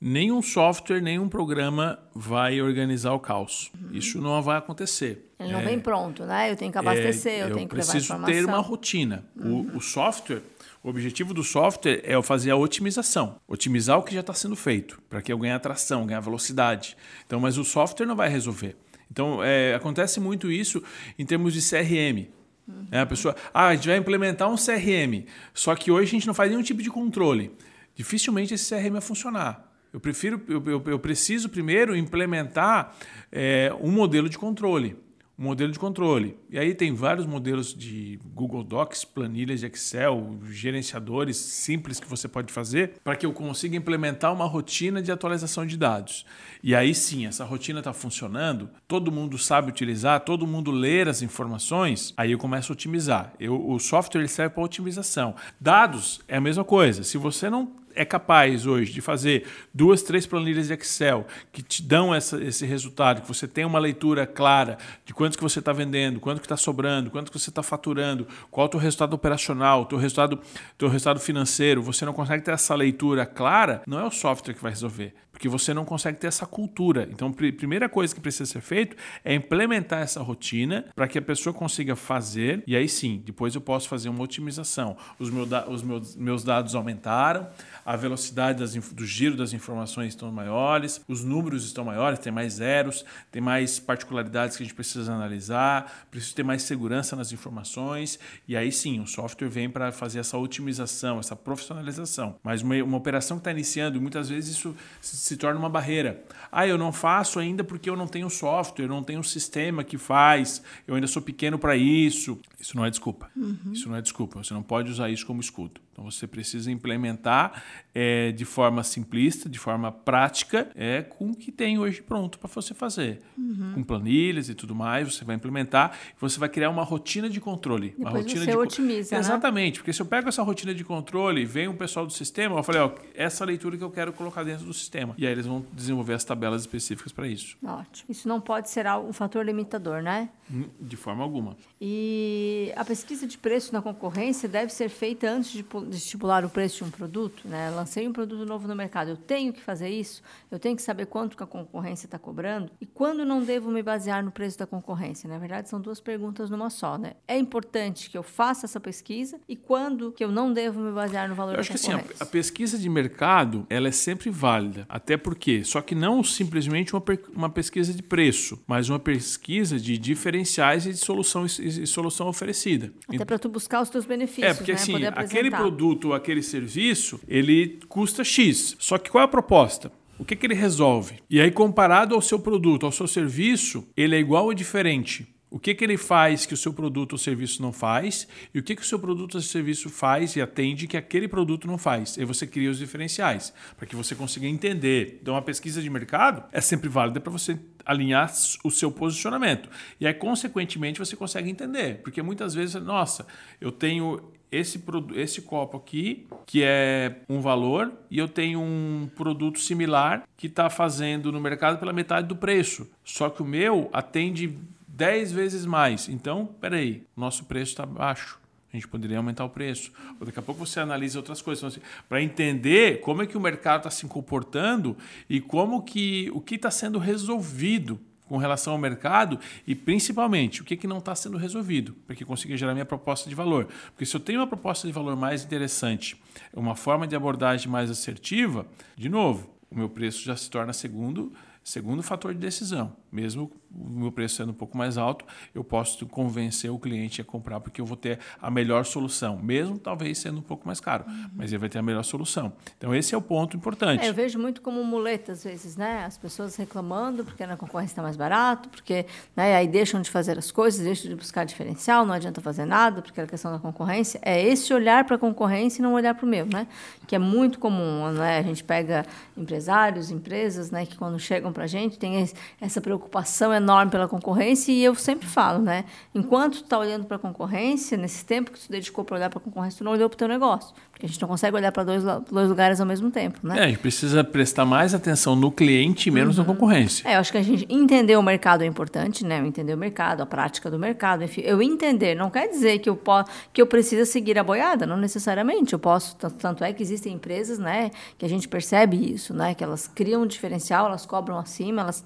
Nenhum 0.00 0.42
software, 0.42 1.00
nenhum 1.00 1.28
programa 1.28 1.98
vai 2.14 2.60
organizar 2.60 3.14
o 3.14 3.18
caos. 3.18 3.72
Uhum. 3.74 3.96
Isso 3.96 4.20
não 4.20 4.42
vai 4.42 4.58
acontecer. 4.58 5.32
Ele 5.38 5.52
não 5.52 5.60
é, 5.60 5.64
vem 5.64 5.80
pronto, 5.80 6.24
né? 6.24 6.50
Eu 6.50 6.56
tenho 6.56 6.70
que 6.70 6.76
abastecer, 6.76 7.32
é, 7.32 7.42
eu, 7.42 7.48
eu 7.48 7.56
tenho 7.56 7.68
que 7.68 7.74
levar 7.74 7.96
informação. 7.96 8.16
Eu 8.18 8.24
preciso 8.24 8.46
ter 8.46 8.52
uma 8.52 8.60
rotina. 8.60 9.24
Uhum. 9.34 9.70
O, 9.72 9.78
o 9.78 9.80
software, 9.80 10.42
o 10.82 10.90
objetivo 10.90 11.32
do 11.32 11.42
software 11.42 12.02
é 12.04 12.20
fazer 12.22 12.50
a 12.50 12.56
otimização, 12.56 13.36
otimizar 13.48 13.98
o 13.98 14.02
que 14.02 14.12
já 14.12 14.20
está 14.20 14.34
sendo 14.34 14.54
feito, 14.54 15.00
para 15.08 15.22
que 15.22 15.32
eu 15.32 15.38
ganhe 15.38 15.54
atração, 15.54 16.06
ganhe 16.06 16.20
velocidade. 16.20 16.96
Então, 17.26 17.40
mas 17.40 17.56
o 17.56 17.64
software 17.64 18.04
não 18.04 18.14
vai 18.14 18.28
resolver. 18.28 18.76
Então, 19.14 19.44
é, 19.44 19.76
acontece 19.76 20.18
muito 20.18 20.50
isso 20.50 20.82
em 21.16 21.24
termos 21.24 21.54
de 21.54 21.60
CRM. 21.60 22.26
Uhum. 22.66 22.86
É, 22.90 22.98
a 22.98 23.06
pessoa, 23.06 23.36
ah, 23.52 23.68
a 23.68 23.74
gente 23.76 23.86
vai 23.86 23.96
implementar 23.96 24.50
um 24.50 24.56
CRM, 24.56 25.24
só 25.52 25.72
que 25.76 25.88
hoje 25.88 26.08
a 26.08 26.10
gente 26.10 26.26
não 26.26 26.34
faz 26.34 26.50
nenhum 26.50 26.64
tipo 26.64 26.82
de 26.82 26.90
controle. 26.90 27.52
Dificilmente 27.94 28.54
esse 28.54 28.74
CRM 28.74 28.90
vai 28.90 29.00
funcionar. 29.00 29.72
Eu 29.92 30.00
prefiro, 30.00 30.42
eu, 30.48 30.60
eu, 30.66 30.82
eu 30.84 30.98
preciso 30.98 31.48
primeiro 31.48 31.96
implementar 31.96 32.96
é, 33.30 33.72
um 33.80 33.92
modelo 33.92 34.28
de 34.28 34.36
controle 34.36 34.96
modelo 35.36 35.72
de 35.72 35.78
controle. 35.78 36.36
E 36.48 36.58
aí 36.58 36.74
tem 36.74 36.94
vários 36.94 37.26
modelos 37.26 37.74
de 37.74 38.18
Google 38.34 38.62
Docs, 38.62 39.04
planilhas 39.04 39.60
de 39.60 39.66
Excel, 39.66 40.38
gerenciadores 40.50 41.36
simples 41.36 41.98
que 41.98 42.08
você 42.08 42.28
pode 42.28 42.52
fazer 42.52 42.94
para 43.02 43.16
que 43.16 43.26
eu 43.26 43.32
consiga 43.32 43.76
implementar 43.76 44.32
uma 44.32 44.46
rotina 44.46 45.02
de 45.02 45.10
atualização 45.10 45.66
de 45.66 45.76
dados. 45.76 46.24
E 46.62 46.74
aí 46.74 46.94
sim, 46.94 47.26
essa 47.26 47.44
rotina 47.44 47.80
está 47.80 47.92
funcionando, 47.92 48.70
todo 48.86 49.12
mundo 49.12 49.36
sabe 49.36 49.70
utilizar, 49.70 50.20
todo 50.20 50.46
mundo 50.46 50.70
ler 50.70 51.08
as 51.08 51.22
informações, 51.22 52.14
aí 52.16 52.32
eu 52.32 52.38
começo 52.38 52.72
a 52.72 52.74
otimizar. 52.74 53.32
Eu, 53.38 53.68
o 53.68 53.78
software 53.78 54.26
serve 54.28 54.54
para 54.54 54.62
otimização. 54.62 55.34
Dados 55.60 56.20
é 56.28 56.36
a 56.36 56.40
mesma 56.40 56.64
coisa. 56.64 57.02
Se 57.02 57.18
você 57.18 57.50
não 57.50 57.83
é 57.94 58.04
capaz 58.04 58.66
hoje 58.66 58.92
de 58.92 59.00
fazer 59.00 59.46
duas, 59.72 60.02
três 60.02 60.26
planilhas 60.26 60.68
de 60.68 60.74
Excel 60.74 61.26
que 61.52 61.62
te 61.62 61.82
dão 61.82 62.14
essa, 62.14 62.42
esse 62.42 62.66
resultado, 62.66 63.22
que 63.22 63.28
você 63.28 63.46
tem 63.46 63.64
uma 63.64 63.78
leitura 63.78 64.26
clara 64.26 64.78
de 65.04 65.14
quanto 65.14 65.36
que 65.36 65.42
você 65.42 65.58
está 65.58 65.72
vendendo, 65.72 66.20
quanto 66.20 66.40
que 66.40 66.46
está 66.46 66.56
sobrando, 66.56 67.10
quanto 67.10 67.30
que 67.30 67.38
você 67.38 67.50
está 67.50 67.62
faturando, 67.62 68.26
qual 68.50 68.66
é 68.66 68.68
o 68.68 68.70
teu 68.70 68.80
resultado 68.80 69.14
operacional, 69.14 69.86
teu 69.86 69.98
resultado, 69.98 70.40
teu 70.76 70.88
resultado 70.88 71.20
financeiro, 71.20 71.82
você 71.82 72.04
não 72.04 72.12
consegue 72.12 72.42
ter 72.42 72.52
essa 72.52 72.74
leitura 72.74 73.24
clara, 73.26 73.82
não 73.86 74.00
é 74.00 74.04
o 74.04 74.10
software 74.10 74.54
que 74.54 74.62
vai 74.62 74.72
resolver 74.72 75.14
porque 75.34 75.48
você 75.48 75.74
não 75.74 75.84
consegue 75.84 76.16
ter 76.16 76.28
essa 76.28 76.46
cultura. 76.46 77.08
Então, 77.10 77.28
a 77.28 77.52
primeira 77.52 77.88
coisa 77.88 78.14
que 78.14 78.20
precisa 78.20 78.46
ser 78.46 78.60
feito 78.60 78.96
é 79.24 79.34
implementar 79.34 80.00
essa 80.00 80.22
rotina 80.22 80.86
para 80.94 81.08
que 81.08 81.18
a 81.18 81.22
pessoa 81.22 81.52
consiga 81.52 81.96
fazer, 81.96 82.62
e 82.68 82.76
aí 82.76 82.88
sim, 82.88 83.20
depois 83.26 83.52
eu 83.56 83.60
posso 83.60 83.88
fazer 83.88 84.08
uma 84.08 84.22
otimização. 84.22 84.96
Os, 85.18 85.30
meu, 85.30 85.44
os 85.68 85.82
meus, 85.82 86.14
meus 86.14 86.44
dados 86.44 86.76
aumentaram, 86.76 87.48
a 87.84 87.96
velocidade 87.96 88.60
das, 88.60 88.74
do 88.74 89.04
giro 89.04 89.36
das 89.36 89.52
informações 89.52 90.10
estão 90.10 90.30
maiores, 90.30 91.00
os 91.08 91.24
números 91.24 91.64
estão 91.64 91.84
maiores, 91.84 92.20
tem 92.20 92.32
mais 92.32 92.54
zeros, 92.54 93.04
tem 93.32 93.42
mais 93.42 93.80
particularidades 93.80 94.56
que 94.56 94.62
a 94.62 94.66
gente 94.66 94.74
precisa 94.74 95.12
analisar, 95.12 96.06
preciso 96.12 96.36
ter 96.36 96.44
mais 96.44 96.62
segurança 96.62 97.16
nas 97.16 97.32
informações, 97.32 98.20
e 98.46 98.56
aí 98.56 98.70
sim, 98.70 99.00
o 99.00 99.06
software 99.06 99.48
vem 99.48 99.68
para 99.68 99.90
fazer 99.90 100.20
essa 100.20 100.38
otimização, 100.38 101.18
essa 101.18 101.34
profissionalização. 101.34 102.36
Mas 102.40 102.62
uma, 102.62 102.76
uma 102.84 102.96
operação 102.96 103.36
que 103.36 103.40
está 103.40 103.50
iniciando, 103.50 104.00
muitas 104.00 104.28
vezes 104.28 104.56
isso 104.56 104.76
se 105.24 105.38
torna 105.38 105.58
uma 105.58 105.70
barreira. 105.70 106.22
Ah, 106.52 106.66
eu 106.66 106.76
não 106.76 106.92
faço 106.92 107.38
ainda 107.38 107.64
porque 107.64 107.88
eu 107.88 107.96
não 107.96 108.06
tenho 108.06 108.28
software, 108.28 108.84
eu 108.84 108.88
não 108.90 109.02
tenho 109.02 109.20
um 109.20 109.22
sistema 109.22 109.82
que 109.82 109.96
faz, 109.96 110.62
eu 110.86 110.94
ainda 110.94 111.06
sou 111.06 111.22
pequeno 111.22 111.58
para 111.58 111.74
isso. 111.74 112.38
Isso 112.60 112.76
não 112.76 112.84
é 112.84 112.90
desculpa. 112.90 113.30
Uhum. 113.34 113.72
Isso 113.72 113.88
não 113.88 113.96
é 113.96 114.02
desculpa. 114.02 114.44
Você 114.44 114.52
não 114.52 114.62
pode 114.62 114.90
usar 114.90 115.08
isso 115.08 115.24
como 115.24 115.40
escudo. 115.40 115.80
Então 115.94 116.10
você 116.10 116.26
precisa 116.26 116.72
implementar 116.72 117.62
é, 117.94 118.32
de 118.32 118.44
forma 118.44 118.82
simplista, 118.82 119.48
de 119.48 119.60
forma 119.60 119.92
prática, 119.92 120.68
é, 120.74 121.02
com 121.02 121.30
o 121.30 121.36
que 121.36 121.52
tem 121.52 121.78
hoje 121.78 122.02
pronto 122.02 122.36
para 122.36 122.50
você 122.52 122.74
fazer. 122.74 123.20
Uhum. 123.38 123.74
Com 123.76 123.84
planilhas 123.84 124.48
e 124.48 124.54
tudo 124.56 124.74
mais, 124.74 125.14
você 125.14 125.24
vai 125.24 125.36
implementar 125.36 125.96
e 126.10 126.20
você 126.20 126.40
vai 126.40 126.48
criar 126.48 126.68
uma 126.68 126.82
rotina 126.82 127.30
de 127.30 127.40
controle. 127.40 127.90
Depois 127.90 128.08
uma 128.08 128.18
rotina 128.18 128.44
você 128.44 128.50
de 128.50 128.56
otimiza. 128.56 129.14
Né? 129.14 129.20
Exatamente, 129.20 129.78
porque 129.78 129.92
se 129.92 130.02
eu 130.02 130.06
pego 130.06 130.28
essa 130.28 130.42
rotina 130.42 130.74
de 130.74 130.82
controle 130.82 131.44
vem 131.44 131.68
um 131.68 131.76
pessoal 131.76 132.04
do 132.04 132.12
sistema, 132.12 132.56
eu 132.56 132.64
falei, 132.64 132.80
ó, 132.80 132.90
essa 133.14 133.44
leitura 133.44 133.76
que 133.76 133.84
eu 133.84 133.90
quero 133.90 134.12
colocar 134.12 134.42
dentro 134.42 134.66
do 134.66 134.74
sistema. 134.74 135.14
E 135.16 135.24
aí 135.24 135.32
eles 135.32 135.46
vão 135.46 135.64
desenvolver 135.72 136.14
as 136.14 136.24
tabelas 136.24 136.62
específicas 136.62 137.12
para 137.12 137.28
isso. 137.28 137.56
Ótimo. 137.64 138.10
Isso 138.10 138.26
não 138.26 138.40
pode 138.40 138.68
ser 138.68 138.84
um 138.88 139.12
fator 139.12 139.46
limitador, 139.46 140.02
né? 140.02 140.28
Hum, 140.52 140.64
de 140.80 140.96
forma 140.96 141.22
alguma. 141.22 141.56
E 141.80 142.72
a 142.74 142.84
pesquisa 142.84 143.28
de 143.28 143.38
preço 143.38 143.72
na 143.72 143.80
concorrência 143.80 144.48
deve 144.48 144.72
ser 144.72 144.88
feita 144.88 145.30
antes 145.30 145.52
de 145.52 145.62
de 145.84 145.96
estipular 145.96 146.44
o 146.44 146.50
preço 146.50 146.78
de 146.78 146.84
um 146.84 146.90
produto, 146.90 147.46
né? 147.46 147.70
Lancei 147.70 148.06
um 148.06 148.12
produto 148.12 148.46
novo 148.46 148.66
no 148.66 148.74
mercado, 148.74 149.10
eu 149.10 149.16
tenho 149.16 149.52
que 149.52 149.60
fazer 149.60 149.88
isso, 149.88 150.22
eu 150.50 150.58
tenho 150.58 150.76
que 150.76 150.82
saber 150.82 151.06
quanto 151.06 151.36
que 151.36 151.42
a 151.42 151.46
concorrência 151.46 152.06
está 152.06 152.18
cobrando 152.18 152.70
e 152.80 152.86
quando 152.86 153.24
não 153.24 153.42
devo 153.42 153.70
me 153.70 153.82
basear 153.82 154.24
no 154.24 154.30
preço 154.30 154.58
da 154.58 154.66
concorrência. 154.66 155.28
Na 155.28 155.38
verdade, 155.38 155.68
são 155.68 155.80
duas 155.80 156.00
perguntas 156.00 156.50
numa 156.50 156.70
só, 156.70 156.96
né? 156.98 157.12
É 157.26 157.36
importante 157.36 158.10
que 158.10 158.16
eu 158.16 158.22
faça 158.22 158.66
essa 158.66 158.80
pesquisa 158.80 159.40
e 159.48 159.56
quando 159.56 160.12
que 160.12 160.24
eu 160.24 160.30
não 160.30 160.52
devo 160.52 160.80
me 160.80 160.92
basear 160.92 161.28
no 161.28 161.34
valor 161.34 161.52
eu 161.52 161.56
da 161.56 161.60
acho 161.60 161.72
concorrência. 161.72 162.04
que 162.04 162.12
assim, 162.12 162.22
a, 162.22 162.24
a, 162.24 162.26
pesquisa 162.26 162.78
de 162.78 162.88
mercado, 162.88 163.66
ela 163.68 163.88
é 163.88 163.92
sempre 163.92 164.30
válida, 164.30 164.86
até 164.88 165.16
porque, 165.16 165.64
só 165.64 165.80
que 165.80 165.94
não 165.94 166.22
simplesmente 166.22 166.94
uma, 166.94 167.02
uma 167.34 167.50
pesquisa 167.50 167.92
de 167.92 168.02
preço, 168.02 168.62
mas 168.66 168.88
uma 168.88 168.98
pesquisa 168.98 169.78
de 169.78 169.98
diferenciais 169.98 170.86
e 170.86 170.90
de 170.90 170.98
solução, 170.98 171.46
e, 171.46 171.82
e 171.82 171.86
solução 171.86 172.28
oferecida. 172.28 172.92
Até 173.08 173.24
para 173.24 173.38
tu 173.38 173.48
buscar 173.48 173.82
os 173.82 173.90
teus 173.90 174.04
benefícios, 174.04 174.52
É, 174.52 174.54
porque 174.54 174.72
né? 174.72 174.78
assim, 174.78 175.04
aquele 175.06 175.50
produto 175.50 175.73
ou 175.82 176.14
aquele 176.14 176.42
serviço, 176.42 177.20
ele 177.26 177.80
custa 177.88 178.22
X. 178.22 178.76
Só 178.78 178.98
que 178.98 179.10
qual 179.10 179.22
é 179.22 179.24
a 179.24 179.28
proposta? 179.28 179.90
O 180.18 180.24
que, 180.24 180.36
que 180.36 180.46
ele 180.46 180.54
resolve? 180.54 181.16
E 181.28 181.40
aí, 181.40 181.50
comparado 181.50 182.14
ao 182.14 182.22
seu 182.22 182.38
produto, 182.38 182.86
ao 182.86 182.92
seu 182.92 183.06
serviço, 183.06 183.86
ele 183.96 184.14
é 184.14 184.18
igual 184.18 184.44
ou 184.44 184.54
diferente? 184.54 185.34
O 185.54 185.58
que, 185.60 185.72
que 185.72 185.84
ele 185.84 185.96
faz 185.96 186.44
que 186.44 186.52
o 186.52 186.56
seu 186.56 186.72
produto 186.72 187.12
ou 187.12 187.18
serviço 187.18 187.62
não 187.62 187.72
faz 187.72 188.26
e 188.52 188.58
o 188.58 188.62
que, 188.62 188.74
que 188.74 188.82
o 188.82 188.84
seu 188.84 188.98
produto 188.98 189.36
ou 189.36 189.40
serviço 189.40 189.88
faz 189.88 190.34
e 190.34 190.42
atende 190.42 190.88
que 190.88 190.96
aquele 190.96 191.28
produto 191.28 191.68
não 191.68 191.78
faz. 191.78 192.16
E 192.16 192.24
você 192.24 192.44
cria 192.44 192.68
os 192.68 192.78
diferenciais 192.78 193.52
para 193.76 193.86
que 193.86 193.94
você 193.94 194.16
consiga 194.16 194.48
entender. 194.48 195.20
Então, 195.22 195.36
a 195.36 195.42
pesquisa 195.42 195.80
de 195.80 195.88
mercado 195.88 196.42
é 196.50 196.60
sempre 196.60 196.88
válida 196.88 197.20
para 197.20 197.30
você 197.30 197.56
alinhar 197.86 198.32
o 198.64 198.70
seu 198.70 198.90
posicionamento. 198.90 199.70
E 200.00 200.08
aí, 200.08 200.14
consequentemente, 200.14 200.98
você 200.98 201.14
consegue 201.14 201.48
entender. 201.48 202.00
Porque 202.02 202.20
muitas 202.20 202.52
vezes, 202.52 202.74
nossa, 202.82 203.24
eu 203.60 203.70
tenho 203.70 204.32
esse, 204.54 204.82
esse 205.14 205.42
copo 205.42 205.76
aqui, 205.76 206.26
que 206.46 206.62
é 206.62 207.16
um 207.28 207.40
valor, 207.40 207.92
e 208.10 208.18
eu 208.18 208.28
tenho 208.28 208.60
um 208.60 209.08
produto 209.14 209.58
similar 209.58 210.24
que 210.36 210.46
está 210.46 210.70
fazendo 210.70 211.32
no 211.32 211.40
mercado 211.40 211.78
pela 211.78 211.92
metade 211.92 212.28
do 212.28 212.36
preço. 212.36 212.88
Só 213.04 213.28
que 213.28 213.42
o 213.42 213.44
meu 213.44 213.88
atende 213.92 214.56
10 214.86 215.32
vezes 215.32 215.66
mais. 215.66 216.08
Então, 216.08 216.46
peraí, 216.60 217.02
nosso 217.16 217.44
preço 217.44 217.72
está 217.72 217.84
baixo. 217.84 218.38
A 218.72 218.76
gente 218.76 218.88
poderia 218.88 219.18
aumentar 219.18 219.44
o 219.44 219.48
preço. 219.48 219.92
Ou 220.18 220.26
daqui 220.26 220.38
a 220.38 220.42
pouco 220.42 220.66
você 220.66 220.80
analisa 220.80 221.18
outras 221.18 221.40
coisas. 221.40 221.62
Então, 221.62 221.68
assim, 221.68 222.02
Para 222.08 222.20
entender 222.20 223.00
como 223.00 223.22
é 223.22 223.26
que 223.26 223.36
o 223.36 223.40
mercado 223.40 223.80
está 223.80 223.90
se 223.90 224.04
comportando 224.06 224.96
e 225.30 225.40
como 225.40 225.82
que 225.82 226.28
o 226.34 226.40
que 226.40 226.56
está 226.56 226.72
sendo 226.72 226.98
resolvido 226.98 228.00
com 228.26 228.36
relação 228.36 228.72
ao 228.72 228.78
mercado 228.78 229.38
e 229.66 229.74
principalmente 229.74 230.62
o 230.62 230.64
que, 230.64 230.76
que 230.76 230.86
não 230.86 230.98
está 230.98 231.14
sendo 231.14 231.36
resolvido 231.36 231.94
para 232.06 232.16
que 232.16 232.24
consiga 232.24 232.56
gerar 232.56 232.72
minha 232.72 232.84
proposta 232.84 233.28
de 233.28 233.34
valor. 233.34 233.68
Porque 233.88 234.06
se 234.06 234.16
eu 234.16 234.20
tenho 234.20 234.40
uma 234.40 234.46
proposta 234.46 234.86
de 234.86 234.92
valor 234.92 235.16
mais 235.16 235.44
interessante, 235.44 236.20
uma 236.52 236.74
forma 236.74 237.06
de 237.06 237.14
abordagem 237.14 237.68
mais 237.68 237.90
assertiva, 237.90 238.66
de 238.96 239.08
novo, 239.08 239.50
o 239.70 239.76
meu 239.76 239.88
preço 239.88 240.24
já 240.24 240.36
se 240.36 240.48
torna 240.48 240.72
segundo 240.72 241.32
segundo 241.64 242.02
fator 242.02 242.34
de 242.34 242.38
decisão. 242.38 242.92
Mesmo 243.10 243.50
o 243.74 243.88
meu 243.88 244.12
preço 244.12 244.36
sendo 244.36 244.50
um 244.50 244.54
pouco 244.54 244.76
mais 244.76 244.98
alto, 244.98 245.24
eu 245.54 245.64
posso 245.64 246.06
convencer 246.06 246.70
o 246.70 246.78
cliente 246.78 247.20
a 247.20 247.24
comprar 247.24 247.58
porque 247.58 247.80
eu 247.80 247.86
vou 247.86 247.96
ter 247.96 248.18
a 248.40 248.50
melhor 248.50 248.84
solução, 248.84 249.38
mesmo 249.38 249.78
talvez 249.78 250.18
sendo 250.18 250.38
um 250.38 250.42
pouco 250.42 250.66
mais 250.66 250.78
caro, 250.78 251.04
uhum. 251.08 251.30
mas 251.34 251.50
ele 251.50 251.58
vai 251.58 251.68
ter 251.68 251.78
a 251.78 251.82
melhor 251.82 252.02
solução. 252.04 252.52
Então 252.76 252.94
esse 252.94 253.14
é 253.14 253.18
o 253.18 253.22
ponto 253.22 253.56
importante. 253.56 254.04
É, 254.04 254.08
eu 254.08 254.14
vejo 254.14 254.38
muito 254.38 254.60
como 254.60 254.84
muleta 254.84 255.32
às 255.32 255.42
vezes, 255.42 255.76
né? 255.76 256.04
As 256.04 256.18
pessoas 256.18 256.54
reclamando 256.56 257.24
porque 257.24 257.44
na 257.46 257.56
concorrência 257.56 257.92
está 257.92 258.02
mais 258.02 258.16
barato, 258.16 258.68
porque 258.68 259.06
né, 259.34 259.56
aí 259.56 259.66
deixam 259.66 260.02
de 260.02 260.10
fazer 260.10 260.38
as 260.38 260.50
coisas, 260.50 260.84
deixam 260.84 261.08
de 261.08 261.16
buscar 261.16 261.44
diferencial, 261.44 262.04
não 262.04 262.14
adianta 262.14 262.40
fazer 262.40 262.64
nada 262.64 263.00
porque 263.02 263.20
é 263.20 263.24
a 263.24 263.26
questão 263.26 263.50
da 263.50 263.58
concorrência 263.58 264.20
é 264.22 264.40
esse 264.40 264.72
olhar 264.72 265.04
para 265.04 265.16
a 265.16 265.18
concorrência 265.18 265.80
e 265.80 265.82
não 265.82 265.94
olhar 265.94 266.14
para 266.14 266.26
o 266.26 266.28
meu, 266.28 266.46
né? 266.46 266.66
Que 267.06 267.16
é 267.16 267.18
muito 267.18 267.58
comum, 267.58 268.10
né? 268.12 268.38
A 268.38 268.42
gente 268.42 268.62
pega 268.62 269.06
empresários, 269.36 270.10
empresas, 270.10 270.70
né, 270.70 270.84
que 270.86 270.96
quando 270.96 271.18
chegam 271.18 271.52
para 271.54 271.64
a 271.64 271.66
gente 271.66 271.98
tem 271.98 272.28
essa 272.60 272.80
preocupação 272.80 273.54
enorme 273.54 273.90
pela 273.90 274.06
concorrência 274.06 274.70
e 274.72 274.84
eu 274.84 274.94
sempre 274.94 275.26
falo, 275.26 275.60
né? 275.62 275.84
Enquanto 276.14 276.58
tu 276.58 276.64
está 276.64 276.78
olhando 276.78 277.06
para 277.06 277.16
a 277.16 277.20
concorrência, 277.20 277.96
nesse 277.96 278.24
tempo 278.24 278.50
que 278.50 278.60
tu 278.60 278.70
dedicou 278.70 279.04
para 279.04 279.16
olhar 279.16 279.30
para 279.30 279.38
a 279.38 279.42
concorrência, 279.42 279.78
tu 279.78 279.84
não 279.84 279.92
olhou 279.92 280.10
para 280.10 280.16
o 280.16 280.18
teu 280.18 280.28
negócio. 280.28 280.74
Porque 280.94 281.06
a 281.06 281.08
gente 281.08 281.20
não 281.20 281.28
consegue 281.28 281.56
olhar 281.56 281.72
para 281.72 281.82
dois, 281.82 282.04
dois 282.30 282.48
lugares 282.48 282.80
ao 282.80 282.86
mesmo 282.86 283.10
tempo, 283.10 283.40
né? 283.42 283.58
É, 283.58 283.64
a 283.64 283.66
gente 283.66 283.80
precisa 283.80 284.22
prestar 284.22 284.64
mais 284.64 284.94
atenção 284.94 285.34
no 285.34 285.50
cliente 285.50 286.08
e 286.08 286.12
menos 286.12 286.38
uhum. 286.38 286.44
na 286.44 286.52
concorrência. 286.52 287.06
É, 287.08 287.16
eu 287.16 287.18
acho 287.18 287.32
que 287.32 287.38
a 287.38 287.42
gente 287.42 287.66
entender 287.68 288.16
o 288.16 288.22
mercado 288.22 288.62
é 288.62 288.66
importante, 288.66 289.24
né? 289.24 289.44
Entender 289.44 289.74
o 289.74 289.76
mercado, 289.76 290.22
a 290.22 290.26
prática 290.26 290.70
do 290.70 290.78
mercado, 290.78 291.24
enfim. 291.24 291.40
Eu 291.40 291.60
entender 291.60 292.14
não 292.14 292.30
quer 292.30 292.46
dizer 292.46 292.78
que 292.78 292.88
eu, 292.88 292.94
posso, 292.94 293.28
que 293.52 293.60
eu 293.60 293.66
preciso 293.66 294.08
seguir 294.08 294.38
a 294.38 294.44
boiada, 294.44 294.86
não 294.86 294.96
necessariamente. 294.96 295.72
Eu 295.72 295.80
posso, 295.80 296.14
tanto 296.14 296.62
é 296.62 296.72
que 296.72 296.80
existem 296.80 297.14
empresas, 297.14 297.58
né, 297.58 297.90
que 298.16 298.24
a 298.24 298.28
gente 298.28 298.46
percebe 298.46 298.96
isso, 299.12 299.34
né? 299.34 299.52
Que 299.52 299.64
elas 299.64 299.88
criam 299.88 300.22
um 300.22 300.26
diferencial, 300.26 300.86
elas 300.86 301.04
cobram 301.04 301.36
acima, 301.38 301.82
elas 301.82 302.04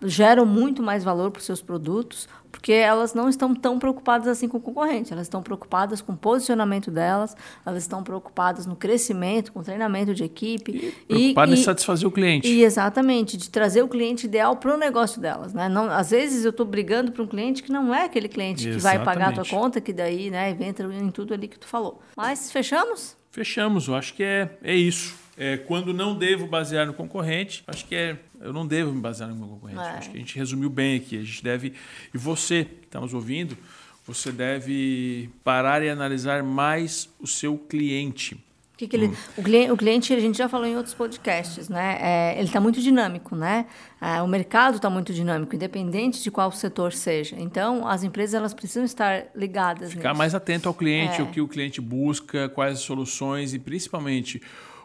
geram 0.00 0.46
muito 0.46 0.82
mais 0.82 1.04
valor 1.04 1.30
para 1.30 1.40
os 1.40 1.44
seus 1.44 1.60
produtos, 1.60 2.26
porque 2.52 2.72
elas 2.72 3.14
não 3.14 3.28
estão 3.28 3.54
tão 3.54 3.78
preocupadas 3.78 4.28
assim 4.28 4.46
com 4.46 4.58
o 4.58 4.60
concorrente, 4.60 5.12
elas 5.12 5.24
estão 5.26 5.42
preocupadas 5.42 6.02
com 6.02 6.12
o 6.12 6.16
posicionamento 6.16 6.90
delas, 6.90 7.34
elas 7.64 7.82
estão 7.82 8.04
preocupadas 8.04 8.66
no 8.66 8.76
crescimento, 8.76 9.52
com 9.52 9.60
o 9.60 9.62
treinamento 9.64 10.14
de 10.14 10.22
equipe. 10.22 10.94
E 11.08 11.14
preocupadas 11.14 11.58
em 11.58 11.62
satisfazer 11.62 12.06
o 12.06 12.12
cliente. 12.12 12.46
E 12.46 12.62
exatamente, 12.62 13.36
de 13.38 13.50
trazer 13.50 13.82
o 13.82 13.88
cliente 13.88 14.26
ideal 14.26 14.56
para 14.56 14.74
o 14.74 14.76
negócio 14.76 15.20
delas. 15.20 15.54
Né? 15.54 15.68
Não, 15.68 15.90
às 15.90 16.10
vezes 16.10 16.44
eu 16.44 16.50
estou 16.50 16.66
brigando 16.66 17.10
para 17.10 17.22
um 17.22 17.26
cliente 17.26 17.62
que 17.62 17.72
não 17.72 17.92
é 17.92 18.04
aquele 18.04 18.28
cliente 18.28 18.68
exatamente. 18.68 18.76
que 18.76 18.82
vai 18.82 19.04
pagar 19.04 19.30
a 19.30 19.32
tua 19.32 19.46
conta, 19.46 19.80
que 19.80 19.92
daí 19.92 20.30
né, 20.30 20.56
entra 20.60 20.86
em 20.94 21.10
tudo 21.10 21.32
ali 21.32 21.48
que 21.48 21.58
tu 21.58 21.66
falou. 21.66 22.02
Mas 22.16 22.52
fechamos? 22.52 23.16
Fechamos, 23.30 23.88
eu 23.88 23.94
acho 23.94 24.12
que 24.12 24.22
é, 24.22 24.50
é 24.62 24.76
isso. 24.76 25.16
É, 25.36 25.56
quando 25.56 25.94
não 25.94 26.14
devo 26.14 26.46
basear 26.46 26.86
no 26.86 26.92
concorrente, 26.92 27.64
acho 27.66 27.86
que 27.86 27.94
é 27.94 28.18
eu 28.42 28.52
não 28.52 28.66
devo 28.66 28.92
me 28.92 29.00
basear 29.00 29.28
no 29.28 29.36
meu 29.36 29.48
concorrente. 29.48 29.80
É. 29.80 29.98
Acho 29.98 30.10
que 30.10 30.16
a 30.16 30.20
gente 30.20 30.36
resumiu 30.36 30.68
bem 30.68 30.96
aqui. 30.96 31.18
A 31.18 31.22
gente 31.22 31.42
deve. 31.42 31.72
E 32.12 32.18
você 32.18 32.64
que 32.64 32.86
está 32.86 33.00
nos 33.00 33.14
ouvindo, 33.14 33.56
você 34.06 34.32
deve 34.32 35.30
parar 35.44 35.82
e 35.82 35.88
analisar 35.88 36.42
mais 36.42 37.08
o 37.20 37.26
seu 37.26 37.56
cliente. 37.56 38.42
Que 38.76 38.88
que 38.88 38.96
ele, 38.96 39.08
hum. 39.08 39.14
o, 39.36 39.42
cliente, 39.42 39.70
o 39.70 39.76
cliente, 39.76 40.12
a 40.12 40.18
gente 40.18 40.36
já 40.36 40.48
falou 40.48 40.66
em 40.66 40.76
outros 40.76 40.94
podcasts, 40.94 41.68
né? 41.68 41.98
É, 42.00 42.34
ele 42.36 42.48
está 42.48 42.60
muito 42.60 42.80
dinâmico, 42.80 43.36
né? 43.36 43.66
É, 44.00 44.20
o 44.22 44.26
mercado 44.26 44.76
está 44.76 44.90
muito 44.90 45.12
dinâmico, 45.12 45.54
independente 45.54 46.20
de 46.20 46.30
qual 46.32 46.50
setor 46.50 46.92
seja. 46.92 47.36
Então, 47.38 47.86
as 47.86 48.02
empresas 48.02 48.34
elas 48.34 48.52
precisam 48.52 48.82
estar 48.82 49.26
ligadas. 49.36 49.90
Ficar 49.90 50.08
nisso. 50.08 50.18
mais 50.18 50.34
atento 50.34 50.68
ao 50.68 50.74
cliente, 50.74 51.20
é. 51.20 51.22
o 51.22 51.26
que 51.28 51.40
o 51.40 51.46
cliente 51.46 51.80
busca, 51.80 52.48
quais 52.48 52.78
as 52.78 52.80
soluções 52.80 53.54
e 53.54 53.58
principalmente 53.58 54.42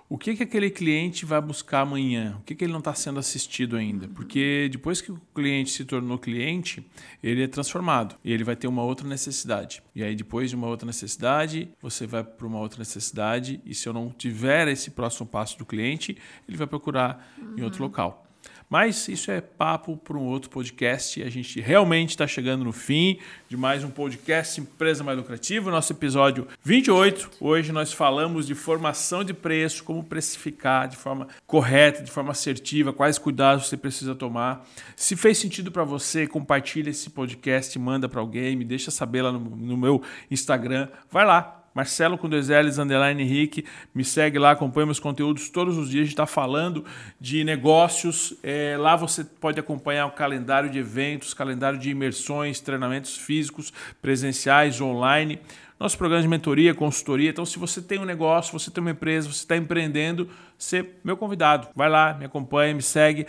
o 0.10 0.18
que, 0.18 0.36
que 0.38 0.44
aquele 0.44 0.70
cliente 0.70 1.26
vai 1.26 1.42
buscar 1.42 1.82
amanhã? 1.82 2.38
O 2.40 2.44
que, 2.44 2.56
que 2.56 2.64
ele 2.64 2.72
não 2.72 2.80
está 2.80 2.94
sendo 2.94 3.20
assistido 3.20 3.76
ainda? 3.76 4.08
Porque 4.08 4.70
depois 4.72 5.02
que 5.02 5.12
o 5.12 5.20
cliente 5.36 5.70
se 5.72 5.84
tornou 5.84 6.18
cliente, 6.18 6.86
ele 7.22 7.44
é 7.44 7.48
transformado 7.48 8.16
e 8.24 8.32
ele 8.32 8.44
vai 8.44 8.56
ter 8.56 8.68
uma 8.68 8.84
outra 8.84 9.06
necessidade. 9.06 9.84
E 9.94 10.02
aí, 10.02 10.16
depois 10.16 10.50
de 10.50 10.56
uma 10.56 10.68
outra 10.68 10.86
necessidade, 10.86 11.70
você 11.82 12.08
vai 12.08 12.24
para 12.24 12.48
uma 12.48 12.60
outra 12.60 12.80
necessidade. 12.80 13.60
E 13.66 13.74
se 13.74 13.90
eu 13.90 13.92
não 13.92 14.10
tiver 14.10 14.70
esse 14.70 14.92
próximo 14.92 15.28
passo 15.28 15.58
do 15.58 15.66
cliente, 15.66 16.18
ele 16.48 16.56
vai 16.56 16.68
procurar 16.68 17.34
uhum. 17.38 17.56
em 17.58 17.64
outro 17.64 17.84
local. 17.84 18.27
Mas 18.70 19.08
isso 19.08 19.32
é 19.32 19.40
papo 19.40 19.96
para 19.96 20.18
um 20.18 20.26
outro 20.26 20.50
podcast. 20.50 21.24
A 21.24 21.30
gente 21.30 21.62
realmente 21.62 22.10
está 22.10 22.28
chegando 22.28 22.66
no 22.66 22.74
fim 22.74 23.18
de 23.48 23.56
mais 23.56 23.82
um 23.82 23.90
podcast 23.90 24.60
Empresa 24.60 25.06
Mais 25.06 25.18
Lucrativa, 25.18 25.72
nosso 25.72 25.94
episódio 25.94 26.46
28. 26.64 27.32
Hoje 27.40 27.72
nós 27.72 27.94
falamos 27.94 28.46
de 28.46 28.54
formação 28.54 29.24
de 29.24 29.34
preço, 29.34 29.86
como 29.86 30.04
precificar 30.04 30.90
de 30.90 30.98
forma 30.98 31.30
correta, 31.46 32.04
de 32.04 32.12
forma 32.12 32.32
assertiva, 32.32 32.92
quais 32.92 33.18
cuidados 33.18 33.68
você 33.68 33.78
precisa 33.78 34.14
tomar. 34.14 34.68
Se 34.98 35.16
fez 35.16 35.38
sentido 35.38 35.72
para 35.72 35.86
você, 35.86 36.28
compartilha 36.28 36.90
esse 36.90 37.10
podcast, 37.10 37.80
manda 37.80 38.10
para 38.10 38.20
alguém, 38.20 38.58
me 38.58 38.66
deixa 38.66 38.92
saber 38.92 39.22
lá 39.22 39.32
no, 39.32 39.40
no 39.40 39.78
meu 39.78 40.02
Instagram. 40.30 40.90
Vai 41.10 41.26
lá, 41.26 41.64
Marcelo 41.78 42.18
com 42.18 42.28
dois 42.28 42.50
L's, 42.50 42.80
underline 42.80 43.22
Henrique. 43.22 43.64
Me 43.94 44.04
segue 44.04 44.40
lá, 44.40 44.50
acompanha 44.50 44.88
meus 44.88 45.00
conteúdos 45.00 45.48
todos 45.48 45.78
os 45.78 45.92
dias. 45.92 46.02
A 46.02 46.06
gente 46.06 46.14
está 46.14 46.26
falando 46.26 46.84
de 47.22 47.44
negócios. 47.44 48.34
É, 48.42 48.76
lá 48.80 48.96
você 48.96 49.24
pode 49.24 49.60
acompanhar 49.60 50.08
o 50.08 50.12
calendário 50.12 50.72
de 50.72 50.80
eventos, 50.80 51.36
calendário 51.36 51.78
de 51.78 51.92
imersões, 51.92 52.60
treinamentos 52.60 53.16
físicos, 53.16 53.72
presenciais, 54.02 54.82
online. 54.82 55.40
Nosso 55.80 55.98
programa 55.98 56.22
de 56.22 56.28
mentoria, 56.28 56.74
consultoria. 56.74 57.30
Então, 57.30 57.46
se 57.46 57.60
você 57.60 57.82
tem 57.82 58.00
um 58.00 58.06
negócio, 58.06 58.58
você 58.58 58.72
tem 58.72 58.82
uma 58.82 58.92
empresa, 58.92 59.28
você 59.32 59.40
está 59.40 59.56
empreendendo, 59.56 60.28
você 60.58 60.80
é 60.80 60.86
meu 61.04 61.16
convidado. 61.16 61.68
Vai 61.76 61.90
lá, 61.90 62.14
me 62.14 62.26
acompanha, 62.26 62.74
me 62.74 62.82
segue, 62.82 63.28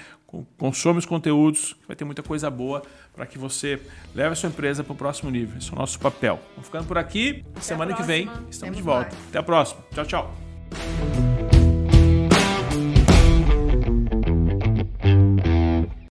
consome 0.57 0.99
os 0.99 1.07
conteúdos, 1.07 1.77
vai 1.87 1.95
ter 1.95 2.05
muita 2.05 2.23
coisa 2.23 2.51
boa 2.51 2.83
para 3.15 3.27
que 3.27 3.39
você 3.39 3.81
leve 4.15 4.33
a 4.33 4.35
sua 4.35 4.49
empresa 4.49 4.83
para 4.83 4.93
o 4.93 4.97
próximo 4.97 5.31
nível. 5.31 5.59
Esse 5.59 5.71
é 5.71 5.73
o 5.75 5.77
nosso 5.77 5.99
papel. 5.99 6.41
Vamos 6.53 6.67
ficando 6.67 6.87
por 6.87 6.97
aqui. 6.97 7.45
Até 7.51 7.61
Semana 7.61 7.95
que 7.95 8.03
vem 8.03 8.23
estamos 8.49 8.59
Temos 8.59 8.77
de 8.77 8.83
volta. 8.83 9.11
Mais. 9.15 9.29
Até 9.29 9.39
a 9.39 9.43
próxima. 9.43 9.83
Tchau, 9.95 10.07
tchau. 10.07 11.08